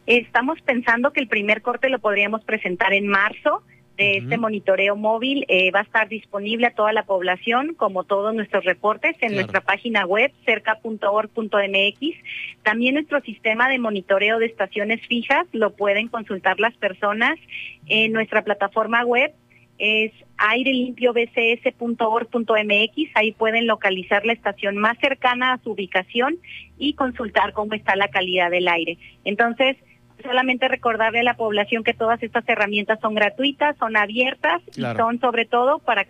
Estamos 0.05 0.59
pensando 0.61 1.11
que 1.11 1.19
el 1.19 1.27
primer 1.27 1.61
corte 1.61 1.89
lo 1.89 1.99
podríamos 1.99 2.43
presentar 2.43 2.93
en 2.93 3.07
marzo 3.07 3.61
de 3.99 4.17
este 4.17 4.37
monitoreo 4.37 4.95
móvil 4.95 5.45
eh, 5.49 5.71
va 5.71 5.81
a 5.81 5.83
estar 5.83 6.07
disponible 6.07 6.67
a 6.67 6.73
toda 6.73 6.93
la 6.93 7.03
población, 7.03 7.73
como 7.75 8.05
todos 8.05 8.33
nuestros 8.33 8.63
reportes, 8.63 9.17
en 9.19 9.35
nuestra 9.35 9.59
página 9.59 10.05
web 10.05 10.31
cerca.org.mx. 10.45 11.99
También 12.63 12.95
nuestro 12.95 13.19
sistema 13.19 13.67
de 13.67 13.77
monitoreo 13.77 14.39
de 14.39 14.45
estaciones 14.45 15.05
fijas 15.05 15.45
lo 15.51 15.75
pueden 15.75 16.07
consultar 16.07 16.61
las 16.61 16.77
personas 16.77 17.37
en 17.87 18.13
nuestra 18.13 18.43
plataforma 18.43 19.03
web 19.03 19.33
es 19.79 20.11
airelimpiobcs.org.mx, 20.37 23.11
ahí 23.15 23.31
pueden 23.31 23.65
localizar 23.65 24.23
la 24.25 24.33
estación 24.33 24.77
más 24.77 24.99
cercana 24.99 25.53
a 25.53 25.57
su 25.59 25.71
ubicación 25.71 26.37
y 26.77 26.93
consultar 26.93 27.53
cómo 27.53 27.73
está 27.73 27.95
la 27.95 28.09
calidad 28.09 28.51
del 28.51 28.67
aire. 28.67 28.99
Entonces, 29.23 29.77
solamente 30.23 30.67
recordarle 30.67 31.19
a 31.19 31.23
la 31.23 31.35
población 31.35 31.83
que 31.83 31.93
todas 31.93 32.21
estas 32.23 32.47
herramientas 32.47 32.99
son 33.01 33.15
gratuitas, 33.15 33.75
son 33.77 33.95
abiertas 33.97 34.61
Claro. 34.73 34.97
y 34.97 35.01
son 35.01 35.19
sobre 35.19 35.45
todo 35.45 35.79
para 35.79 36.05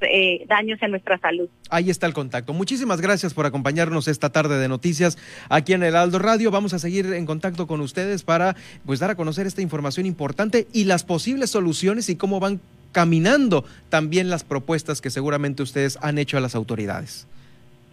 eh, 0.00 0.44
daños 0.48 0.82
en 0.82 0.90
nuestra 0.90 1.18
salud. 1.18 1.48
Ahí 1.70 1.88
está 1.88 2.06
el 2.06 2.14
contacto. 2.14 2.52
Muchísimas 2.52 3.00
gracias 3.00 3.32
por 3.32 3.46
acompañarnos 3.46 4.08
esta 4.08 4.30
tarde 4.30 4.58
de 4.58 4.68
noticias 4.68 5.16
aquí 5.48 5.72
en 5.72 5.84
el 5.84 5.94
Aldo 5.94 6.18
Radio. 6.18 6.50
Vamos 6.50 6.74
a 6.74 6.78
seguir 6.80 7.06
en 7.12 7.26
contacto 7.26 7.66
con 7.68 7.80
ustedes 7.80 8.24
para 8.24 8.56
pues 8.84 8.98
dar 8.98 9.10
a 9.10 9.14
conocer 9.14 9.46
esta 9.46 9.62
información 9.62 10.04
importante 10.06 10.66
y 10.72 10.84
las 10.84 11.04
posibles 11.04 11.50
soluciones 11.50 12.08
y 12.08 12.16
cómo 12.16 12.40
van 12.40 12.60
caminando 12.90 13.64
también 13.88 14.30
las 14.30 14.42
propuestas 14.44 15.00
que 15.00 15.10
seguramente 15.10 15.62
ustedes 15.62 15.96
han 16.02 16.18
hecho 16.18 16.36
a 16.36 16.40
las 16.40 16.54
autoridades. 16.54 17.26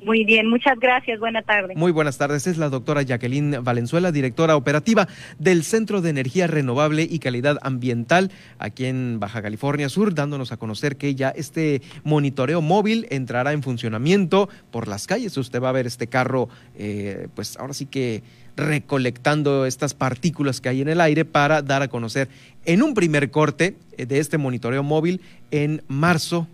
Muy 0.04 0.24
bien, 0.24 0.48
muchas 0.48 0.80
gracias, 0.80 1.20
buena 1.20 1.42
tarde. 1.42 1.74
Muy 1.76 1.92
buenas 1.92 2.18
tardes, 2.18 2.48
es 2.48 2.58
la 2.58 2.70
doctora 2.70 3.02
Jacqueline 3.02 3.64
Valenzuela, 3.64 4.12
directora 4.12 4.56
operativa 4.56 5.08
del 5.38 5.64
Centro 5.64 6.02
de 6.02 6.10
Energía 6.10 6.48
Renovable 6.48 7.04
y 7.04 7.20
Calidad 7.20 7.58
Ambiental 7.62 8.32
aquí 8.60 8.86
en 8.86 9.20
Baja 9.20 9.42
California 9.42 9.90
Sur, 9.90 10.14
dándonos 10.14 10.52
a 10.52 10.58
conocer 10.58 10.96
que 10.96 11.16
ya 11.16 11.30
este 11.30 11.82
monitoreo 12.04 12.62
móvil 12.62 13.08
entrará 13.10 13.52
en 13.52 13.62
funcionamiento 13.62 14.50
por 14.72 14.88
las 14.88 15.06
calles. 15.06 15.36
Usted 15.36 15.62
va 15.62 15.70
a 15.70 15.74
ver 15.74 15.86
este 15.86 16.08
carro, 16.08 16.48
eh, 16.78 17.28
pues 17.36 17.58
ahora 17.58 17.74
sí 17.74 17.86
que 17.86 18.24
recolectando 18.56 19.66
estas 19.66 19.94
partículas 19.94 20.62
que 20.62 20.70
hay 20.70 20.82
en 20.82 20.90
el 20.90 21.02
aire 21.02 21.26
para 21.26 21.62
dar 21.62 21.82
a 21.82 21.88
conocer 21.88 22.30
en 22.66 22.84
un 22.84 22.94
primer 22.94 23.32
corte 23.32 23.76
de 23.98 24.20
este 24.20 24.38
monitoreo 24.38 24.84
móvil 24.84 25.22
en 25.52 25.82
marzo 25.88 26.48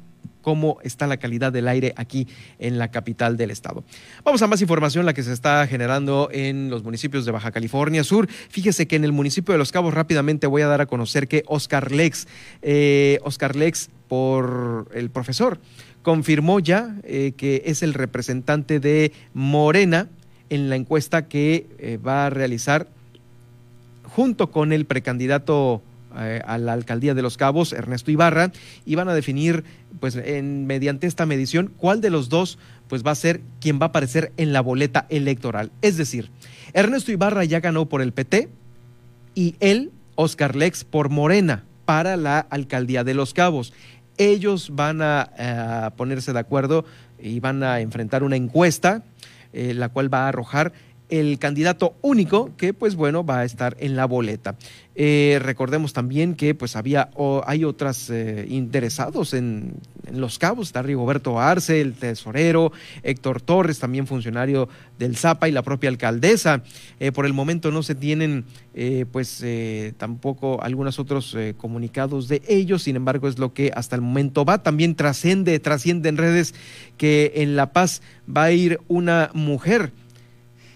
cómo 0.46 0.78
está 0.84 1.08
la 1.08 1.18
calidad 1.18 1.52
del 1.52 1.68
aire 1.68 1.96
aquí 1.96 2.28
en 2.60 2.78
la 2.78 2.91
capital 2.91 3.36
del 3.36 3.50
estado. 3.50 3.84
Vamos 4.24 4.43
a 4.43 4.48
más 4.48 4.62
información, 4.62 5.04
la 5.04 5.16
que 5.16 5.24
se 5.24 5.34
está 5.34 5.66
generando 5.66 6.30
en 6.32 6.70
los 6.70 6.84
municipios 6.84 7.26
de 7.26 7.32
Baja 7.32 7.50
California 7.50 8.04
Sur. 8.04 8.28
Fíjese 8.28 8.86
que 8.86 8.96
en 8.96 9.04
el 9.06 9.12
municipio 9.12 9.54
de 9.54 9.58
Los 9.58 9.72
Cabos 9.72 9.96
rápidamente 9.96 10.46
voy 10.46 10.62
a 10.62 10.68
dar 10.68 10.82
a 10.82 10.86
conocer 10.86 11.28
que 11.28 11.43
Oscar 11.48 11.91
Lex, 11.91 12.28
eh, 12.62 13.18
Oscar 13.24 13.56
Lex 13.56 13.89
por 14.08 14.88
el 14.93 15.10
profesor, 15.10 15.58
confirmó 16.04 16.60
ya 16.60 16.96
eh, 17.06 17.32
que 17.36 17.64
es 17.66 17.82
el 17.82 17.96
representante 17.96 18.80
de 18.80 19.14
Morena 19.34 20.10
en 20.52 20.70
la 20.70 20.76
encuesta 20.76 21.28
que 21.28 21.66
eh, 21.80 21.98
va 21.98 22.28
a 22.28 22.30
realizar 22.30 22.88
junto 24.04 24.52
con 24.52 24.74
el 24.74 24.86
precandidato 24.86 25.82
a 26.16 26.58
la 26.58 26.72
alcaldía 26.72 27.14
de 27.14 27.22
Los 27.22 27.36
Cabos, 27.36 27.74
Ernesto 27.74 28.10
Ibarra, 28.10 28.54
y 28.86 28.96
van 28.96 29.10
a 29.10 29.14
definir, 29.14 29.66
pues, 30.00 30.16
en, 30.16 30.66
mediante 30.66 31.08
esta 31.08 31.26
medición, 31.26 31.74
cuál 31.78 32.02
de 32.02 32.10
los 32.10 32.30
dos, 32.30 32.58
pues, 32.88 33.06
va 33.06 33.12
a 33.12 33.16
ser 33.16 33.41
quien 33.60 33.80
va 33.80 33.86
a 33.86 33.89
aparecer 33.89 34.32
en 34.38 34.54
la 34.54 34.62
boleta 34.62 35.06
electoral. 35.10 35.72
Es 35.82 35.98
decir, 35.98 36.30
Ernesto 36.74 37.12
Ibarra 37.12 37.43
ya 37.46 37.60
ganó 37.60 37.88
por 37.88 38.02
el 38.02 38.14
PT 38.14 38.50
y 39.34 39.56
él, 39.60 39.91
Oscar 40.16 40.56
Lex, 40.56 40.84
por 40.84 41.10
Morena 41.10 41.66
para 41.86 42.18
la 42.18 42.39
alcaldía 42.39 43.04
de 43.04 43.14
Los 43.14 43.34
Cabos. 43.34 43.74
Ellos 44.18 44.72
van 44.74 45.02
a, 45.02 45.93
ponerse 45.98 46.34
de 46.34 46.39
acuerdo 46.39 46.86
y 47.20 47.39
van 47.39 47.64
a 47.64 47.80
enfrentar 47.80 48.24
una 48.24 48.36
encuesta, 48.36 49.04
eh, 49.54 49.74
la 49.74 49.89
cual 49.89 50.14
va 50.14 50.26
a 50.26 50.30
arrojar 50.30 50.74
el 51.10 51.39
candidato 51.39 51.95
único 52.01 52.56
que 52.58 52.74
pues 52.74 52.95
bueno 52.95 53.26
va 53.26 53.39
a 53.39 53.45
estar 53.45 53.76
en 53.80 53.95
la 53.95 54.06
boleta. 54.06 54.56
Eh, 54.97 55.39
recordemos 55.41 55.91
también 55.91 56.36
que 56.36 56.56
pues 56.56 56.78
había 56.78 57.10
o 57.16 57.43
hay 57.45 57.66
otras 57.66 58.10
eh, 58.10 58.45
interesados 58.49 59.34
en, 59.34 59.74
Los 60.14 60.39
Cabos, 60.39 60.68
está 60.68 60.84
Rigoberto 60.84 61.39
Arce, 61.39 61.82
el 61.82 61.95
tesorero, 61.95 62.72
Héctor 63.03 63.41
Torres, 63.41 63.80
también 63.80 64.08
funcionario 64.08 64.70
del 64.97 65.18
ZAPA 65.18 65.49
y 65.49 65.51
la 65.51 65.64
propia 65.64 65.89
alcaldesa. 65.89 66.64
Eh, 66.99 67.12
por 67.12 67.26
el 67.26 67.34
momento 67.34 67.72
no 67.72 67.84
se 67.84 67.95
tienen 67.95 68.45
pues 69.12 69.41
tampoco 69.97 70.62
algunos 70.62 70.99
otros 70.99 71.36
comunicados 71.58 72.28
de 72.28 72.41
ellos, 72.45 72.84
sin 72.84 72.97
embargo 72.97 73.30
es 73.30 73.39
lo 73.39 73.53
que 73.53 73.72
hasta 73.74 73.95
el 73.95 74.01
momento 74.01 74.43
va. 74.43 74.64
También 74.64 74.95
trasciende, 74.95 75.58
trasciende 75.60 76.10
en 76.10 76.18
redes 76.18 76.53
que 76.97 77.32
en 77.36 77.56
La 77.56 77.72
Paz 77.72 78.01
va 78.30 78.43
a 78.43 78.51
ir 78.51 78.82
una 78.89 79.30
mujer 79.34 79.93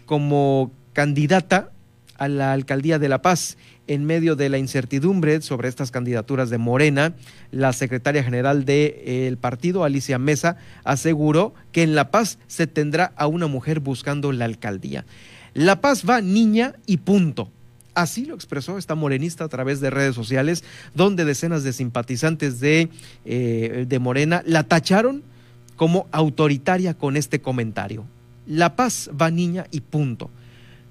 como 0.10 0.72
candidata 0.94 1.70
a 2.18 2.28
la 2.28 2.52
alcaldía 2.52 2.98
de 2.98 3.10
La 3.10 3.22
Paz. 3.22 3.58
En 3.86 4.06
medio 4.06 4.36
de 4.36 4.50
la 4.50 4.58
incertidumbre 4.58 5.40
sobre 5.44 5.70
estas 5.70 5.92
candidaturas 5.92 6.50
de 6.50 6.58
Morena, 6.58 7.14
la 7.52 7.74
secretaria 7.74 8.24
general 8.24 8.66
del 8.66 9.38
partido, 9.38 9.84
Alicia 9.84 10.18
Mesa, 10.18 10.58
aseguró 10.84 11.54
que 11.72 11.84
en 11.84 11.94
La 11.94 12.10
Paz 12.10 12.40
se 12.48 12.66
tendrá 12.66 13.14
a 13.18 13.28
una 13.28 13.46
mujer 13.46 13.82
buscando 13.82 14.32
la 14.32 14.46
alcaldía. 14.46 15.06
La 15.54 15.80
Paz 15.80 16.10
va 16.10 16.22
niña 16.22 16.74
y 16.88 16.98
punto. 16.98 17.52
Así 17.94 18.26
lo 18.26 18.34
expresó 18.34 18.80
esta 18.80 18.96
morenista 18.96 19.44
a 19.44 19.48
través 19.50 19.80
de 19.80 19.92
redes 19.92 20.16
sociales, 20.16 20.64
donde 20.96 21.24
decenas 21.24 21.64
de 21.64 21.72
simpatizantes 21.72 22.60
de, 22.60 22.90
eh, 23.26 23.86
de 23.88 24.00
Morena 24.00 24.42
la 24.48 24.64
tacharon 24.64 25.22
como 25.76 26.08
autoritaria 26.12 26.96
con 26.96 27.16
este 27.16 27.42
comentario. 27.42 28.08
La 28.50 28.76
paz 28.76 29.12
va 29.16 29.30
niña 29.30 29.68
y 29.70 29.82
punto. 29.82 30.32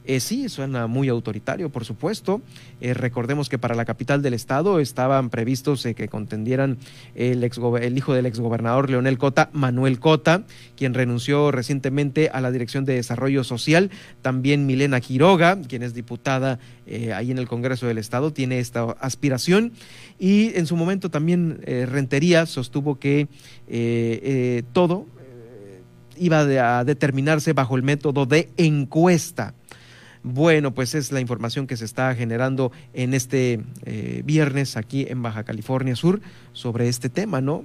Eh, 0.04 0.20
sí, 0.20 0.48
suena 0.48 0.86
muy 0.86 1.09
autoritario, 1.09 1.70
por 1.70 1.84
supuesto. 1.84 2.40
Eh, 2.80 2.94
recordemos 2.94 3.48
que 3.48 3.59
para 3.59 3.74
la 3.74 3.84
capital 3.84 4.22
del 4.22 4.32
estado 4.32 4.78
estaban 4.78 5.28
previstos 5.28 5.84
eh, 5.84 5.94
que 5.94 6.09
contendieran 6.09 6.78
el, 7.16 7.42
el 7.42 7.98
hijo 7.98 8.14
del 8.14 8.26
exgobernador 8.26 8.88
Leonel 8.88 9.18
Cota, 9.18 9.50
Manuel 9.52 9.98
Cota, 9.98 10.44
quien 10.76 10.94
renunció 10.94 11.50
recientemente 11.50 12.30
a 12.32 12.40
la 12.40 12.52
Dirección 12.52 12.84
de 12.84 12.94
Desarrollo 12.94 13.42
Social. 13.42 13.90
También 14.22 14.64
Milena 14.64 15.00
Quiroga, 15.00 15.61
quien 15.61 15.82
es 15.82 15.92
diputada 15.92 16.61
ahí 17.14 17.30
en 17.32 17.36
el 17.36 17.48
Congreso 17.48 17.86
del 17.86 17.98
Estado, 17.98 18.32
tiene 18.32 18.61
esta 18.61 18.84
aspiración. 19.00 19.72
Y 20.18 20.56
en 20.56 20.66
su 20.66 20.76
momento 20.76 21.11
también 21.11 21.61
Rentería 21.66 22.46
sostuvo 22.46 22.98
que 22.98 23.28
todo 24.72 25.06
iba 26.19 26.41
a 26.79 26.85
determinarse 26.85 27.53
bajo 27.53 27.77
el 27.77 27.83
método 27.83 28.27
de 28.27 28.51
encuesta. 28.57 29.55
Bueno, 30.23 30.75
pues 30.75 30.95
es 30.95 31.12
la 31.12 31.21
información 31.21 31.66
que 31.66 31.77
se 31.77 31.85
está 31.85 32.14
generando 32.14 32.73
en 32.93 33.14
este 33.14 33.61
eh, 33.85 34.23
viernes 34.25 34.77
aquí 34.77 35.07
en 35.09 35.23
Baja 35.23 35.45
California 35.45 35.97
Sur 35.97 36.21
sobre 36.53 36.89
este 36.89 37.09
tema, 37.09 37.41
¿no? 37.41 37.64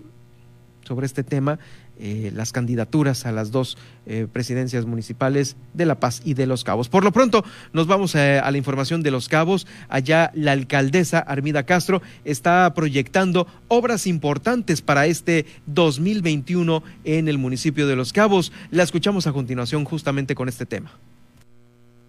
Sobre 0.83 1.05
este 1.05 1.23
tema 1.23 1.59
eh, 1.99 2.31
las 2.33 2.51
candidaturas 2.51 3.25
a 3.25 3.31
las 3.31 3.51
dos 3.51 3.77
eh, 4.05 4.27
presidencias 4.31 4.85
municipales 4.85 5.55
de 5.73 5.85
La 5.85 5.99
Paz 5.99 6.21
y 6.25 6.33
de 6.33 6.47
Los 6.47 6.63
Cabos. 6.63 6.89
Por 6.89 7.03
lo 7.03 7.11
pronto, 7.11 7.45
nos 7.71 7.87
vamos 7.87 8.15
a, 8.15 8.39
a 8.39 8.51
la 8.51 8.57
información 8.57 9.03
de 9.03 9.11
Los 9.11 9.29
Cabos. 9.29 9.67
Allá 9.89 10.31
la 10.33 10.53
alcaldesa 10.53 11.19
Armida 11.19 11.63
Castro 11.63 12.01
está 12.25 12.73
proyectando 12.73 13.47
obras 13.67 14.07
importantes 14.07 14.81
para 14.81 15.05
este 15.05 15.45
2021 15.67 16.83
en 17.03 17.27
el 17.27 17.37
municipio 17.37 17.87
de 17.87 17.95
Los 17.95 18.13
Cabos. 18.13 18.51
La 18.71 18.83
escuchamos 18.83 19.27
a 19.27 19.33
continuación 19.33 19.85
justamente 19.85 20.35
con 20.35 20.49
este 20.49 20.65
tema. 20.65 20.91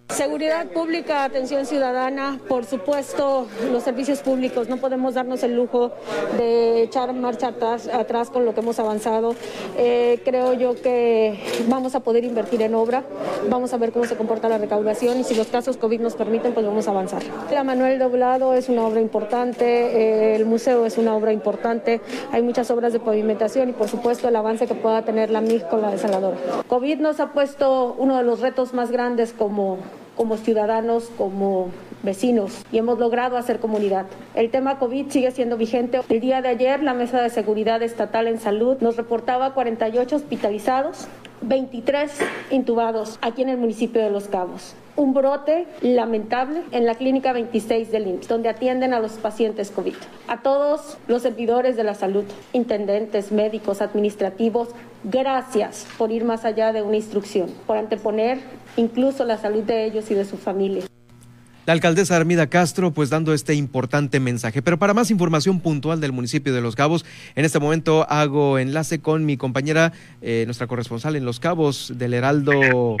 Seguridad 0.09 0.67
pública, 0.67 1.25
atención 1.25 1.65
ciudadana, 1.65 2.39
por 2.47 2.63
supuesto 2.63 3.47
los 3.69 3.83
servicios 3.83 4.19
públicos. 4.21 4.69
No 4.69 4.77
podemos 4.77 5.15
darnos 5.15 5.43
el 5.43 5.55
lujo 5.57 5.91
de 6.37 6.83
echar 6.83 7.11
marcha 7.11 7.47
atrás, 7.47 8.29
con 8.29 8.45
lo 8.45 8.53
que 8.53 8.61
hemos 8.61 8.79
avanzado. 8.79 9.35
Eh, 9.77 10.21
creo 10.23 10.53
yo 10.53 10.73
que 10.75 11.43
vamos 11.67 11.95
a 11.95 11.99
poder 11.99 12.23
invertir 12.23 12.61
en 12.61 12.75
obra, 12.75 13.03
vamos 13.49 13.73
a 13.73 13.77
ver 13.77 13.91
cómo 13.91 14.05
se 14.05 14.15
comporta 14.15 14.47
la 14.47 14.57
recaudación 14.57 15.19
y 15.19 15.25
si 15.25 15.35
los 15.35 15.47
casos 15.47 15.75
COVID 15.75 15.99
nos 15.99 16.15
permiten, 16.15 16.53
pues 16.53 16.65
vamos 16.65 16.87
a 16.87 16.91
avanzar. 16.91 17.21
La 17.51 17.65
Manuel 17.65 17.99
Doblado 17.99 18.53
es 18.53 18.69
una 18.69 18.85
obra 18.85 19.01
importante, 19.01 19.65
eh, 19.65 20.35
el 20.35 20.45
museo 20.45 20.85
es 20.85 20.97
una 20.97 21.13
obra 21.13 21.33
importante, 21.33 21.99
hay 22.31 22.41
muchas 22.41 22.71
obras 22.71 22.93
de 22.93 23.01
pavimentación 23.01 23.67
y 23.69 23.73
por 23.73 23.89
supuesto 23.89 24.29
el 24.29 24.35
avance 24.37 24.65
que 24.65 24.75
pueda 24.75 25.01
tener 25.01 25.29
la 25.29 25.41
MIG 25.41 25.67
con 25.67 25.81
la 25.81 25.91
desaladora. 25.91 26.37
COVID 26.69 26.99
nos 26.99 27.19
ha 27.19 27.33
puesto 27.33 27.95
uno 27.97 28.15
de 28.15 28.23
los 28.23 28.39
retos 28.39 28.73
más 28.73 28.91
grandes 28.91 29.33
como 29.33 29.79
como 30.15 30.37
ciudadanos, 30.37 31.11
como 31.17 31.69
vecinos 32.03 32.63
y 32.71 32.77
hemos 32.77 32.99
logrado 32.99 33.35
hacer 33.35 33.59
comunidad. 33.59 34.05
El 34.35 34.49
tema 34.51 34.79
COVID 34.79 35.09
sigue 35.09 35.31
siendo 35.31 35.57
vigente. 35.57 36.01
El 36.07 36.21
día 36.21 36.41
de 36.41 36.49
ayer 36.49 36.81
la 36.81 36.93
Mesa 36.93 37.21
de 37.21 37.29
Seguridad 37.29 37.81
Estatal 37.81 38.27
en 38.27 38.39
Salud 38.39 38.77
nos 38.79 38.95
reportaba 38.95 39.53
48 39.53 40.15
hospitalizados, 40.15 41.07
23 41.41 42.11
intubados 42.51 43.19
aquí 43.21 43.41
en 43.41 43.49
el 43.49 43.57
municipio 43.57 44.01
de 44.01 44.09
Los 44.09 44.27
Cabos. 44.27 44.75
Un 44.95 45.13
brote 45.13 45.67
lamentable 45.81 46.61
en 46.71 46.85
la 46.85 46.95
clínica 46.95 47.33
26 47.33 47.91
del 47.91 48.07
IMSS, 48.07 48.29
donde 48.29 48.47
atienden 48.47 48.93
a 48.93 49.01
los 49.01 49.13
pacientes 49.13 49.69
COVID. 49.69 49.95
A 50.29 50.41
todos 50.41 50.97
los 51.07 51.21
servidores 51.21 51.75
de 51.75 51.83
la 51.83 51.95
salud, 51.95 52.23
intendentes, 52.53 53.33
médicos, 53.33 53.81
administrativos, 53.81 54.69
gracias 55.03 55.85
por 55.97 56.11
ir 56.11 56.23
más 56.23 56.45
allá 56.45 56.71
de 56.71 56.81
una 56.81 56.95
instrucción, 56.95 57.49
por 57.67 57.75
anteponer 57.75 58.39
incluso 58.77 59.25
la 59.25 59.37
salud 59.37 59.63
de 59.63 59.85
ellos 59.85 60.09
y 60.11 60.13
de 60.13 60.25
su 60.25 60.37
familia. 60.37 60.83
La 61.65 61.73
alcaldesa 61.73 62.15
Armida 62.15 62.45
Castro, 62.45 62.91
pues 62.91 63.09
dando 63.09 63.33
este 63.33 63.55
importante 63.55 64.19
mensaje. 64.19 64.61
Pero 64.61 64.77
para 64.77 64.93
más 64.93 65.09
información 65.09 65.59
puntual 65.59 65.99
del 65.99 66.11
municipio 66.11 66.53
de 66.53 66.61
Los 66.61 66.75
Cabos, 66.75 67.05
en 67.33 67.43
este 67.43 67.57
momento 67.57 68.05
hago 68.07 68.59
enlace 68.59 68.99
con 68.99 69.25
mi 69.25 69.35
compañera, 69.35 69.91
eh, 70.21 70.43
nuestra 70.45 70.67
corresponsal 70.67 71.15
en 71.15 71.25
Los 71.25 71.39
Cabos 71.39 71.91
del 71.95 72.13
Heraldo 72.13 72.97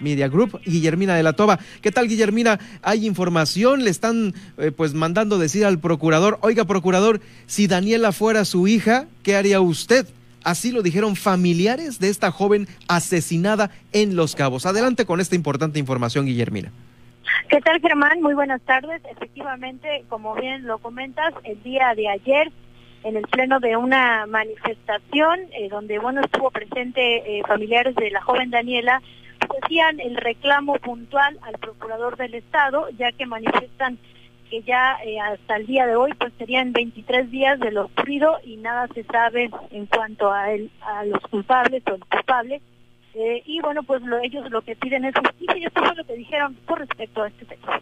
Media 0.00 0.28
Group, 0.28 0.58
Guillermina 0.64 1.16
de 1.16 1.22
la 1.22 1.34
Toba. 1.34 1.58
¿Qué 1.82 1.92
tal, 1.92 2.08
Guillermina? 2.08 2.58
¿Hay 2.80 3.06
información? 3.06 3.84
Le 3.84 3.90
están 3.90 4.34
eh, 4.56 4.72
pues 4.74 4.94
mandando 4.94 5.36
decir 5.36 5.66
al 5.66 5.78
procurador, 5.78 6.38
oiga, 6.40 6.64
procurador, 6.64 7.20
si 7.46 7.66
Daniela 7.66 8.12
fuera 8.12 8.46
su 8.46 8.68
hija, 8.68 9.06
¿qué 9.22 9.36
haría 9.36 9.60
usted? 9.60 10.06
Así 10.44 10.72
lo 10.72 10.82
dijeron 10.82 11.16
familiares 11.16 11.98
de 11.98 12.08
esta 12.08 12.30
joven 12.30 12.68
asesinada 12.88 13.70
en 13.92 14.16
Los 14.16 14.34
Cabos. 14.34 14.66
Adelante 14.66 15.04
con 15.04 15.20
esta 15.20 15.34
importante 15.34 15.78
información, 15.78 16.26
Guillermina. 16.26 16.72
¿Qué 17.48 17.60
tal, 17.60 17.80
Germán? 17.80 18.20
Muy 18.20 18.34
buenas 18.34 18.60
tardes. 18.62 19.02
Efectivamente, 19.10 20.04
como 20.08 20.34
bien 20.34 20.66
lo 20.66 20.78
comentas, 20.78 21.32
el 21.44 21.62
día 21.62 21.94
de 21.94 22.08
ayer, 22.08 22.52
en 23.04 23.16
el 23.16 23.26
pleno 23.26 23.60
de 23.60 23.76
una 23.76 24.26
manifestación, 24.26 25.40
eh, 25.52 25.68
donde, 25.70 25.98
bueno, 25.98 26.20
estuvo 26.20 26.50
presente 26.50 27.38
eh, 27.38 27.42
familiares 27.46 27.94
de 27.96 28.10
la 28.10 28.20
joven 28.22 28.50
Daniela, 28.50 29.02
pues, 29.46 29.62
hacían 29.62 30.00
el 30.00 30.16
reclamo 30.16 30.74
puntual 30.74 31.38
al 31.42 31.58
procurador 31.58 32.16
del 32.16 32.34
Estado, 32.34 32.88
ya 32.98 33.12
que 33.12 33.26
manifiestan 33.26 33.98
que 34.48 34.62
ya 34.62 34.98
eh, 35.04 35.20
hasta 35.20 35.56
el 35.56 35.66
día 35.66 35.86
de 35.86 35.96
hoy 35.96 36.12
pues 36.14 36.32
serían 36.38 36.72
23 36.72 37.30
días 37.30 37.60
de 37.60 37.70
lo 37.70 37.86
ocurrido 37.86 38.38
y 38.44 38.56
nada 38.56 38.88
se 38.94 39.04
sabe 39.04 39.50
en 39.70 39.86
cuanto 39.86 40.32
a, 40.32 40.50
el, 40.52 40.70
a 40.80 41.04
los 41.04 41.20
culpables 41.22 41.82
o 41.86 41.94
el 41.94 42.04
culpable. 42.04 42.60
Eh, 43.14 43.42
y 43.46 43.60
bueno, 43.60 43.82
pues 43.82 44.02
ellos 44.22 44.50
lo 44.50 44.62
que 44.62 44.76
piden 44.76 45.04
es 45.04 45.14
justicia 45.14 45.56
y 45.56 45.64
esto 45.64 45.84
fue 45.84 45.94
lo 45.94 46.04
que 46.04 46.14
dijeron 46.14 46.56
con 46.66 46.78
respecto 46.78 47.22
a 47.22 47.28
este 47.28 47.44
tema. 47.46 47.80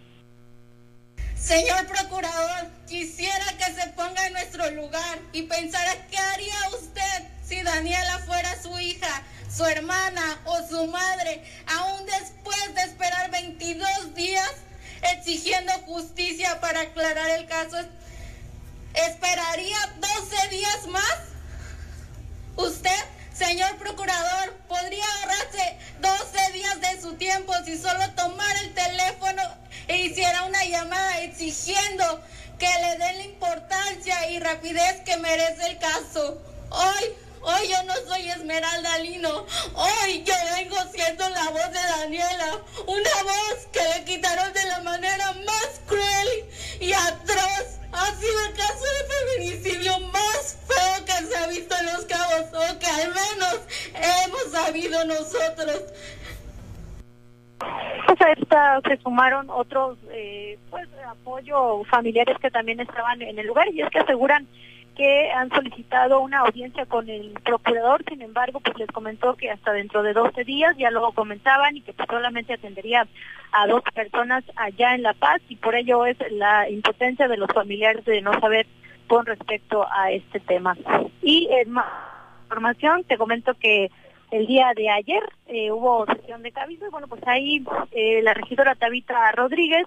Señor 1.35 1.87
procurador, 1.87 2.71
quisiera 2.89 3.45
que 3.59 3.73
se 3.73 3.89
ponga 3.91 4.27
en 4.27 4.33
nuestro 4.33 4.71
lugar 4.71 5.19
y 5.33 5.43
pensara 5.43 5.93
qué 6.11 6.19
haría 6.19 6.55
usted 6.81 7.29
si 7.43 7.63
Daniela 7.63 8.19
fuera 8.27 8.57
su 8.57 8.77
hija, 8.79 9.23
su 9.49 9.65
hermana 9.65 10.41
o 10.47 10.57
su 10.67 10.87
madre, 10.87 11.43
aún 11.79 12.07
después 12.07 12.75
de 12.75 12.83
esperar 12.83 13.31
22 13.31 14.15
días 14.15 14.67
exigiendo 15.13 15.73
justicia 15.87 16.61
para 16.61 16.83
aclarar 16.83 17.31
el 17.31 17.47
caso. 17.47 17.77
¿Esperaría 18.95 19.77
12 20.01 20.49
días 20.49 20.87
más? 20.89 21.19
¿Usted, 22.57 23.05
señor 23.35 23.77
procurador, 23.77 24.55
podría 24.69 25.05
ahorrarse 25.21 25.79
12 26.01 26.53
días 26.53 26.81
de 26.81 27.01
su 27.01 27.15
tiempo 27.15 27.53
si 27.65 27.79
solo 27.79 28.11
tomara 28.17 28.61
el 28.61 28.73
teléfono 28.73 29.43
e 29.89 29.99
hiciera 29.99 30.45
una 30.45 30.65
llamada 30.65 31.21
exigiendo 31.21 32.23
que 32.59 32.67
le 32.67 32.97
den 32.97 33.19
la 33.19 33.25
importancia 33.25 34.31
y 34.31 34.39
rapidez 34.39 35.03
que 35.05 35.17
merece 35.19 35.67
el 35.67 35.79
caso? 35.79 36.41
Hoy 36.71 37.26
Hoy 37.49 37.69
yo 37.69 37.81
no 37.85 37.95
soy 38.09 38.29
Esmeralda 38.29 38.99
Lino. 38.99 39.47
Hoy 39.75 40.25
yo 40.25 40.35
vengo 40.57 40.77
siendo 40.93 41.29
la 41.29 41.49
voz 41.51 41.71
de 41.71 41.79
Daniela. 42.01 42.59
Una 42.89 43.23
voz 43.23 43.69
que 43.73 43.79
le 43.95 44.05
quitaron 44.05 44.53
de 44.53 44.65
la 44.65 44.81
manera 44.81 45.33
más 45.47 45.81
cruel 45.87 46.29
y 46.81 46.93
atroz. 46.93 47.79
Ha 47.93 48.07
sido 48.17 48.47
el 48.49 48.53
caso 48.57 48.85
de 48.85 49.15
feminicidio 49.15 50.01
más 50.09 50.59
feo 50.67 51.05
que 51.05 51.25
se 51.25 51.37
ha 51.37 51.47
visto 51.47 51.77
en 51.79 51.87
los 51.87 52.05
cabos. 52.07 52.47
O 52.53 52.79
que 52.81 52.87
al 52.87 53.15
menos 53.15 53.61
hemos 53.95 54.51
sabido 54.51 55.05
nosotros. 55.05 55.85
Pues 57.59 58.21
a 58.23 58.33
esta 58.33 58.81
se 58.89 58.97
sumaron 59.05 59.51
otros 59.51 59.99
eh, 60.11 60.59
pues 60.69 60.89
apoyo 61.07 61.85
familiares 61.85 62.37
que 62.41 62.51
también 62.51 62.81
estaban 62.81 63.23
en 63.23 63.39
el 63.39 63.47
lugar 63.47 63.69
y 63.73 63.83
es 63.83 63.91
que 63.91 64.01
aseguran 64.01 64.49
que 64.97 65.31
han 65.31 65.51
solicitado 65.51 66.21
una 66.21 66.41
audiencia 66.41 66.87
con 66.87 67.09
el 67.09 67.33
procurador, 67.45 68.03
sin 68.09 68.23
embargo, 68.23 68.61
pues 68.61 68.79
les 68.79 68.91
comentó 68.91 69.35
que 69.35 69.51
hasta 69.51 69.73
dentro 69.73 70.03
de 70.03 70.15
12 70.15 70.45
días 70.45 70.75
ya 70.79 70.91
lo 70.91 71.13
comentaban 71.13 71.77
y 71.77 71.83
que 71.83 71.93
pues 71.93 72.09
solamente 72.11 72.55
atendería 72.55 73.07
a 73.53 73.67
dos 73.67 73.83
personas 73.95 74.45
allá 74.57 74.95
en 74.95 75.03
La 75.03 75.13
Paz 75.13 75.41
y 75.49 75.57
por 75.57 75.75
ello 75.75 76.07
es 76.07 76.17
la 76.31 76.69
impotencia 76.69 77.29
de 77.29 77.37
los 77.37 77.49
familiares 77.53 78.05
de 78.05 78.23
no 78.23 78.33
saber 78.41 78.67
con 79.07 79.27
respecto 79.27 79.87
a 79.91 80.11
este 80.11 80.41
tema. 80.41 80.77
Y 81.23 81.49
en 81.51 81.71
más 81.71 81.87
información, 82.45 83.05
te 83.05 83.19
comento 83.19 83.55
que 83.55 83.91
el 84.31 84.47
día 84.47 84.73
de 84.75 84.91
ayer 84.91 85.23
eh, 85.47 85.71
hubo 85.71 86.07
sesión 86.07 86.43
de 86.43 86.53
cabildo 86.53 86.87
y 86.87 86.91
bueno, 86.91 87.07
pues 87.07 87.23
ahí 87.27 87.65
eh, 87.93 88.23
la 88.23 88.35
regidora 88.35 88.75
Tabita 88.75 89.33
Rodríguez 89.33 89.87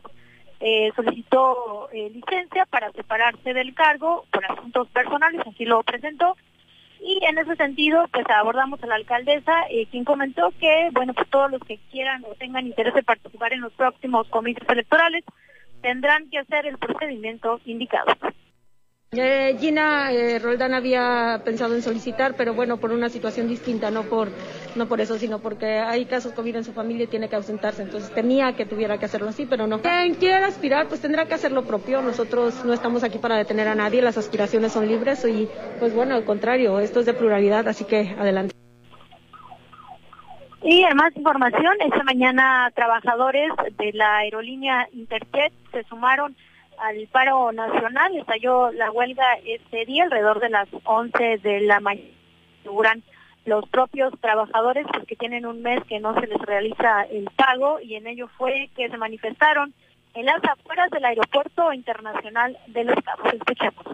eh, 0.59 0.91
solicitó 0.95 1.89
eh, 1.91 2.09
licencia 2.13 2.65
para 2.65 2.91
separarse 2.91 3.53
del 3.53 3.73
cargo 3.73 4.25
por 4.31 4.45
asuntos 4.45 4.87
personales, 4.89 5.41
así 5.47 5.65
lo 5.65 5.83
presentó. 5.83 6.35
Y 7.01 7.19
en 7.25 7.37
ese 7.37 7.55
sentido, 7.55 8.05
pues 8.11 8.25
abordamos 8.29 8.83
a 8.83 8.87
la 8.87 8.95
alcaldesa, 8.95 9.53
eh, 9.69 9.87
quien 9.89 10.03
comentó 10.03 10.51
que, 10.59 10.89
bueno, 10.91 11.13
pues 11.13 11.29
todos 11.29 11.49
los 11.49 11.61
que 11.61 11.79
quieran 11.91 12.23
o 12.25 12.35
tengan 12.35 12.67
interés 12.67 12.93
de 12.93 13.03
participar 13.03 13.53
en 13.53 13.61
los 13.61 13.71
próximos 13.73 14.27
comités 14.27 14.67
electorales 14.67 15.23
tendrán 15.81 16.29
que 16.29 16.39
hacer 16.39 16.65
el 16.65 16.77
procedimiento 16.77 17.61
indicado. 17.63 18.13
Eh, 19.11 19.57
Gina 19.59 20.11
eh, 20.11 20.37
Roldán 20.37 20.75
había 20.75 21.41
pensado 21.43 21.73
en 21.73 21.81
solicitar, 21.81 22.35
pero 22.35 22.53
bueno, 22.53 22.77
por 22.77 22.91
una 22.91 23.09
situación 23.09 23.47
distinta, 23.47 23.89
no 23.89 24.03
por, 24.03 24.29
no 24.75 24.87
por 24.87 25.01
eso, 25.01 25.17
sino 25.17 25.39
porque 25.39 25.79
hay 25.79 26.05
casos 26.05 26.33
COVID 26.33 26.57
en 26.57 26.63
su 26.63 26.73
familia 26.73 27.05
y 27.05 27.07
tiene 27.07 27.29
que 27.29 27.35
ausentarse, 27.35 27.81
entonces 27.81 28.13
temía 28.13 28.53
que 28.53 28.65
tuviera 28.65 28.97
que 28.97 29.05
hacerlo 29.05 29.29
así, 29.29 29.45
pero 29.45 29.67
no. 29.67 29.81
Quien 29.81 30.15
quiera 30.15 30.47
aspirar, 30.47 30.87
pues 30.87 31.01
tendrá 31.01 31.25
que 31.25 31.33
hacer 31.33 31.51
lo 31.51 31.63
propio. 31.65 32.01
Nosotros 32.01 32.63
no 32.65 32.73
estamos 32.73 33.03
aquí 33.03 33.17
para 33.17 33.37
detener 33.37 33.67
a 33.67 33.75
nadie, 33.75 34.01
las 34.01 34.17
aspiraciones 34.17 34.71
son 34.71 34.87
libres 34.87 35.25
y, 35.25 35.49
pues 35.79 35.93
bueno, 35.93 36.15
al 36.15 36.25
contrario, 36.25 36.79
esto 36.79 36.99
es 36.99 37.05
de 37.05 37.13
pluralidad, 37.13 37.67
así 37.67 37.85
que 37.85 38.15
adelante. 38.17 38.55
Y 40.61 40.83
en 40.83 40.97
más 40.97 41.15
información, 41.15 41.73
esta 41.79 42.03
mañana 42.03 42.69
trabajadores 42.75 43.49
de 43.77 43.93
la 43.93 44.17
aerolínea 44.17 44.89
Interjet 44.91 45.53
se 45.71 45.83
sumaron 45.83 46.35
al 46.77 47.07
paro 47.11 47.51
nacional, 47.51 48.15
estalló 48.15 48.71
la 48.71 48.91
huelga 48.91 49.25
este 49.45 49.85
día 49.85 50.03
alrededor 50.03 50.39
de 50.39 50.49
las 50.49 50.67
11 50.83 51.39
de 51.43 51.61
la 51.61 51.79
mañana, 51.79 52.07
los 53.49 53.67
propios 53.67 54.13
trabajadores 54.21 54.85
porque 54.93 55.15
tienen 55.15 55.45
un 55.45 55.61
mes 55.61 55.83
que 55.89 55.99
no 55.99 56.13
se 56.13 56.27
les 56.27 56.39
realiza 56.39 57.01
el 57.11 57.27
pago 57.35 57.79
y 57.81 57.95
en 57.95 58.07
ello 58.07 58.29
fue 58.37 58.69
que 58.75 58.89
se 58.89 58.97
manifestaron 58.97 59.73
en 60.13 60.25
las 60.25 60.41
afueras 60.43 60.89
del 60.91 61.03
aeropuerto 61.03 61.73
internacional 61.73 62.57
de 62.67 62.83
Los 62.83 62.95
Cabos. 63.03 63.33
Escuchemos. 63.33 63.85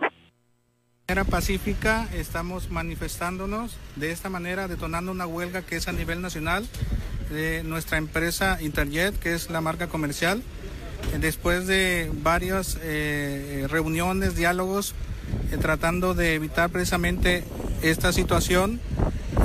De 1.08 1.14
manera 1.14 1.30
pacífica 1.30 2.08
estamos 2.14 2.70
manifestándonos 2.70 3.78
de 3.95 4.12
esta 4.12 4.30
manera, 4.30 4.68
detonando 4.68 5.12
una 5.12 5.28
huelga 5.28 5.62
que 5.62 5.78
es 5.78 5.88
a 5.88 5.93
nivel 5.93 6.22
nacional 6.22 6.68
de 7.30 7.64
nuestra 7.64 7.97
empresa 7.97 8.62
Interjet, 8.62 9.18
que 9.18 9.34
es 9.34 9.49
la 9.49 9.62
marca 9.62 9.88
comercial. 9.88 10.43
Después 11.20 11.68
de 11.68 12.12
varias 12.12 12.78
eh, 12.82 13.68
reuniones, 13.70 14.36
diálogos, 14.36 14.95
tratando 15.62 16.14
de 16.14 16.36
evitar 16.36 16.70
precisamente 16.70 17.44
esta 17.82 18.12
situación, 18.12 18.80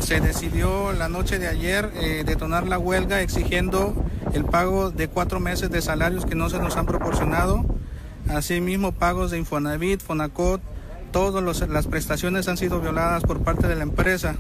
se 0.01 0.21
decidió 0.21 0.93
la 0.93 1.09
noche 1.09 1.39
de 1.39 1.49
ayer 1.49 1.91
eh, 1.95 2.25
detonar 2.25 2.67
la 2.67 2.79
huelga 2.79 3.21
exigiendo 3.21 4.05
el 4.33 4.45
pago 4.45 4.91
de 4.91 5.09
cuatro 5.09 5.41
meses 5.41 5.71
de 5.71 5.83
salarios 5.83 6.25
que 6.25 6.35
no 6.35 6.49
se 6.49 6.59
nos 6.59 6.77
han 6.77 6.87
proporcionado, 6.87 7.65
asimismo 8.29 8.93
pagos 8.93 9.31
de 9.31 9.39
Infonavit, 9.39 10.01
Fonacot, 10.01 10.61
todas 11.11 11.69
las 11.69 11.87
prestaciones 11.87 12.49
han 12.49 12.57
sido 12.57 12.81
violadas 12.81 13.23
por 13.25 13.43
parte 13.43 13.67
de 13.67 13.77
la 13.77 13.83
empresa. 13.83 14.37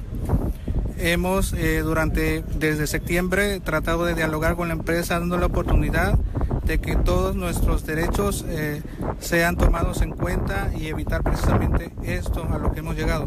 Hemos 1.02 1.54
eh, 1.54 1.80
durante 1.80 2.42
desde 2.42 2.86
septiembre 2.86 3.58
tratado 3.60 4.04
de 4.04 4.14
dialogar 4.14 4.54
con 4.54 4.68
la 4.68 4.74
empresa 4.74 5.18
dando 5.18 5.38
la 5.38 5.46
oportunidad 5.46 6.18
de 6.64 6.78
que 6.78 6.94
todos 6.94 7.34
nuestros 7.34 7.86
derechos 7.86 8.44
eh, 8.46 8.82
sean 9.18 9.56
tomados 9.56 10.02
en 10.02 10.10
cuenta 10.10 10.70
y 10.78 10.88
evitar 10.88 11.22
precisamente 11.22 11.90
esto 12.04 12.46
a 12.52 12.58
lo 12.58 12.72
que 12.72 12.80
hemos 12.80 12.96
llegado. 12.96 13.26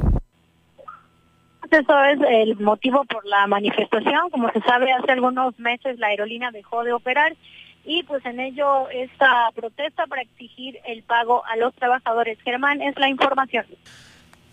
Eso 1.72 2.04
es 2.04 2.20
el 2.30 2.60
motivo 2.60 3.04
por 3.06 3.26
la 3.26 3.48
manifestación. 3.48 4.30
Como 4.30 4.52
se 4.52 4.62
sabe, 4.62 4.92
hace 4.92 5.12
algunos 5.12 5.58
meses 5.58 5.98
la 5.98 6.08
aerolínea 6.08 6.52
dejó 6.52 6.84
de 6.84 6.94
operar 6.94 7.36
y 7.84 8.04
pues 8.04 8.24
en 8.28 8.40
ello 8.40 8.88
esta 8.92 9.50
protesta 9.56 10.06
para 10.06 10.22
exigir 10.22 10.78
el 10.86 11.02
pago 11.02 11.44
a 11.46 11.56
los 11.56 11.74
trabajadores. 11.74 12.38
Germán, 12.44 12.84
es 12.84 12.96
la 13.00 13.10
información. 13.10 13.66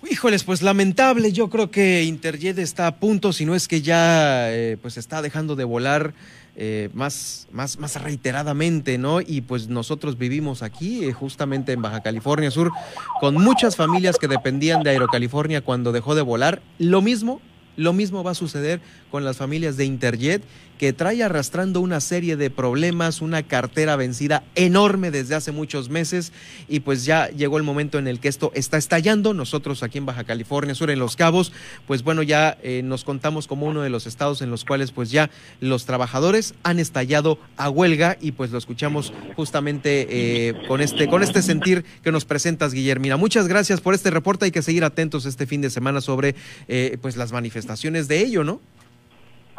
Híjoles, 0.09 0.45
pues 0.45 0.63
lamentable, 0.63 1.31
yo 1.31 1.51
creo 1.51 1.71
que 1.71 2.05
Interjet 2.05 2.59
está 2.59 2.87
a 2.87 2.97
punto, 2.97 3.35
si 3.35 3.45
no 3.45 3.55
es 3.55 3.69
que 3.69 3.83
ya 3.83 4.51
eh, 4.51 4.79
pues 4.81 4.97
está 4.97 5.21
dejando 5.21 5.57
de 5.57 5.65
volar 5.65 6.15
eh, 6.57 6.89
más, 6.95 7.49
más, 7.53 7.79
más 7.79 8.01
reiteradamente, 8.01 8.97
¿no? 8.97 9.21
Y 9.21 9.43
pues 9.43 9.69
nosotros 9.69 10.17
vivimos 10.17 10.63
aquí, 10.63 11.05
eh, 11.05 11.13
justamente 11.13 11.73
en 11.73 11.83
Baja 11.83 12.01
California 12.01 12.51
Sur, 12.51 12.73
con 13.21 13.35
muchas 13.35 13.77
familias 13.77 14.17
que 14.17 14.27
dependían 14.27 14.83
de 14.83 14.91
Aerocalifornia 14.91 15.61
cuando 15.61 15.93
dejó 15.93 16.15
de 16.15 16.23
volar. 16.23 16.63
Lo 16.79 17.03
mismo, 17.03 17.43
lo 17.77 17.93
mismo 17.93 18.25
va 18.25 18.31
a 18.31 18.35
suceder 18.35 18.81
con 19.11 19.25
las 19.25 19.37
familias 19.37 19.77
de 19.77 19.85
Interjet 19.85 20.43
que 20.81 20.95
trae 20.95 21.23
arrastrando 21.23 21.83
una 21.83 22.01
serie 22.01 22.39
de 22.39 22.49
problemas, 22.49 23.21
una 23.21 23.43
cartera 23.43 23.97
vencida 23.97 24.43
enorme 24.55 25.11
desde 25.11 25.35
hace 25.35 25.53
muchos 25.53 25.91
meses 25.91 26.33
y 26.71 26.81
pues 26.81 27.05
ya 27.05 27.29
llegó 27.29 27.59
el 27.59 27.65
momento 27.65 27.99
en 27.99 28.09
el 28.09 28.19
que 28.19 28.29
esto 28.29 28.51
está 28.55 28.79
estallando. 28.79 29.35
Nosotros 29.35 29.83
aquí 29.83 29.99
en 29.99 30.07
Baja 30.07 30.25
California 30.25 30.75
Sur, 30.75 30.91
en 30.91 30.99
Los 30.99 31.17
Cabos, 31.17 31.53
pues 31.87 32.03
bueno, 32.03 32.23
ya 32.23 32.57
eh, 32.63 32.81
nos 32.83 33.05
contamos 33.05 33.47
como 33.47 33.67
uno 33.67 33.83
de 33.83 33.91
los 33.91 34.07
estados 34.07 34.41
en 34.41 34.51
los 34.51 34.65
cuales 34.65 34.91
pues 34.91 35.11
ya 35.11 35.29
los 35.61 35.85
trabajadores 35.85 36.55
han 36.63 36.79
estallado 36.79 37.39
a 37.59 37.69
huelga 37.69 38.17
y 38.19 38.33
pues 38.33 38.51
lo 38.51 38.57
escuchamos 38.57 39.13
justamente 39.37 40.07
eh, 40.09 40.55
con, 40.67 40.81
este, 40.81 41.09
con 41.09 41.23
este 41.23 41.43
sentir 41.43 41.85
que 42.03 42.11
nos 42.11 42.25
presentas, 42.25 42.73
Guillermina. 42.73 43.19
Muchas 43.19 43.49
gracias 43.49 43.83
por 43.83 43.93
este 43.93 44.09
reporte. 44.09 44.47
Hay 44.47 44.51
que 44.51 44.63
seguir 44.63 44.85
atentos 44.85 45.27
este 45.27 45.47
fin 45.47 45.61
de 45.61 45.69
semana 45.69 46.01
sobre 46.01 46.37
eh, 46.69 46.97
pues 47.03 47.19
las 47.19 47.33
manifestaciones 47.33 48.09
de 48.09 48.21
ello, 48.21 48.45
¿no? 48.45 48.63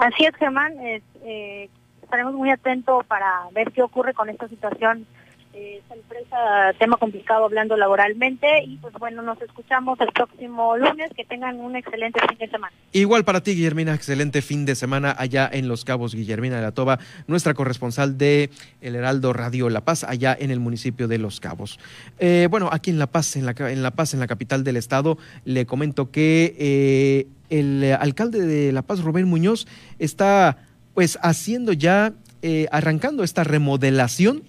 Así 0.02 0.26
es, 0.26 0.36
Germán. 0.36 0.74
Eh, 0.80 1.70
estaremos 2.02 2.34
muy 2.34 2.50
atentos 2.50 3.06
para 3.06 3.48
ver 3.52 3.72
qué 3.72 3.84
ocurre 3.84 4.16
con 4.16 4.32
esta 4.32 4.48
situación. 4.48 5.06
Esta 5.54 5.96
empresa, 5.96 6.74
tema 6.80 6.98
complicado 6.98 7.46
hablando 7.46 7.76
laboralmente. 7.78 8.64
Y 8.64 8.78
pues 8.78 8.94
bueno, 8.96 9.22
nos 9.22 9.42
escuchamos 9.42 10.00
el 10.00 10.12
próximo 10.14 10.78
lunes. 10.78 11.12
Que 11.16 11.26
tengan 11.26 11.60
un 11.60 11.76
excelente 11.76 12.20
fin 12.28 12.38
de 12.38 12.50
semana. 12.50 12.74
Igual 12.94 13.26
para 13.26 13.42
ti, 13.42 13.56
Guillermina, 13.56 13.94
excelente 13.94 14.42
fin 14.42 14.66
de 14.66 14.76
semana 14.76 15.16
allá 15.18 15.50
en 15.52 15.68
Los 15.68 15.86
Cabos. 15.86 16.16
Guillermina 16.16 16.58
de 16.58 16.62
la 16.62 16.72
Toba, 16.72 17.00
nuestra 17.28 17.54
corresponsal 17.54 18.18
de 18.18 18.50
El 18.82 18.96
Heraldo 18.96 19.34
Radio 19.34 19.70
La 19.70 19.82
Paz, 19.82 20.04
allá 20.04 20.36
en 20.40 20.52
el 20.52 20.60
municipio 20.60 21.08
de 21.08 21.18
Los 21.18 21.40
Cabos. 21.40 21.80
Eh, 22.20 22.48
bueno, 22.50 22.70
aquí 22.72 22.92
en 22.92 23.00
La 23.00 23.08
Paz, 23.08 23.36
en 23.36 23.46
la, 23.46 23.54
en 23.58 23.84
la 23.84 23.92
Paz, 23.92 24.14
en 24.14 24.20
la 24.20 24.28
capital 24.28 24.64
del 24.64 24.78
estado, 24.78 25.18
le 25.46 25.66
comento 25.66 26.12
que 26.12 26.56
eh, 26.58 27.28
el 27.50 27.94
alcalde 28.00 28.42
de 28.42 28.72
La 28.72 28.82
Paz, 28.82 29.02
Rubén 29.02 29.28
Muñoz, 29.28 29.68
está 30.00 30.58
pues 30.94 31.20
haciendo 31.22 31.74
ya, 31.74 32.14
eh, 32.42 32.68
arrancando 32.72 33.24
esta 33.24 33.44
remodelación 33.44 34.44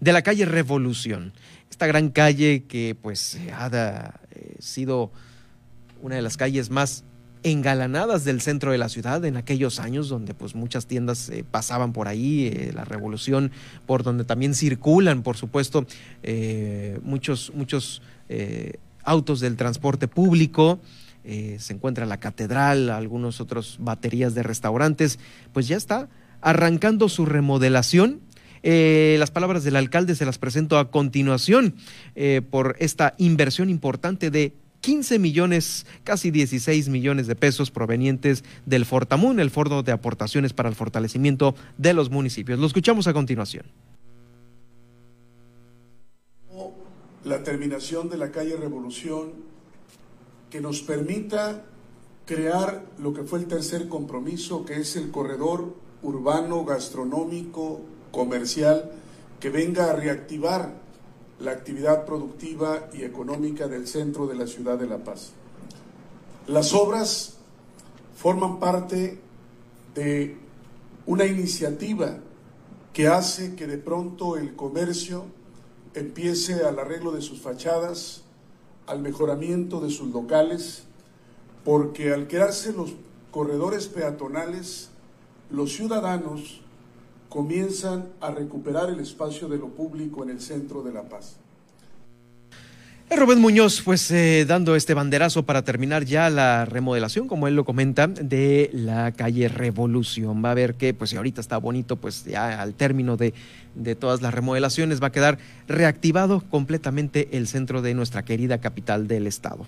de 0.00 0.12
la 0.12 0.22
calle 0.22 0.44
Revolución. 0.44 1.32
Esta 1.70 1.86
gran 1.86 2.10
calle 2.10 2.64
que 2.64 2.96
pues 3.00 3.38
ha 3.54 4.14
eh, 4.30 4.56
sido 4.58 5.12
una 6.02 6.16
de 6.16 6.22
las 6.22 6.36
calles 6.36 6.70
más 6.70 7.04
engalanadas 7.42 8.24
del 8.24 8.42
centro 8.42 8.72
de 8.72 8.78
la 8.78 8.90
ciudad 8.90 9.24
en 9.24 9.36
aquellos 9.36 9.80
años 9.80 10.08
donde 10.08 10.34
pues 10.34 10.54
muchas 10.54 10.86
tiendas 10.86 11.30
eh, 11.30 11.44
pasaban 11.48 11.92
por 11.92 12.06
ahí, 12.06 12.48
eh, 12.48 12.72
la 12.74 12.84
revolución, 12.84 13.50
por 13.86 14.02
donde 14.02 14.24
también 14.24 14.54
circulan, 14.54 15.22
por 15.22 15.36
supuesto, 15.36 15.86
eh, 16.22 16.98
muchos, 17.02 17.52
muchos 17.54 18.02
eh, 18.28 18.74
autos 19.04 19.40
del 19.40 19.56
transporte 19.56 20.06
público. 20.06 20.80
eh, 21.24 21.56
se 21.58 21.74
encuentra 21.74 22.06
la 22.06 22.18
catedral, 22.18 22.90
algunos 22.90 23.40
otros 23.40 23.76
baterías 23.80 24.34
de 24.34 24.42
restaurantes, 24.42 25.18
pues 25.52 25.68
ya 25.68 25.76
está 25.76 26.08
arrancando 26.40 27.08
su 27.08 27.26
remodelación. 27.26 28.20
Eh, 28.62 29.16
las 29.18 29.30
palabras 29.30 29.64
del 29.64 29.76
alcalde 29.76 30.14
se 30.14 30.26
las 30.26 30.38
presento 30.38 30.78
a 30.78 30.90
continuación 30.90 31.74
eh, 32.14 32.42
por 32.48 32.76
esta 32.78 33.14
inversión 33.18 33.70
importante 33.70 34.30
de 34.30 34.52
15 34.80 35.18
millones, 35.18 35.86
casi 36.04 36.30
16 36.30 36.88
millones 36.88 37.26
de 37.26 37.36
pesos 37.36 37.70
provenientes 37.70 38.44
del 38.66 38.86
Fortamun, 38.86 39.40
el 39.40 39.50
Fondo 39.50 39.82
de 39.82 39.92
Aportaciones 39.92 40.52
para 40.52 40.68
el 40.68 40.74
Fortalecimiento 40.74 41.54
de 41.76 41.92
los 41.92 42.10
Municipios. 42.10 42.58
Lo 42.58 42.66
escuchamos 42.66 43.06
a 43.06 43.12
continuación. 43.12 43.66
la 47.24 47.42
terminación 47.42 48.08
de 48.08 48.16
la 48.16 48.30
calle 48.30 48.56
Revolución 48.56 49.32
que 50.50 50.60
nos 50.60 50.80
permita 50.82 51.64
crear 52.26 52.84
lo 52.98 53.12
que 53.12 53.22
fue 53.22 53.40
el 53.40 53.46
tercer 53.46 53.88
compromiso, 53.88 54.64
que 54.64 54.76
es 54.76 54.96
el 54.96 55.10
corredor 55.10 55.74
urbano, 56.02 56.64
gastronómico, 56.64 57.80
comercial, 58.10 58.90
que 59.40 59.50
venga 59.50 59.90
a 59.90 59.92
reactivar 59.94 60.74
la 61.40 61.52
actividad 61.52 62.04
productiva 62.04 62.88
y 62.92 63.02
económica 63.02 63.66
del 63.66 63.86
centro 63.86 64.26
de 64.26 64.34
la 64.34 64.46
ciudad 64.46 64.78
de 64.78 64.86
La 64.86 64.98
Paz. 64.98 65.32
Las 66.46 66.74
obras 66.74 67.36
forman 68.16 68.58
parte 68.58 69.20
de 69.94 70.36
una 71.06 71.24
iniciativa 71.24 72.18
que 72.92 73.08
hace 73.08 73.54
que 73.54 73.66
de 73.66 73.78
pronto 73.78 74.36
el 74.36 74.54
comercio 74.54 75.24
empiece 75.94 76.64
al 76.64 76.78
arreglo 76.78 77.12
de 77.12 77.22
sus 77.22 77.40
fachadas, 77.40 78.22
al 78.86 79.00
mejoramiento 79.00 79.80
de 79.80 79.90
sus 79.90 80.10
locales, 80.12 80.84
porque 81.64 82.12
al 82.12 82.26
quedarse 82.26 82.72
los 82.72 82.92
corredores 83.30 83.86
peatonales, 83.88 84.90
los 85.50 85.72
ciudadanos 85.72 86.60
comienzan 87.30 88.08
a 88.20 88.30
recuperar 88.32 88.90
el 88.90 89.00
espacio 89.00 89.48
de 89.48 89.56
lo 89.56 89.68
público 89.68 90.22
en 90.22 90.30
el 90.30 90.40
centro 90.40 90.82
de 90.82 90.92
La 90.92 91.04
Paz. 91.04 91.36
Rubén 93.08 93.40
Muñoz, 93.40 93.82
pues 93.82 94.08
eh, 94.10 94.44
dando 94.46 94.76
este 94.76 94.94
banderazo 94.94 95.44
para 95.44 95.62
terminar 95.62 96.04
ya 96.04 96.30
la 96.30 96.64
remodelación, 96.64 97.26
como 97.26 97.48
él 97.48 97.56
lo 97.56 97.64
comenta, 97.64 98.06
de 98.06 98.70
la 98.72 99.10
calle 99.12 99.48
Revolución. 99.48 100.44
Va 100.44 100.52
a 100.52 100.54
ver 100.54 100.74
que, 100.74 100.94
pues 100.94 101.14
ahorita 101.14 101.40
está 101.40 101.56
bonito, 101.56 101.96
pues 101.96 102.24
ya 102.24 102.60
al 102.60 102.74
término 102.74 103.16
de, 103.16 103.34
de 103.74 103.94
todas 103.96 104.22
las 104.22 104.32
remodelaciones 104.32 105.02
va 105.02 105.08
a 105.08 105.12
quedar 105.12 105.38
reactivado 105.66 106.40
completamente 106.50 107.36
el 107.36 107.48
centro 107.48 107.82
de 107.82 107.94
nuestra 107.94 108.24
querida 108.24 108.58
capital 108.58 109.08
del 109.08 109.26
estado. 109.26 109.66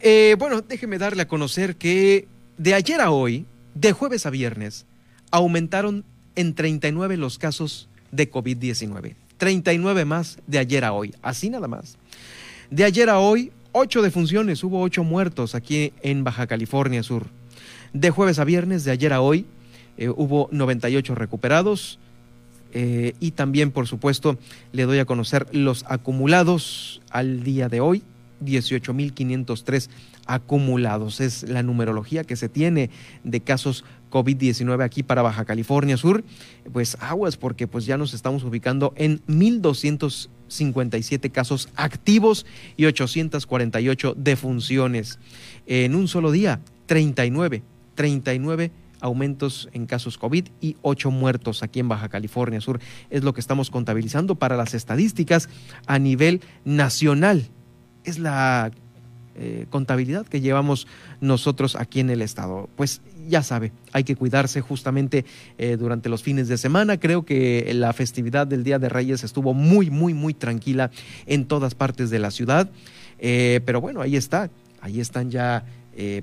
Eh, 0.00 0.36
bueno, 0.38 0.62
déjeme 0.62 0.98
darle 0.98 1.22
a 1.22 1.28
conocer 1.28 1.76
que 1.76 2.26
de 2.56 2.74
ayer 2.74 3.00
a 3.00 3.10
hoy, 3.10 3.44
de 3.74 3.92
jueves 3.92 4.24
a 4.24 4.30
viernes, 4.30 4.86
aumentaron 5.30 6.04
en 6.36 6.54
39 6.54 7.16
los 7.16 7.38
casos 7.38 7.88
de 8.10 8.30
COVID-19. 8.30 9.14
39 9.38 10.04
más 10.04 10.38
de 10.46 10.58
ayer 10.58 10.84
a 10.84 10.92
hoy, 10.92 11.14
así 11.22 11.50
nada 11.50 11.68
más. 11.68 11.98
De 12.70 12.84
ayer 12.84 13.10
a 13.10 13.18
hoy, 13.18 13.52
ocho 13.72 14.02
defunciones, 14.02 14.62
hubo 14.62 14.80
ocho 14.80 15.04
muertos 15.04 15.54
aquí 15.54 15.92
en 16.02 16.24
Baja 16.24 16.46
California 16.46 17.02
Sur. 17.02 17.26
De 17.92 18.10
jueves 18.10 18.38
a 18.38 18.44
viernes, 18.44 18.84
de 18.84 18.92
ayer 18.92 19.12
a 19.12 19.20
hoy, 19.20 19.46
eh, 19.96 20.08
hubo 20.08 20.48
98 20.52 21.14
recuperados. 21.14 21.98
Eh, 22.74 23.14
y 23.20 23.32
también, 23.32 23.70
por 23.70 23.86
supuesto, 23.86 24.38
le 24.72 24.84
doy 24.84 24.98
a 24.98 25.04
conocer 25.04 25.46
los 25.52 25.84
acumulados 25.88 27.02
al 27.10 27.42
día 27.42 27.68
de 27.68 27.80
hoy, 27.80 28.02
18.503 28.42 29.90
acumulados. 30.26 31.20
Es 31.20 31.42
la 31.42 31.62
numerología 31.62 32.24
que 32.24 32.36
se 32.36 32.48
tiene 32.48 32.90
de 33.24 33.40
casos 33.40 33.84
COVID-19 34.12 34.84
aquí 34.84 35.02
para 35.02 35.22
Baja 35.22 35.44
California 35.44 35.96
Sur. 35.96 36.22
Pues 36.72 36.96
aguas, 37.00 37.36
porque 37.36 37.66
pues 37.66 37.86
ya 37.86 37.96
nos 37.96 38.14
estamos 38.14 38.44
ubicando 38.44 38.92
en 38.96 39.20
1.257 39.26 41.32
casos 41.32 41.68
activos 41.74 42.46
y 42.76 42.84
848 42.84 44.14
defunciones. 44.16 45.18
En 45.66 45.96
un 45.96 46.06
solo 46.06 46.30
día, 46.30 46.60
39, 46.86 47.62
39 47.94 48.70
aumentos 49.00 49.68
en 49.72 49.86
casos 49.86 50.16
COVID 50.16 50.48
y 50.60 50.76
8 50.82 51.10
muertos 51.10 51.62
aquí 51.62 51.80
en 51.80 51.88
Baja 51.88 52.08
California 52.08 52.60
Sur. 52.60 52.80
Es 53.10 53.24
lo 53.24 53.34
que 53.34 53.40
estamos 53.40 53.70
contabilizando 53.70 54.36
para 54.36 54.56
las 54.56 54.74
estadísticas 54.74 55.48
a 55.86 55.98
nivel 55.98 56.40
nacional. 56.64 57.48
Es 58.04 58.18
la 58.18 58.70
eh, 59.34 59.66
contabilidad 59.70 60.26
que 60.26 60.40
llevamos 60.40 60.86
nosotros 61.20 61.74
aquí 61.74 62.00
en 62.00 62.10
el 62.10 62.22
estado. 62.22 62.68
Pues 62.76 63.00
ya 63.28 63.42
sabe, 63.42 63.72
hay 63.92 64.04
que 64.04 64.16
cuidarse 64.16 64.60
justamente 64.60 65.24
eh, 65.58 65.76
durante 65.78 66.08
los 66.08 66.22
fines 66.22 66.48
de 66.48 66.58
semana. 66.58 66.98
Creo 66.98 67.24
que 67.24 67.70
la 67.74 67.92
festividad 67.92 68.46
del 68.46 68.64
Día 68.64 68.78
de 68.78 68.88
Reyes 68.88 69.24
estuvo 69.24 69.54
muy, 69.54 69.90
muy, 69.90 70.14
muy 70.14 70.34
tranquila 70.34 70.90
en 71.26 71.46
todas 71.46 71.74
partes 71.74 72.10
de 72.10 72.18
la 72.18 72.30
ciudad. 72.30 72.70
Eh, 73.18 73.60
pero 73.64 73.80
bueno, 73.80 74.00
ahí 74.00 74.16
está, 74.16 74.50
ahí 74.80 75.00
están 75.00 75.30
ya 75.30 75.64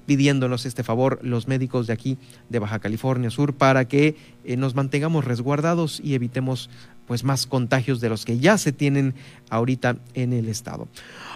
pidiéndonos 0.07 0.65
este 0.65 0.81
favor 0.83 1.19
los 1.21 1.47
médicos 1.47 1.85
de 1.85 1.93
aquí 1.93 2.17
de 2.49 2.57
Baja 2.57 2.79
California 2.79 3.29
Sur 3.29 3.53
para 3.53 3.87
que 3.87 4.15
nos 4.57 4.73
mantengamos 4.73 5.25
resguardados 5.25 6.01
y 6.03 6.15
evitemos 6.15 6.71
pues 7.09 7.23
más 7.23 7.47
contagios 7.47 8.01
de 8.01 8.07
los 8.07 8.23
que 8.23 8.37
ya 8.37 8.59
se 8.59 8.71
tienen 8.71 9.15
ahorita 9.49 9.97
en 10.13 10.31
el 10.31 10.47
estado. 10.47 10.87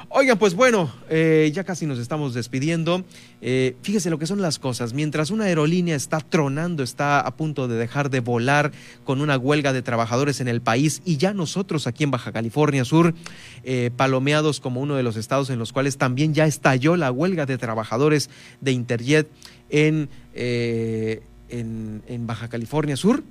Oigan, 0.09 0.37
pues 0.37 0.53
bueno, 0.53 0.93
eh, 1.09 1.51
ya 1.51 1.63
casi 1.63 1.87
nos 1.87 1.97
estamos 1.97 2.35
despidiendo. 2.35 3.03
Eh, 3.41 3.75
fíjese 3.81 4.11
lo 4.11 4.19
que 4.19 4.27
son 4.27 4.39
las 4.39 4.59
cosas. 4.59 4.93
Mientras 4.93 5.31
una 5.31 5.45
aerolínea 5.45 5.95
está 5.95 6.19
tronando, 6.19 6.83
está 6.83 7.21
a 7.21 7.35
punto 7.35 7.67
de 7.67 7.75
dejar 7.77 8.11
de 8.11 8.19
volar 8.19 8.71
con 9.03 9.19
una 9.19 9.35
huelga 9.35 9.73
de 9.73 9.81
trabajadores 9.81 10.41
en 10.41 10.47
el 10.47 10.61
país 10.61 11.01
y 11.05 11.17
ya 11.17 11.33
nosotros 11.33 11.87
aquí 11.87 12.03
en 12.03 12.11
Baja 12.11 12.31
California 12.31 12.85
Sur, 12.85 13.15
eh, 13.63 13.89
palomeados 13.97 14.59
como 14.59 14.79
uno 14.79 14.93
de 14.93 15.01
los 15.01 15.15
estados 15.15 15.49
en 15.49 15.57
los 15.57 15.73
cuales 15.73 15.97
también 15.97 16.35
ya 16.35 16.45
estalló 16.45 16.97
la 16.97 17.11
huelga 17.11 17.47
de 17.47 17.57
trabajadores 17.57 18.29
de 18.61 18.73
Interjet 18.73 19.27
en, 19.71 20.07
en, 20.35 22.03
en 22.05 22.27
Baja 22.27 22.47
California 22.47 22.95
Sur. 22.95 23.23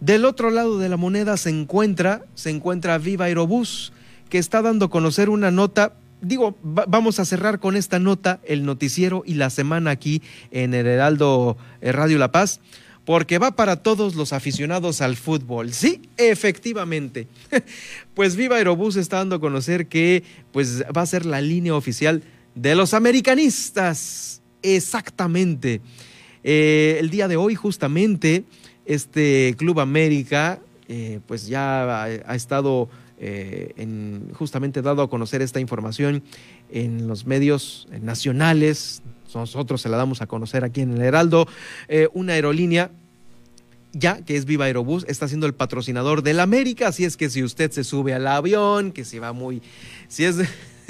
Del 0.00 0.24
otro 0.24 0.50
lado 0.50 0.78
de 0.78 0.88
la 0.88 0.96
moneda 0.96 1.36
se 1.36 1.50
encuentra, 1.50 2.24
se 2.34 2.50
encuentra 2.50 2.98
Viva 2.98 3.26
Aerobús 3.26 3.92
que 4.28 4.38
está 4.38 4.62
dando 4.62 4.86
a 4.86 4.90
conocer 4.90 5.28
una 5.28 5.50
nota 5.50 5.94
digo, 6.20 6.56
vamos 6.62 7.18
a 7.18 7.24
cerrar 7.24 7.60
con 7.60 7.76
esta 7.76 7.98
nota, 7.98 8.40
el 8.44 8.64
noticiero 8.64 9.22
y 9.26 9.34
la 9.34 9.50
semana 9.50 9.90
aquí 9.90 10.22
en 10.50 10.74
el 10.74 10.86
Heraldo 10.86 11.56
eh, 11.80 11.92
Radio 11.92 12.18
La 12.18 12.32
Paz, 12.32 12.60
porque 13.04 13.38
va 13.38 13.56
para 13.56 13.76
todos 13.76 14.14
los 14.14 14.32
aficionados 14.32 15.00
al 15.00 15.16
fútbol. 15.16 15.72
Sí, 15.72 16.02
efectivamente. 16.16 17.26
pues 18.14 18.36
Viva 18.36 18.56
Aerobús 18.56 18.96
está 18.96 19.16
dando 19.16 19.36
a 19.36 19.40
conocer 19.40 19.86
que 19.86 20.22
pues, 20.52 20.84
va 20.96 21.02
a 21.02 21.06
ser 21.06 21.26
la 21.26 21.40
línea 21.40 21.74
oficial 21.74 22.22
de 22.54 22.74
los 22.74 22.94
americanistas. 22.94 24.42
Exactamente. 24.62 25.80
Eh, 26.44 26.98
el 27.00 27.10
día 27.10 27.28
de 27.28 27.36
hoy, 27.36 27.54
justamente, 27.54 28.44
este 28.86 29.54
Club 29.56 29.80
América, 29.80 30.58
eh, 30.88 31.20
pues 31.26 31.46
ya 31.46 32.04
ha 32.04 32.34
estado 32.34 32.88
eh, 33.22 33.74
en, 33.76 34.30
justamente 34.32 34.80
dado 34.80 35.02
a 35.02 35.10
conocer 35.10 35.42
esta 35.42 35.60
información 35.60 36.22
en 36.70 37.06
los 37.06 37.26
medios 37.26 37.86
nacionales. 38.00 39.02
Nosotros 39.34 39.82
se 39.82 39.90
la 39.90 39.98
damos 39.98 40.22
a 40.22 40.26
conocer 40.26 40.64
aquí 40.64 40.80
en 40.80 40.92
el 40.94 41.02
Heraldo. 41.02 41.46
Eh, 41.88 42.08
una 42.14 42.32
aerolínea 42.32 42.90
ya 43.92 44.24
que 44.24 44.36
es 44.36 44.44
Viva 44.44 44.66
Aerobús, 44.66 45.04
está 45.08 45.28
siendo 45.28 45.46
el 45.46 45.54
patrocinador 45.54 46.22
del 46.22 46.40
América, 46.40 46.88
así 46.88 47.04
es 47.04 47.16
que 47.16 47.28
si 47.28 47.42
usted 47.42 47.72
se 47.72 47.84
sube 47.84 48.14
al 48.14 48.26
avión, 48.26 48.92
que 48.92 49.04
si 49.04 49.18
va 49.18 49.32
muy, 49.32 49.62
si 50.08 50.24
es 50.24 50.36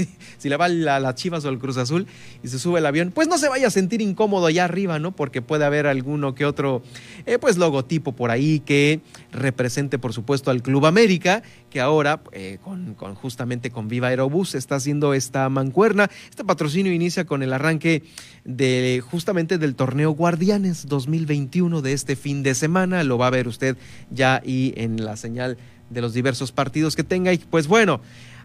si 0.38 0.48
le 0.48 0.56
va 0.56 0.68
la, 0.68 1.00
la 1.00 1.14
Chivas 1.14 1.44
o 1.44 1.48
el 1.48 1.58
Cruz 1.58 1.76
Azul 1.76 2.06
y 2.42 2.48
se 2.48 2.58
sube 2.58 2.78
el 2.78 2.86
avión, 2.86 3.12
pues 3.12 3.28
no 3.28 3.38
se 3.38 3.48
vaya 3.48 3.66
a 3.66 3.70
sentir 3.70 4.00
incómodo 4.00 4.46
allá 4.46 4.64
arriba, 4.64 4.98
¿no? 4.98 5.12
Porque 5.12 5.42
puede 5.42 5.64
haber 5.64 5.86
alguno 5.86 6.34
que 6.34 6.44
otro, 6.44 6.82
eh, 7.26 7.38
pues 7.38 7.56
logotipo 7.56 8.12
por 8.12 8.30
ahí 8.30 8.60
que 8.60 9.00
represente, 9.32 9.98
por 9.98 10.12
supuesto, 10.12 10.50
al 10.50 10.62
Club 10.62 10.86
América, 10.86 11.42
que 11.70 11.80
ahora, 11.80 12.22
eh, 12.32 12.58
con, 12.62 12.94
justamente 13.14 13.70
con 13.70 13.88
Viva 13.88 14.08
Aerobús, 14.08 14.54
está 14.54 14.76
haciendo 14.76 15.14
esta 15.14 15.48
mancuerna. 15.48 16.10
Este 16.28 16.44
patrocinio 16.44 16.92
inicia 16.92 17.24
con 17.24 17.42
el 17.42 17.52
arranque 17.52 18.02
de 18.44 19.02
justamente 19.08 19.58
del 19.58 19.74
torneo 19.74 20.12
Guardianes 20.12 20.86
2021 20.86 21.82
de 21.82 21.92
este 21.92 22.16
fin 22.16 22.42
de 22.42 22.54
semana. 22.54 23.04
Lo 23.04 23.18
va 23.18 23.28
a 23.28 23.30
ver 23.30 23.48
usted 23.48 23.76
ya 24.10 24.42
y 24.44 24.72
en 24.76 25.04
la 25.04 25.16
señal 25.16 25.58
de 25.90 26.00
los 26.00 26.14
diversos 26.14 26.52
partidos 26.52 26.96
que 26.96 27.04
tenga. 27.04 27.32
Y 27.32 27.38
pues 27.38 27.66
bueno, 27.66 28.00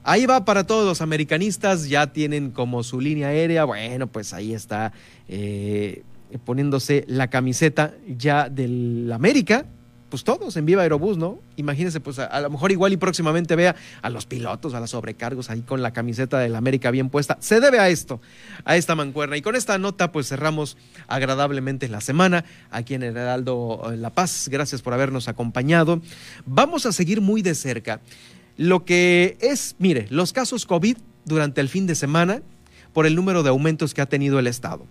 Ahí 0.08 0.28
va 0.28 0.46
para 0.46 0.66
todos 0.66 0.86
los 0.86 1.02
americanistas, 1.02 1.90
ya 1.90 2.14
tienen 2.14 2.52
como 2.52 2.84
su 2.84 3.02
línea 3.02 3.30
aérea, 3.30 3.66
bueno, 3.66 4.06
pues 4.06 4.34
ahí 4.34 4.54
está 4.54 4.94
eh, 5.28 6.04
poniéndose 6.46 7.06
la 7.08 7.32
camiseta 7.32 7.96
ya 8.08 8.48
del 8.48 9.12
América, 9.12 9.66
pues 10.10 10.24
todos 10.24 10.56
en 10.58 10.66
Viva 10.68 10.84
Aerobús, 10.84 11.18
¿no? 11.18 11.40
Imagínense, 11.56 12.00
pues 12.02 12.20
a, 12.20 12.40
lo 12.40 12.52
mejor 12.52 12.72
igual 12.72 12.94
y 12.94 12.98
próximamente 12.98 13.56
vea 13.56 13.76
a 14.04 14.12
los 14.12 14.28
pilotos, 14.28 14.76
a 14.76 14.80
los 14.80 14.92
sobrecargos 14.92 15.50
ahí 15.50 15.62
con 15.62 15.82
la 15.82 15.92
camiseta 15.92 16.38
del 16.38 16.56
América 16.56 16.92
bien 16.92 17.10
puesta. 17.10 17.38
Se 17.40 17.60
debe 17.60 17.80
a 17.80 17.90
esto, 17.90 18.22
a 18.64 18.78
esta 18.78 18.94
mancuerna. 18.94 19.38
Y 19.38 19.42
con 19.42 19.56
esta 19.56 19.80
nota, 19.80 20.12
pues 20.12 20.28
cerramos 20.28 20.78
agradablemente 21.08 21.90
la 21.90 22.00
semana 22.00 22.46
aquí 22.70 22.94
en 22.94 23.02
Heraldo 23.02 23.92
La 23.98 24.12
Paz. 24.12 24.50
Gracias 24.52 24.84
por 24.84 24.94
habernos 24.94 25.28
acompañado. 25.28 26.00
Vamos 26.46 26.86
a 26.86 26.92
seguir 26.92 27.22
muy 27.22 27.42
de 27.42 27.56
cerca 27.56 28.00
lo 28.58 28.86
que 28.86 29.38
es, 29.42 29.76
mire, 29.80 30.08
los 30.10 30.34
casos 30.34 30.66
COVID 30.66 30.98
durante 31.26 31.62
el 31.62 31.70
fin 31.70 31.88
de 31.88 31.96
semana 31.96 32.42
por 32.94 33.06
el 33.06 33.16
número 33.16 33.44
de 33.44 33.50
aumentos 33.50 33.94
que 33.94 34.02
ha 34.02 34.06
tenido 34.06 34.40
el 34.40 34.48
Estado. 34.48 34.86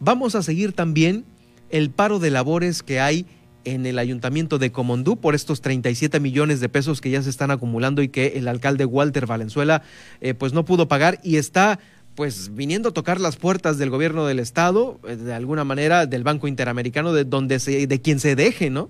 Vamos 0.00 0.34
a 0.34 0.42
seguir 0.42 0.72
también 0.72 1.24
el 1.70 1.90
paro 1.90 2.18
de 2.18 2.30
labores 2.30 2.82
que 2.82 3.00
hay 3.00 3.26
en 3.64 3.86
el 3.86 3.98
ayuntamiento 3.98 4.58
de 4.58 4.72
Comondú 4.72 5.16
por 5.16 5.34
estos 5.34 5.60
37 5.60 6.20
millones 6.20 6.60
de 6.60 6.68
pesos 6.68 7.00
que 7.00 7.10
ya 7.10 7.22
se 7.22 7.30
están 7.30 7.50
acumulando 7.50 8.02
y 8.02 8.08
que 8.08 8.34
el 8.36 8.48
alcalde 8.48 8.84
Walter 8.84 9.26
Valenzuela 9.26 9.82
eh, 10.20 10.34
pues 10.34 10.52
no 10.52 10.64
pudo 10.64 10.88
pagar 10.88 11.20
y 11.22 11.36
está 11.36 11.78
pues 12.14 12.54
viniendo 12.54 12.90
a 12.90 12.92
tocar 12.92 13.20
las 13.20 13.36
puertas 13.36 13.76
del 13.76 13.90
gobierno 13.90 14.26
del 14.26 14.38
estado, 14.38 15.00
eh, 15.08 15.16
de 15.16 15.34
alguna 15.34 15.64
manera 15.64 16.06
del 16.06 16.22
Banco 16.22 16.46
Interamericano, 16.46 17.12
de 17.12 17.24
donde 17.24 17.58
se, 17.58 17.86
de 17.86 18.00
quien 18.00 18.20
se 18.20 18.36
deje, 18.36 18.70
¿no? 18.70 18.88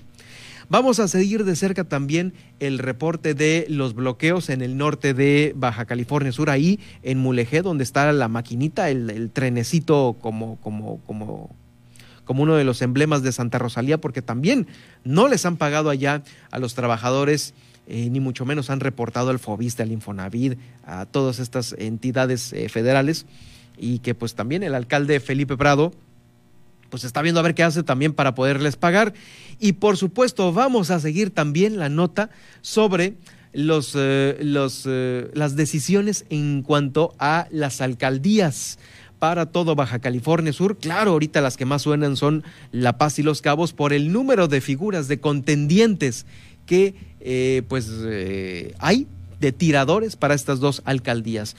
Vamos 0.68 0.98
a 0.98 1.08
seguir 1.08 1.44
de 1.44 1.56
cerca 1.56 1.84
también 1.84 2.32
el 2.58 2.78
reporte 2.78 3.34
de 3.34 3.66
los 3.68 3.94
bloqueos 3.94 4.48
en 4.48 4.62
el 4.62 4.76
norte 4.76 5.12
de 5.12 5.52
Baja 5.56 5.84
California 5.84 6.32
Sur, 6.32 6.48
ahí 6.48 6.80
en 7.02 7.18
Mulegé, 7.18 7.62
donde 7.62 7.84
está 7.84 8.10
la 8.12 8.28
maquinita, 8.28 8.88
el, 8.88 9.30
trenecito 9.32 10.16
como, 10.20 10.56
como, 10.56 11.00
como, 11.00 11.54
como 12.24 12.42
uno 12.42 12.56
de 12.56 12.64
los 12.64 12.80
emblemas 12.80 13.22
de 13.22 13.32
Santa 13.32 13.58
Rosalía, 13.58 13.98
porque 13.98 14.22
también 14.22 14.66
no 15.04 15.28
les 15.28 15.44
han 15.44 15.56
pagado 15.56 15.90
allá 15.90 16.22
a 16.50 16.58
los 16.58 16.74
trabajadores. 16.74 17.54
Eh, 17.86 18.08
ni 18.08 18.18
mucho 18.18 18.46
menos 18.46 18.70
han 18.70 18.80
reportado 18.80 19.28
al 19.28 19.38
FOBISTE, 19.38 19.82
al 19.82 19.92
Infonavid, 19.92 20.54
a 20.86 21.04
todas 21.04 21.38
estas 21.38 21.74
entidades 21.78 22.54
eh, 22.54 22.70
federales 22.70 23.26
y 23.76 23.98
que 23.98 24.14
pues 24.14 24.34
también 24.34 24.62
el 24.62 24.74
alcalde 24.74 25.20
Felipe 25.20 25.58
Prado 25.58 25.92
pues 26.94 27.02
está 27.02 27.22
viendo 27.22 27.40
a 27.40 27.42
ver 27.42 27.56
qué 27.56 27.64
hace 27.64 27.82
también 27.82 28.12
para 28.12 28.36
poderles 28.36 28.76
pagar. 28.76 29.14
Y 29.58 29.72
por 29.72 29.96
supuesto 29.96 30.52
vamos 30.52 30.92
a 30.92 31.00
seguir 31.00 31.30
también 31.30 31.76
la 31.76 31.88
nota 31.88 32.30
sobre 32.60 33.14
los, 33.52 33.94
eh, 33.96 34.38
los, 34.40 34.84
eh, 34.86 35.28
las 35.34 35.56
decisiones 35.56 36.24
en 36.30 36.62
cuanto 36.62 37.12
a 37.18 37.48
las 37.50 37.80
alcaldías 37.80 38.78
para 39.18 39.46
todo 39.46 39.74
Baja 39.74 39.98
California 39.98 40.52
Sur. 40.52 40.76
Claro, 40.76 41.10
ahorita 41.10 41.40
las 41.40 41.56
que 41.56 41.64
más 41.64 41.82
suenan 41.82 42.16
son 42.16 42.44
La 42.70 42.96
Paz 42.96 43.18
y 43.18 43.24
Los 43.24 43.42
Cabos 43.42 43.72
por 43.72 43.92
el 43.92 44.12
número 44.12 44.46
de 44.46 44.60
figuras 44.60 45.08
de 45.08 45.18
contendientes 45.18 46.26
que 46.64 46.94
eh, 47.18 47.62
pues 47.66 47.90
hay 48.78 49.08
de 49.40 49.50
tiradores 49.50 50.14
para 50.14 50.34
estas 50.34 50.60
dos 50.60 50.80
alcaldías. 50.84 51.56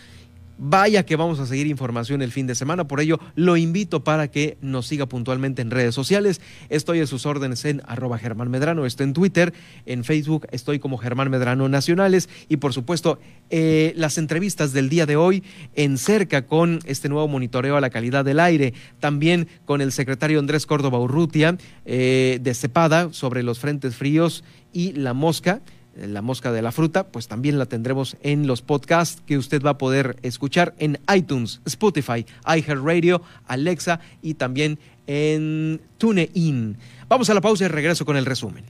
Vaya 0.58 1.06
que 1.06 1.18
vamos 1.18 1.40
a 1.40 1.46
seguir 1.46 1.68
información 1.68 2.22
el 2.22 2.32
fin 2.32 2.48
de 2.48 2.56
semana, 2.56 2.88
por 2.88 3.02
ello 3.02 3.20
lo 3.36 3.58
invito 3.58 4.06
para 4.06 4.30
que 4.30 4.58
nos 4.62 4.88
siga 4.88 5.06
puntualmente 5.06 5.62
en 5.62 5.70
redes 5.70 5.94
sociales. 5.94 6.40
Estoy 6.70 7.02
a 7.02 7.08
sus 7.08 7.26
órdenes 7.26 7.66
en 7.66 7.82
arroba 7.86 8.18
Germán 8.18 8.50
Medrano, 8.50 8.86
estoy 8.86 9.06
en 9.06 9.14
Twitter, 9.14 9.54
en 9.86 10.06
Facebook 10.06 10.48
estoy 10.52 10.80
como 10.80 10.98
Germán 10.98 11.30
Medrano 11.30 11.68
Nacionales 11.68 12.30
y 12.48 12.58
por 12.58 12.72
supuesto 12.72 13.20
eh, 13.50 13.92
las 13.98 14.18
entrevistas 14.18 14.72
del 14.72 14.88
día 14.88 15.06
de 15.06 15.18
hoy 15.18 15.44
en 15.76 15.98
cerca 15.98 16.46
con 16.46 16.80
este 16.86 17.10
nuevo 17.10 17.28
monitoreo 17.28 17.76
a 17.76 17.82
la 17.82 17.90
calidad 17.90 18.24
del 18.24 18.40
aire, 18.40 18.74
también 19.02 19.50
con 19.66 19.82
el 19.82 19.92
secretario 19.92 20.40
Andrés 20.40 20.66
Córdoba 20.66 21.00
Urrutia 21.00 21.58
eh, 21.86 22.40
de 22.42 22.54
Cepada 22.54 23.12
sobre 23.12 23.44
los 23.44 23.60
frentes 23.60 23.96
fríos 23.96 24.46
y 24.72 24.94
la 24.94 25.14
mosca 25.14 25.62
la 25.96 26.22
mosca 26.22 26.52
de 26.52 26.62
la 26.62 26.72
fruta, 26.72 27.08
pues 27.08 27.28
también 27.28 27.58
la 27.58 27.66
tendremos 27.66 28.18
en 28.22 28.48
los 28.48 28.62
podcasts 28.62 29.22
que 29.26 29.38
usted 29.38 29.62
va 29.62 29.72
a 29.72 29.78
poder 29.78 30.18
escuchar 30.22 30.76
en 30.80 31.00
iTunes, 31.14 31.62
Spotify, 31.66 32.26
iHeartRadio, 32.46 33.22
Alexa 33.48 34.00
y 34.22 34.36
también 34.36 34.80
en 35.08 35.82
TuneIn. 35.98 36.78
Vamos 37.08 37.30
a 37.30 37.34
la 37.34 37.42
pausa 37.42 37.66
y 37.66 37.68
regreso 37.68 38.06
con 38.06 38.18
el 38.18 38.26
resumen. 38.26 38.66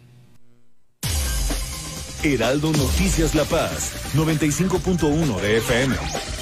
Heraldo 2.24 2.72
Noticias 2.72 3.36
La 3.36 3.44
Paz, 3.44 3.94
95.1 4.16 5.42
de 5.42 5.58
FM. 5.58 6.35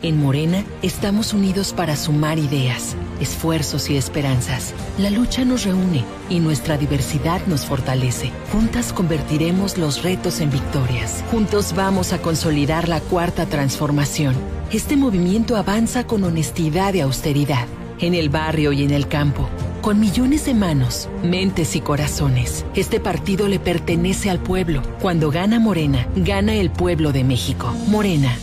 En 0.00 0.16
Morena 0.22 0.64
estamos 0.82 1.32
unidos 1.32 1.72
para 1.72 1.96
sumar 1.96 2.38
ideas, 2.38 2.94
esfuerzos 3.20 3.90
y 3.90 3.96
esperanzas. 3.96 4.72
La 4.96 5.10
lucha 5.10 5.44
nos 5.44 5.64
reúne 5.64 6.04
y 6.30 6.38
nuestra 6.38 6.78
diversidad 6.78 7.44
nos 7.48 7.66
fortalece. 7.66 8.30
Juntas 8.52 8.92
convertiremos 8.92 9.76
los 9.76 10.04
retos 10.04 10.40
en 10.40 10.50
victorias. 10.50 11.24
Juntos 11.32 11.74
vamos 11.74 12.12
a 12.12 12.22
consolidar 12.22 12.88
la 12.88 13.00
cuarta 13.00 13.46
transformación. 13.46 14.36
Este 14.70 14.96
movimiento 14.96 15.56
avanza 15.56 16.06
con 16.06 16.22
honestidad 16.22 16.94
y 16.94 17.00
austeridad, 17.00 17.66
en 17.98 18.14
el 18.14 18.28
barrio 18.28 18.70
y 18.72 18.84
en 18.84 18.92
el 18.92 19.08
campo. 19.08 19.48
Con 19.80 19.98
millones 19.98 20.44
de 20.46 20.54
manos, 20.54 21.08
mentes 21.24 21.74
y 21.74 21.80
corazones, 21.80 22.64
este 22.76 23.00
partido 23.00 23.48
le 23.48 23.58
pertenece 23.58 24.30
al 24.30 24.38
pueblo. 24.38 24.82
Cuando 25.00 25.32
gana 25.32 25.58
Morena, 25.58 26.06
gana 26.14 26.54
el 26.54 26.70
pueblo 26.70 27.10
de 27.10 27.24
México. 27.24 27.74
Morena, 27.88 28.36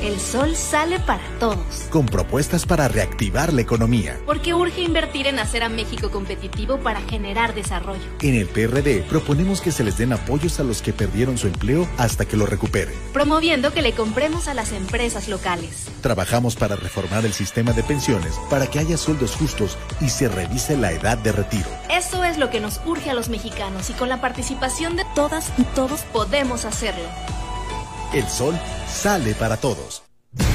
el 0.00 0.20
sol 0.20 0.54
sale 0.56 1.00
para 1.00 1.22
todos. 1.40 1.88
Con 1.90 2.06
propuestas 2.06 2.66
para 2.66 2.88
reactivar 2.88 3.52
la 3.52 3.62
economía. 3.62 4.18
Porque 4.26 4.54
urge 4.54 4.82
invertir 4.82 5.26
en 5.26 5.38
hacer 5.38 5.62
a 5.62 5.68
México 5.68 6.10
competitivo 6.10 6.78
para 6.78 7.00
generar 7.02 7.54
desarrollo. 7.54 8.02
En 8.20 8.34
el 8.34 8.46
PRD 8.46 9.02
proponemos 9.08 9.60
que 9.60 9.72
se 9.72 9.84
les 9.84 9.98
den 9.98 10.12
apoyos 10.12 10.60
a 10.60 10.64
los 10.64 10.82
que 10.82 10.92
perdieron 10.92 11.38
su 11.38 11.46
empleo 11.46 11.88
hasta 11.98 12.24
que 12.24 12.36
lo 12.36 12.46
recuperen. 12.46 12.94
Promoviendo 13.12 13.72
que 13.72 13.82
le 13.82 13.92
compremos 13.92 14.48
a 14.48 14.54
las 14.54 14.72
empresas 14.72 15.28
locales. 15.28 15.88
Trabajamos 16.00 16.56
para 16.56 16.76
reformar 16.76 17.24
el 17.26 17.32
sistema 17.32 17.72
de 17.72 17.82
pensiones 17.82 18.34
para 18.50 18.66
que 18.66 18.78
haya 18.78 18.96
sueldos 18.96 19.36
justos 19.36 19.78
y 20.00 20.10
se 20.10 20.28
revise 20.28 20.76
la 20.76 20.92
edad 20.92 21.18
de 21.18 21.32
retiro. 21.32 21.68
Eso 21.90 22.24
es 22.24 22.38
lo 22.38 22.50
que 22.50 22.60
nos 22.60 22.80
urge 22.86 23.10
a 23.10 23.14
los 23.14 23.28
mexicanos 23.28 23.90
y 23.90 23.92
con 23.94 24.08
la 24.08 24.20
participación 24.20 24.96
de 24.96 25.04
todas 25.14 25.52
y 25.58 25.64
todos 25.64 26.02
podemos 26.12 26.64
hacerlo. 26.64 27.04
El 28.14 28.26
sol 28.26 28.58
sale 28.98 29.34
para 29.34 29.56
todos. 29.56 30.02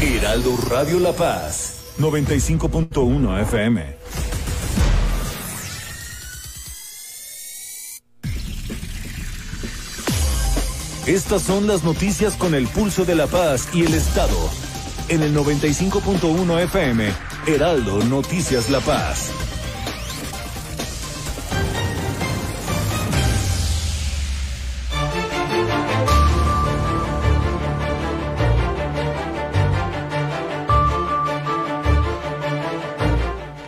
Heraldo 0.02 0.58
Radio 0.70 1.00
La 1.00 1.14
Paz, 1.14 1.76
95.1 1.98 3.42
FM. 3.44 3.96
Estas 11.08 11.42
son 11.42 11.68
las 11.68 11.84
noticias 11.84 12.36
con 12.36 12.54
el 12.54 12.68
pulso 12.68 13.06
de 13.06 13.16
La 13.16 13.28
Paz 13.28 13.70
y 13.74 13.86
el 13.86 13.94
Estado. 13.94 14.38
En 15.08 15.22
el 15.22 15.34
95.1 15.36 16.64
FM, 16.64 17.14
Heraldo 17.48 18.04
Noticias 18.04 18.70
La 18.70 18.80
Paz. 18.82 19.53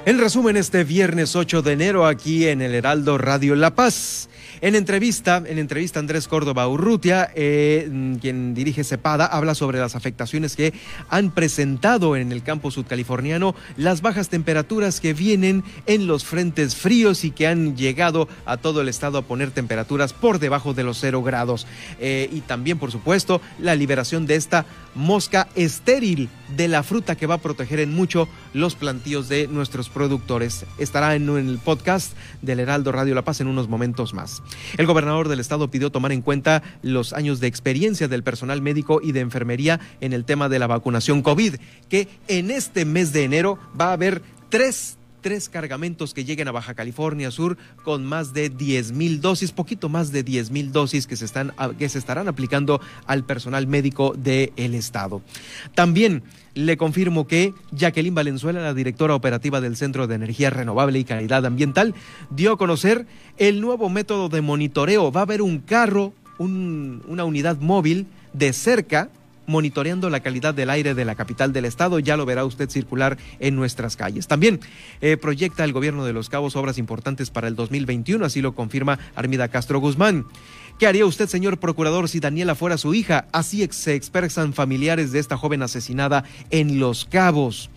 in 0.05 0.14
resumen, 0.25 0.57
este 0.57 0.83
viernes 0.83 1.35
8 1.35 1.61
de 1.61 1.73
enero 1.73 2.07
aquí 2.07 2.47
en 2.47 2.63
el 2.63 2.73
Heraldo 2.73 3.19
Radio 3.19 3.53
La 3.53 3.75
Paz. 3.75 4.27
En 4.61 4.73
entrevista, 4.73 5.43
en 5.45 5.59
entrevista 5.59 5.99
Andrés 5.99 6.27
Córdoba 6.27 6.67
Urrutia, 6.67 7.29
eh, 7.35 8.17
quien 8.21 8.55
dirige 8.55 8.83
CEPADA, 8.83 9.27
habla 9.27 9.53
sobre 9.53 9.79
las 9.79 9.95
afectaciones 9.95 10.55
que 10.55 10.73
han 11.09 11.29
presentado 11.29 12.15
en 12.15 12.31
el 12.31 12.41
campo 12.41 12.71
sudcaliforniano 12.71 13.53
las 13.77 14.01
bajas 14.01 14.29
temperaturas 14.29 14.99
que 14.99 15.13
vienen 15.13 15.63
en 15.85 16.07
los 16.07 16.23
frentes 16.23 16.75
fríos 16.75 17.23
y 17.23 17.29
que 17.31 17.45
han 17.45 17.75
llegado 17.75 18.27
a 18.45 18.57
todo 18.57 18.81
el 18.81 18.89
estado 18.89 19.19
a 19.19 19.23
poner 19.23 19.51
temperaturas 19.51 20.13
por 20.13 20.39
debajo 20.39 20.73
de 20.73 20.83
los 20.83 20.97
cero 20.99 21.21
grados. 21.21 21.67
Eh, 21.99 22.29
y 22.31 22.41
también, 22.41 22.79
por 22.79 22.91
supuesto, 22.91 23.41
la 23.59 23.75
liberación 23.75 24.25
de 24.25 24.35
esta 24.35 24.65
mosca 24.95 25.49
estéril 25.55 26.29
de 26.55 26.67
la 26.69 26.81
fruta 26.81 27.15
que 27.15 27.27
va 27.27 27.35
a 27.35 27.41
proteger 27.41 27.79
en 27.81 27.93
mucho 27.93 28.27
los 28.53 28.75
plantíos 28.75 29.27
de 29.27 29.47
nuestros 29.47 29.89
Estará 30.77 31.15
en 31.15 31.29
el 31.29 31.59
podcast 31.59 32.13
del 32.41 32.59
Heraldo 32.59 32.91
Radio 32.91 33.15
La 33.15 33.23
Paz 33.23 33.41
en 33.41 33.47
unos 33.47 33.67
momentos 33.67 34.13
más. 34.13 34.41
El 34.77 34.85
gobernador 34.85 35.27
del 35.27 35.39
estado 35.39 35.69
pidió 35.69 35.91
tomar 35.91 36.11
en 36.11 36.21
cuenta 36.21 36.63
los 36.81 37.13
años 37.13 37.39
de 37.39 37.47
experiencia 37.47 38.07
del 38.07 38.23
personal 38.23 38.61
médico 38.61 39.01
y 39.01 39.11
de 39.11 39.19
enfermería 39.19 39.79
en 40.01 40.13
el 40.13 40.25
tema 40.25 40.49
de 40.49 40.59
la 40.59 40.67
vacunación 40.67 41.21
COVID, 41.21 41.55
que 41.89 42.07
en 42.27 42.51
este 42.51 42.85
mes 42.85 43.13
de 43.13 43.23
enero 43.23 43.59
va 43.79 43.89
a 43.89 43.93
haber 43.93 44.21
tres 44.49 44.97
tres 45.25 45.49
cargamentos 45.49 46.13
que 46.13 46.23
lleguen 46.23 46.47
a 46.49 46.51
Baja 46.51 46.75
California 46.75 47.31
Sur 47.31 47.57
con 47.83 48.05
más 48.05 48.31
de 48.31 48.49
10 48.49 48.91
mil 48.91 49.21
dosis, 49.21 49.51
poquito 49.51 49.89
más 49.89 50.11
de 50.11 50.21
10 50.21 50.51
mil 50.51 50.71
dosis 50.71 51.07
que 51.07 51.15
se, 51.15 51.25
están, 51.25 51.51
que 51.79 51.89
se 51.89 51.97
estarán 51.97 52.27
aplicando 52.27 52.79
al 53.07 53.23
personal 53.23 53.65
médico 53.65 54.13
del 54.15 54.75
estado. 54.75 55.23
También 55.73 56.21
le 56.53 56.77
confirmo 56.77 57.25
que 57.25 57.55
Jacqueline 57.71 58.13
Valenzuela, 58.13 58.61
la 58.61 58.75
directora 58.75 59.15
operativa 59.15 59.61
del 59.61 59.77
Centro 59.77 60.05
de 60.05 60.13
Energía 60.13 60.51
Renovable 60.51 60.99
y 60.99 61.05
Calidad 61.05 61.43
Ambiental, 61.43 61.95
dio 62.29 62.51
a 62.51 62.57
conocer 62.59 63.07
el 63.39 63.61
nuevo 63.61 63.89
método 63.89 64.29
de 64.29 64.41
monitoreo. 64.41 65.11
Va 65.11 65.21
a 65.21 65.23
haber 65.23 65.41
un 65.41 65.57
carro, 65.57 66.13
una 66.37 67.23
unidad 67.25 67.57
móvil 67.61 68.05
de 68.33 68.53
cerca 68.53 69.09
monitoreando 69.47 70.09
la 70.09 70.19
calidad 70.21 70.53
del 70.53 70.69
aire 70.69 70.93
de 70.93 71.05
la 71.05 71.15
capital 71.15 71.53
del 71.53 71.65
estado. 71.65 71.99
Ya 71.99 72.17
lo 72.17 72.25
verá 72.25 72.45
usted 72.45 72.69
circular 72.69 73.17
en 73.39 73.55
nuestras 73.55 73.95
calles. 73.95 74.27
También 74.27 74.59
eh, 75.01 75.17
proyecta 75.17 75.63
el 75.63 75.73
gobierno 75.73 76.05
de 76.05 76.13
Los 76.13 76.29
Cabos 76.29 76.55
obras 76.55 76.77
importantes 76.77 77.29
para 77.29 77.47
el 77.47 77.55
2021, 77.55 78.25
así 78.25 78.41
lo 78.41 78.55
confirma 78.55 78.99
Armida 79.15 79.47
Castro 79.47 79.79
Guzmán. 79.79 80.25
¿Qué 80.77 80.87
haría 80.87 81.05
usted, 81.05 81.29
señor 81.29 81.57
procurador, 81.57 82.09
si 82.09 82.19
Daniela 82.19 82.53
fuera 82.53 82.77
su 82.77 82.93
hija? 82.93 83.27
Así 83.31 83.65
se 83.71 83.95
expresan 83.95 84.53
familiares 84.53 85.13
de 85.13 85.19
esta 85.19 85.37
joven 85.37 85.63
asesinada 85.63 86.25
en 86.49 86.79
Los 86.79 87.05
Cabos. 87.05 87.69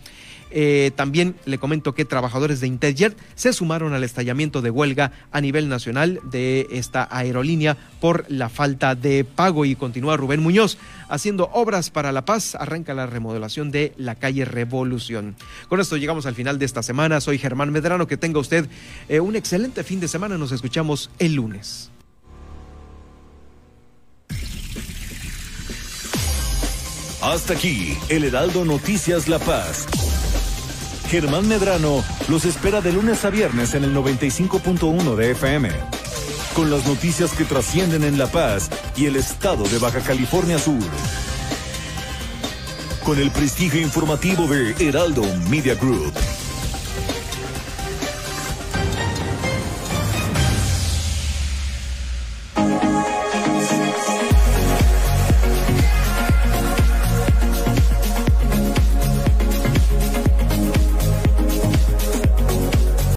Eh, 0.51 0.91
también 0.95 1.35
le 1.45 1.57
comento 1.57 1.93
que 1.93 2.05
trabajadores 2.05 2.59
de 2.59 2.67
Interjet 2.67 3.17
se 3.35 3.53
sumaron 3.53 3.93
al 3.93 4.03
estallamiento 4.03 4.61
de 4.61 4.69
huelga 4.69 5.11
a 5.31 5.41
nivel 5.41 5.69
nacional 5.69 6.19
de 6.23 6.67
esta 6.71 7.07
aerolínea 7.11 7.77
por 7.99 8.25
la 8.29 8.49
falta 8.49 8.95
de 8.95 9.23
pago 9.23 9.65
y 9.65 9.75
continúa 9.75 10.17
Rubén 10.17 10.41
Muñoz 10.41 10.77
haciendo 11.09 11.49
obras 11.53 11.89
para 11.89 12.11
la 12.11 12.25
paz. 12.25 12.55
Arranca 12.55 12.93
la 12.93 13.05
remodelación 13.05 13.71
de 13.71 13.93
la 13.97 14.15
calle 14.15 14.45
Revolución. 14.45 15.35
Con 15.67 15.79
esto 15.79 15.97
llegamos 15.97 16.25
al 16.25 16.35
final 16.35 16.59
de 16.59 16.65
esta 16.65 16.83
semana. 16.83 17.21
Soy 17.21 17.37
Germán 17.37 17.71
Medrano. 17.71 18.07
Que 18.07 18.17
tenga 18.17 18.39
usted 18.39 18.67
eh, 19.07 19.19
un 19.19 19.35
excelente 19.35 19.83
fin 19.83 19.99
de 19.99 20.07
semana. 20.07 20.37
Nos 20.37 20.51
escuchamos 20.51 21.09
el 21.19 21.35
lunes. 21.35 21.91
Hasta 27.21 27.53
aquí, 27.53 27.97
el 28.07 28.23
Heraldo 28.23 28.63
Noticias 28.63 29.27
La 29.27 29.39
Paz. 29.39 29.87
Germán 31.09 31.47
Medrano 31.47 32.03
los 32.27 32.45
espera 32.45 32.81
de 32.81 32.93
lunes 32.93 33.25
a 33.25 33.31
viernes 33.31 33.73
en 33.73 33.83
el 33.83 33.95
95.1 33.95 35.15
de 35.15 35.31
FM. 35.31 35.69
Con 36.53 36.69
las 36.69 36.85
noticias 36.85 37.33
que 37.33 37.45
trascienden 37.45 38.03
en 38.03 38.19
La 38.19 38.27
Paz 38.27 38.69
y 38.95 39.07
el 39.07 39.15
estado 39.15 39.63
de 39.63 39.79
Baja 39.79 40.01
California 40.01 40.59
Sur. 40.59 40.83
Con 43.03 43.17
el 43.17 43.31
prestigio 43.31 43.81
informativo 43.81 44.45
de 44.45 44.75
Heraldo 44.87 45.23
Media 45.49 45.73
Group. 45.73 46.13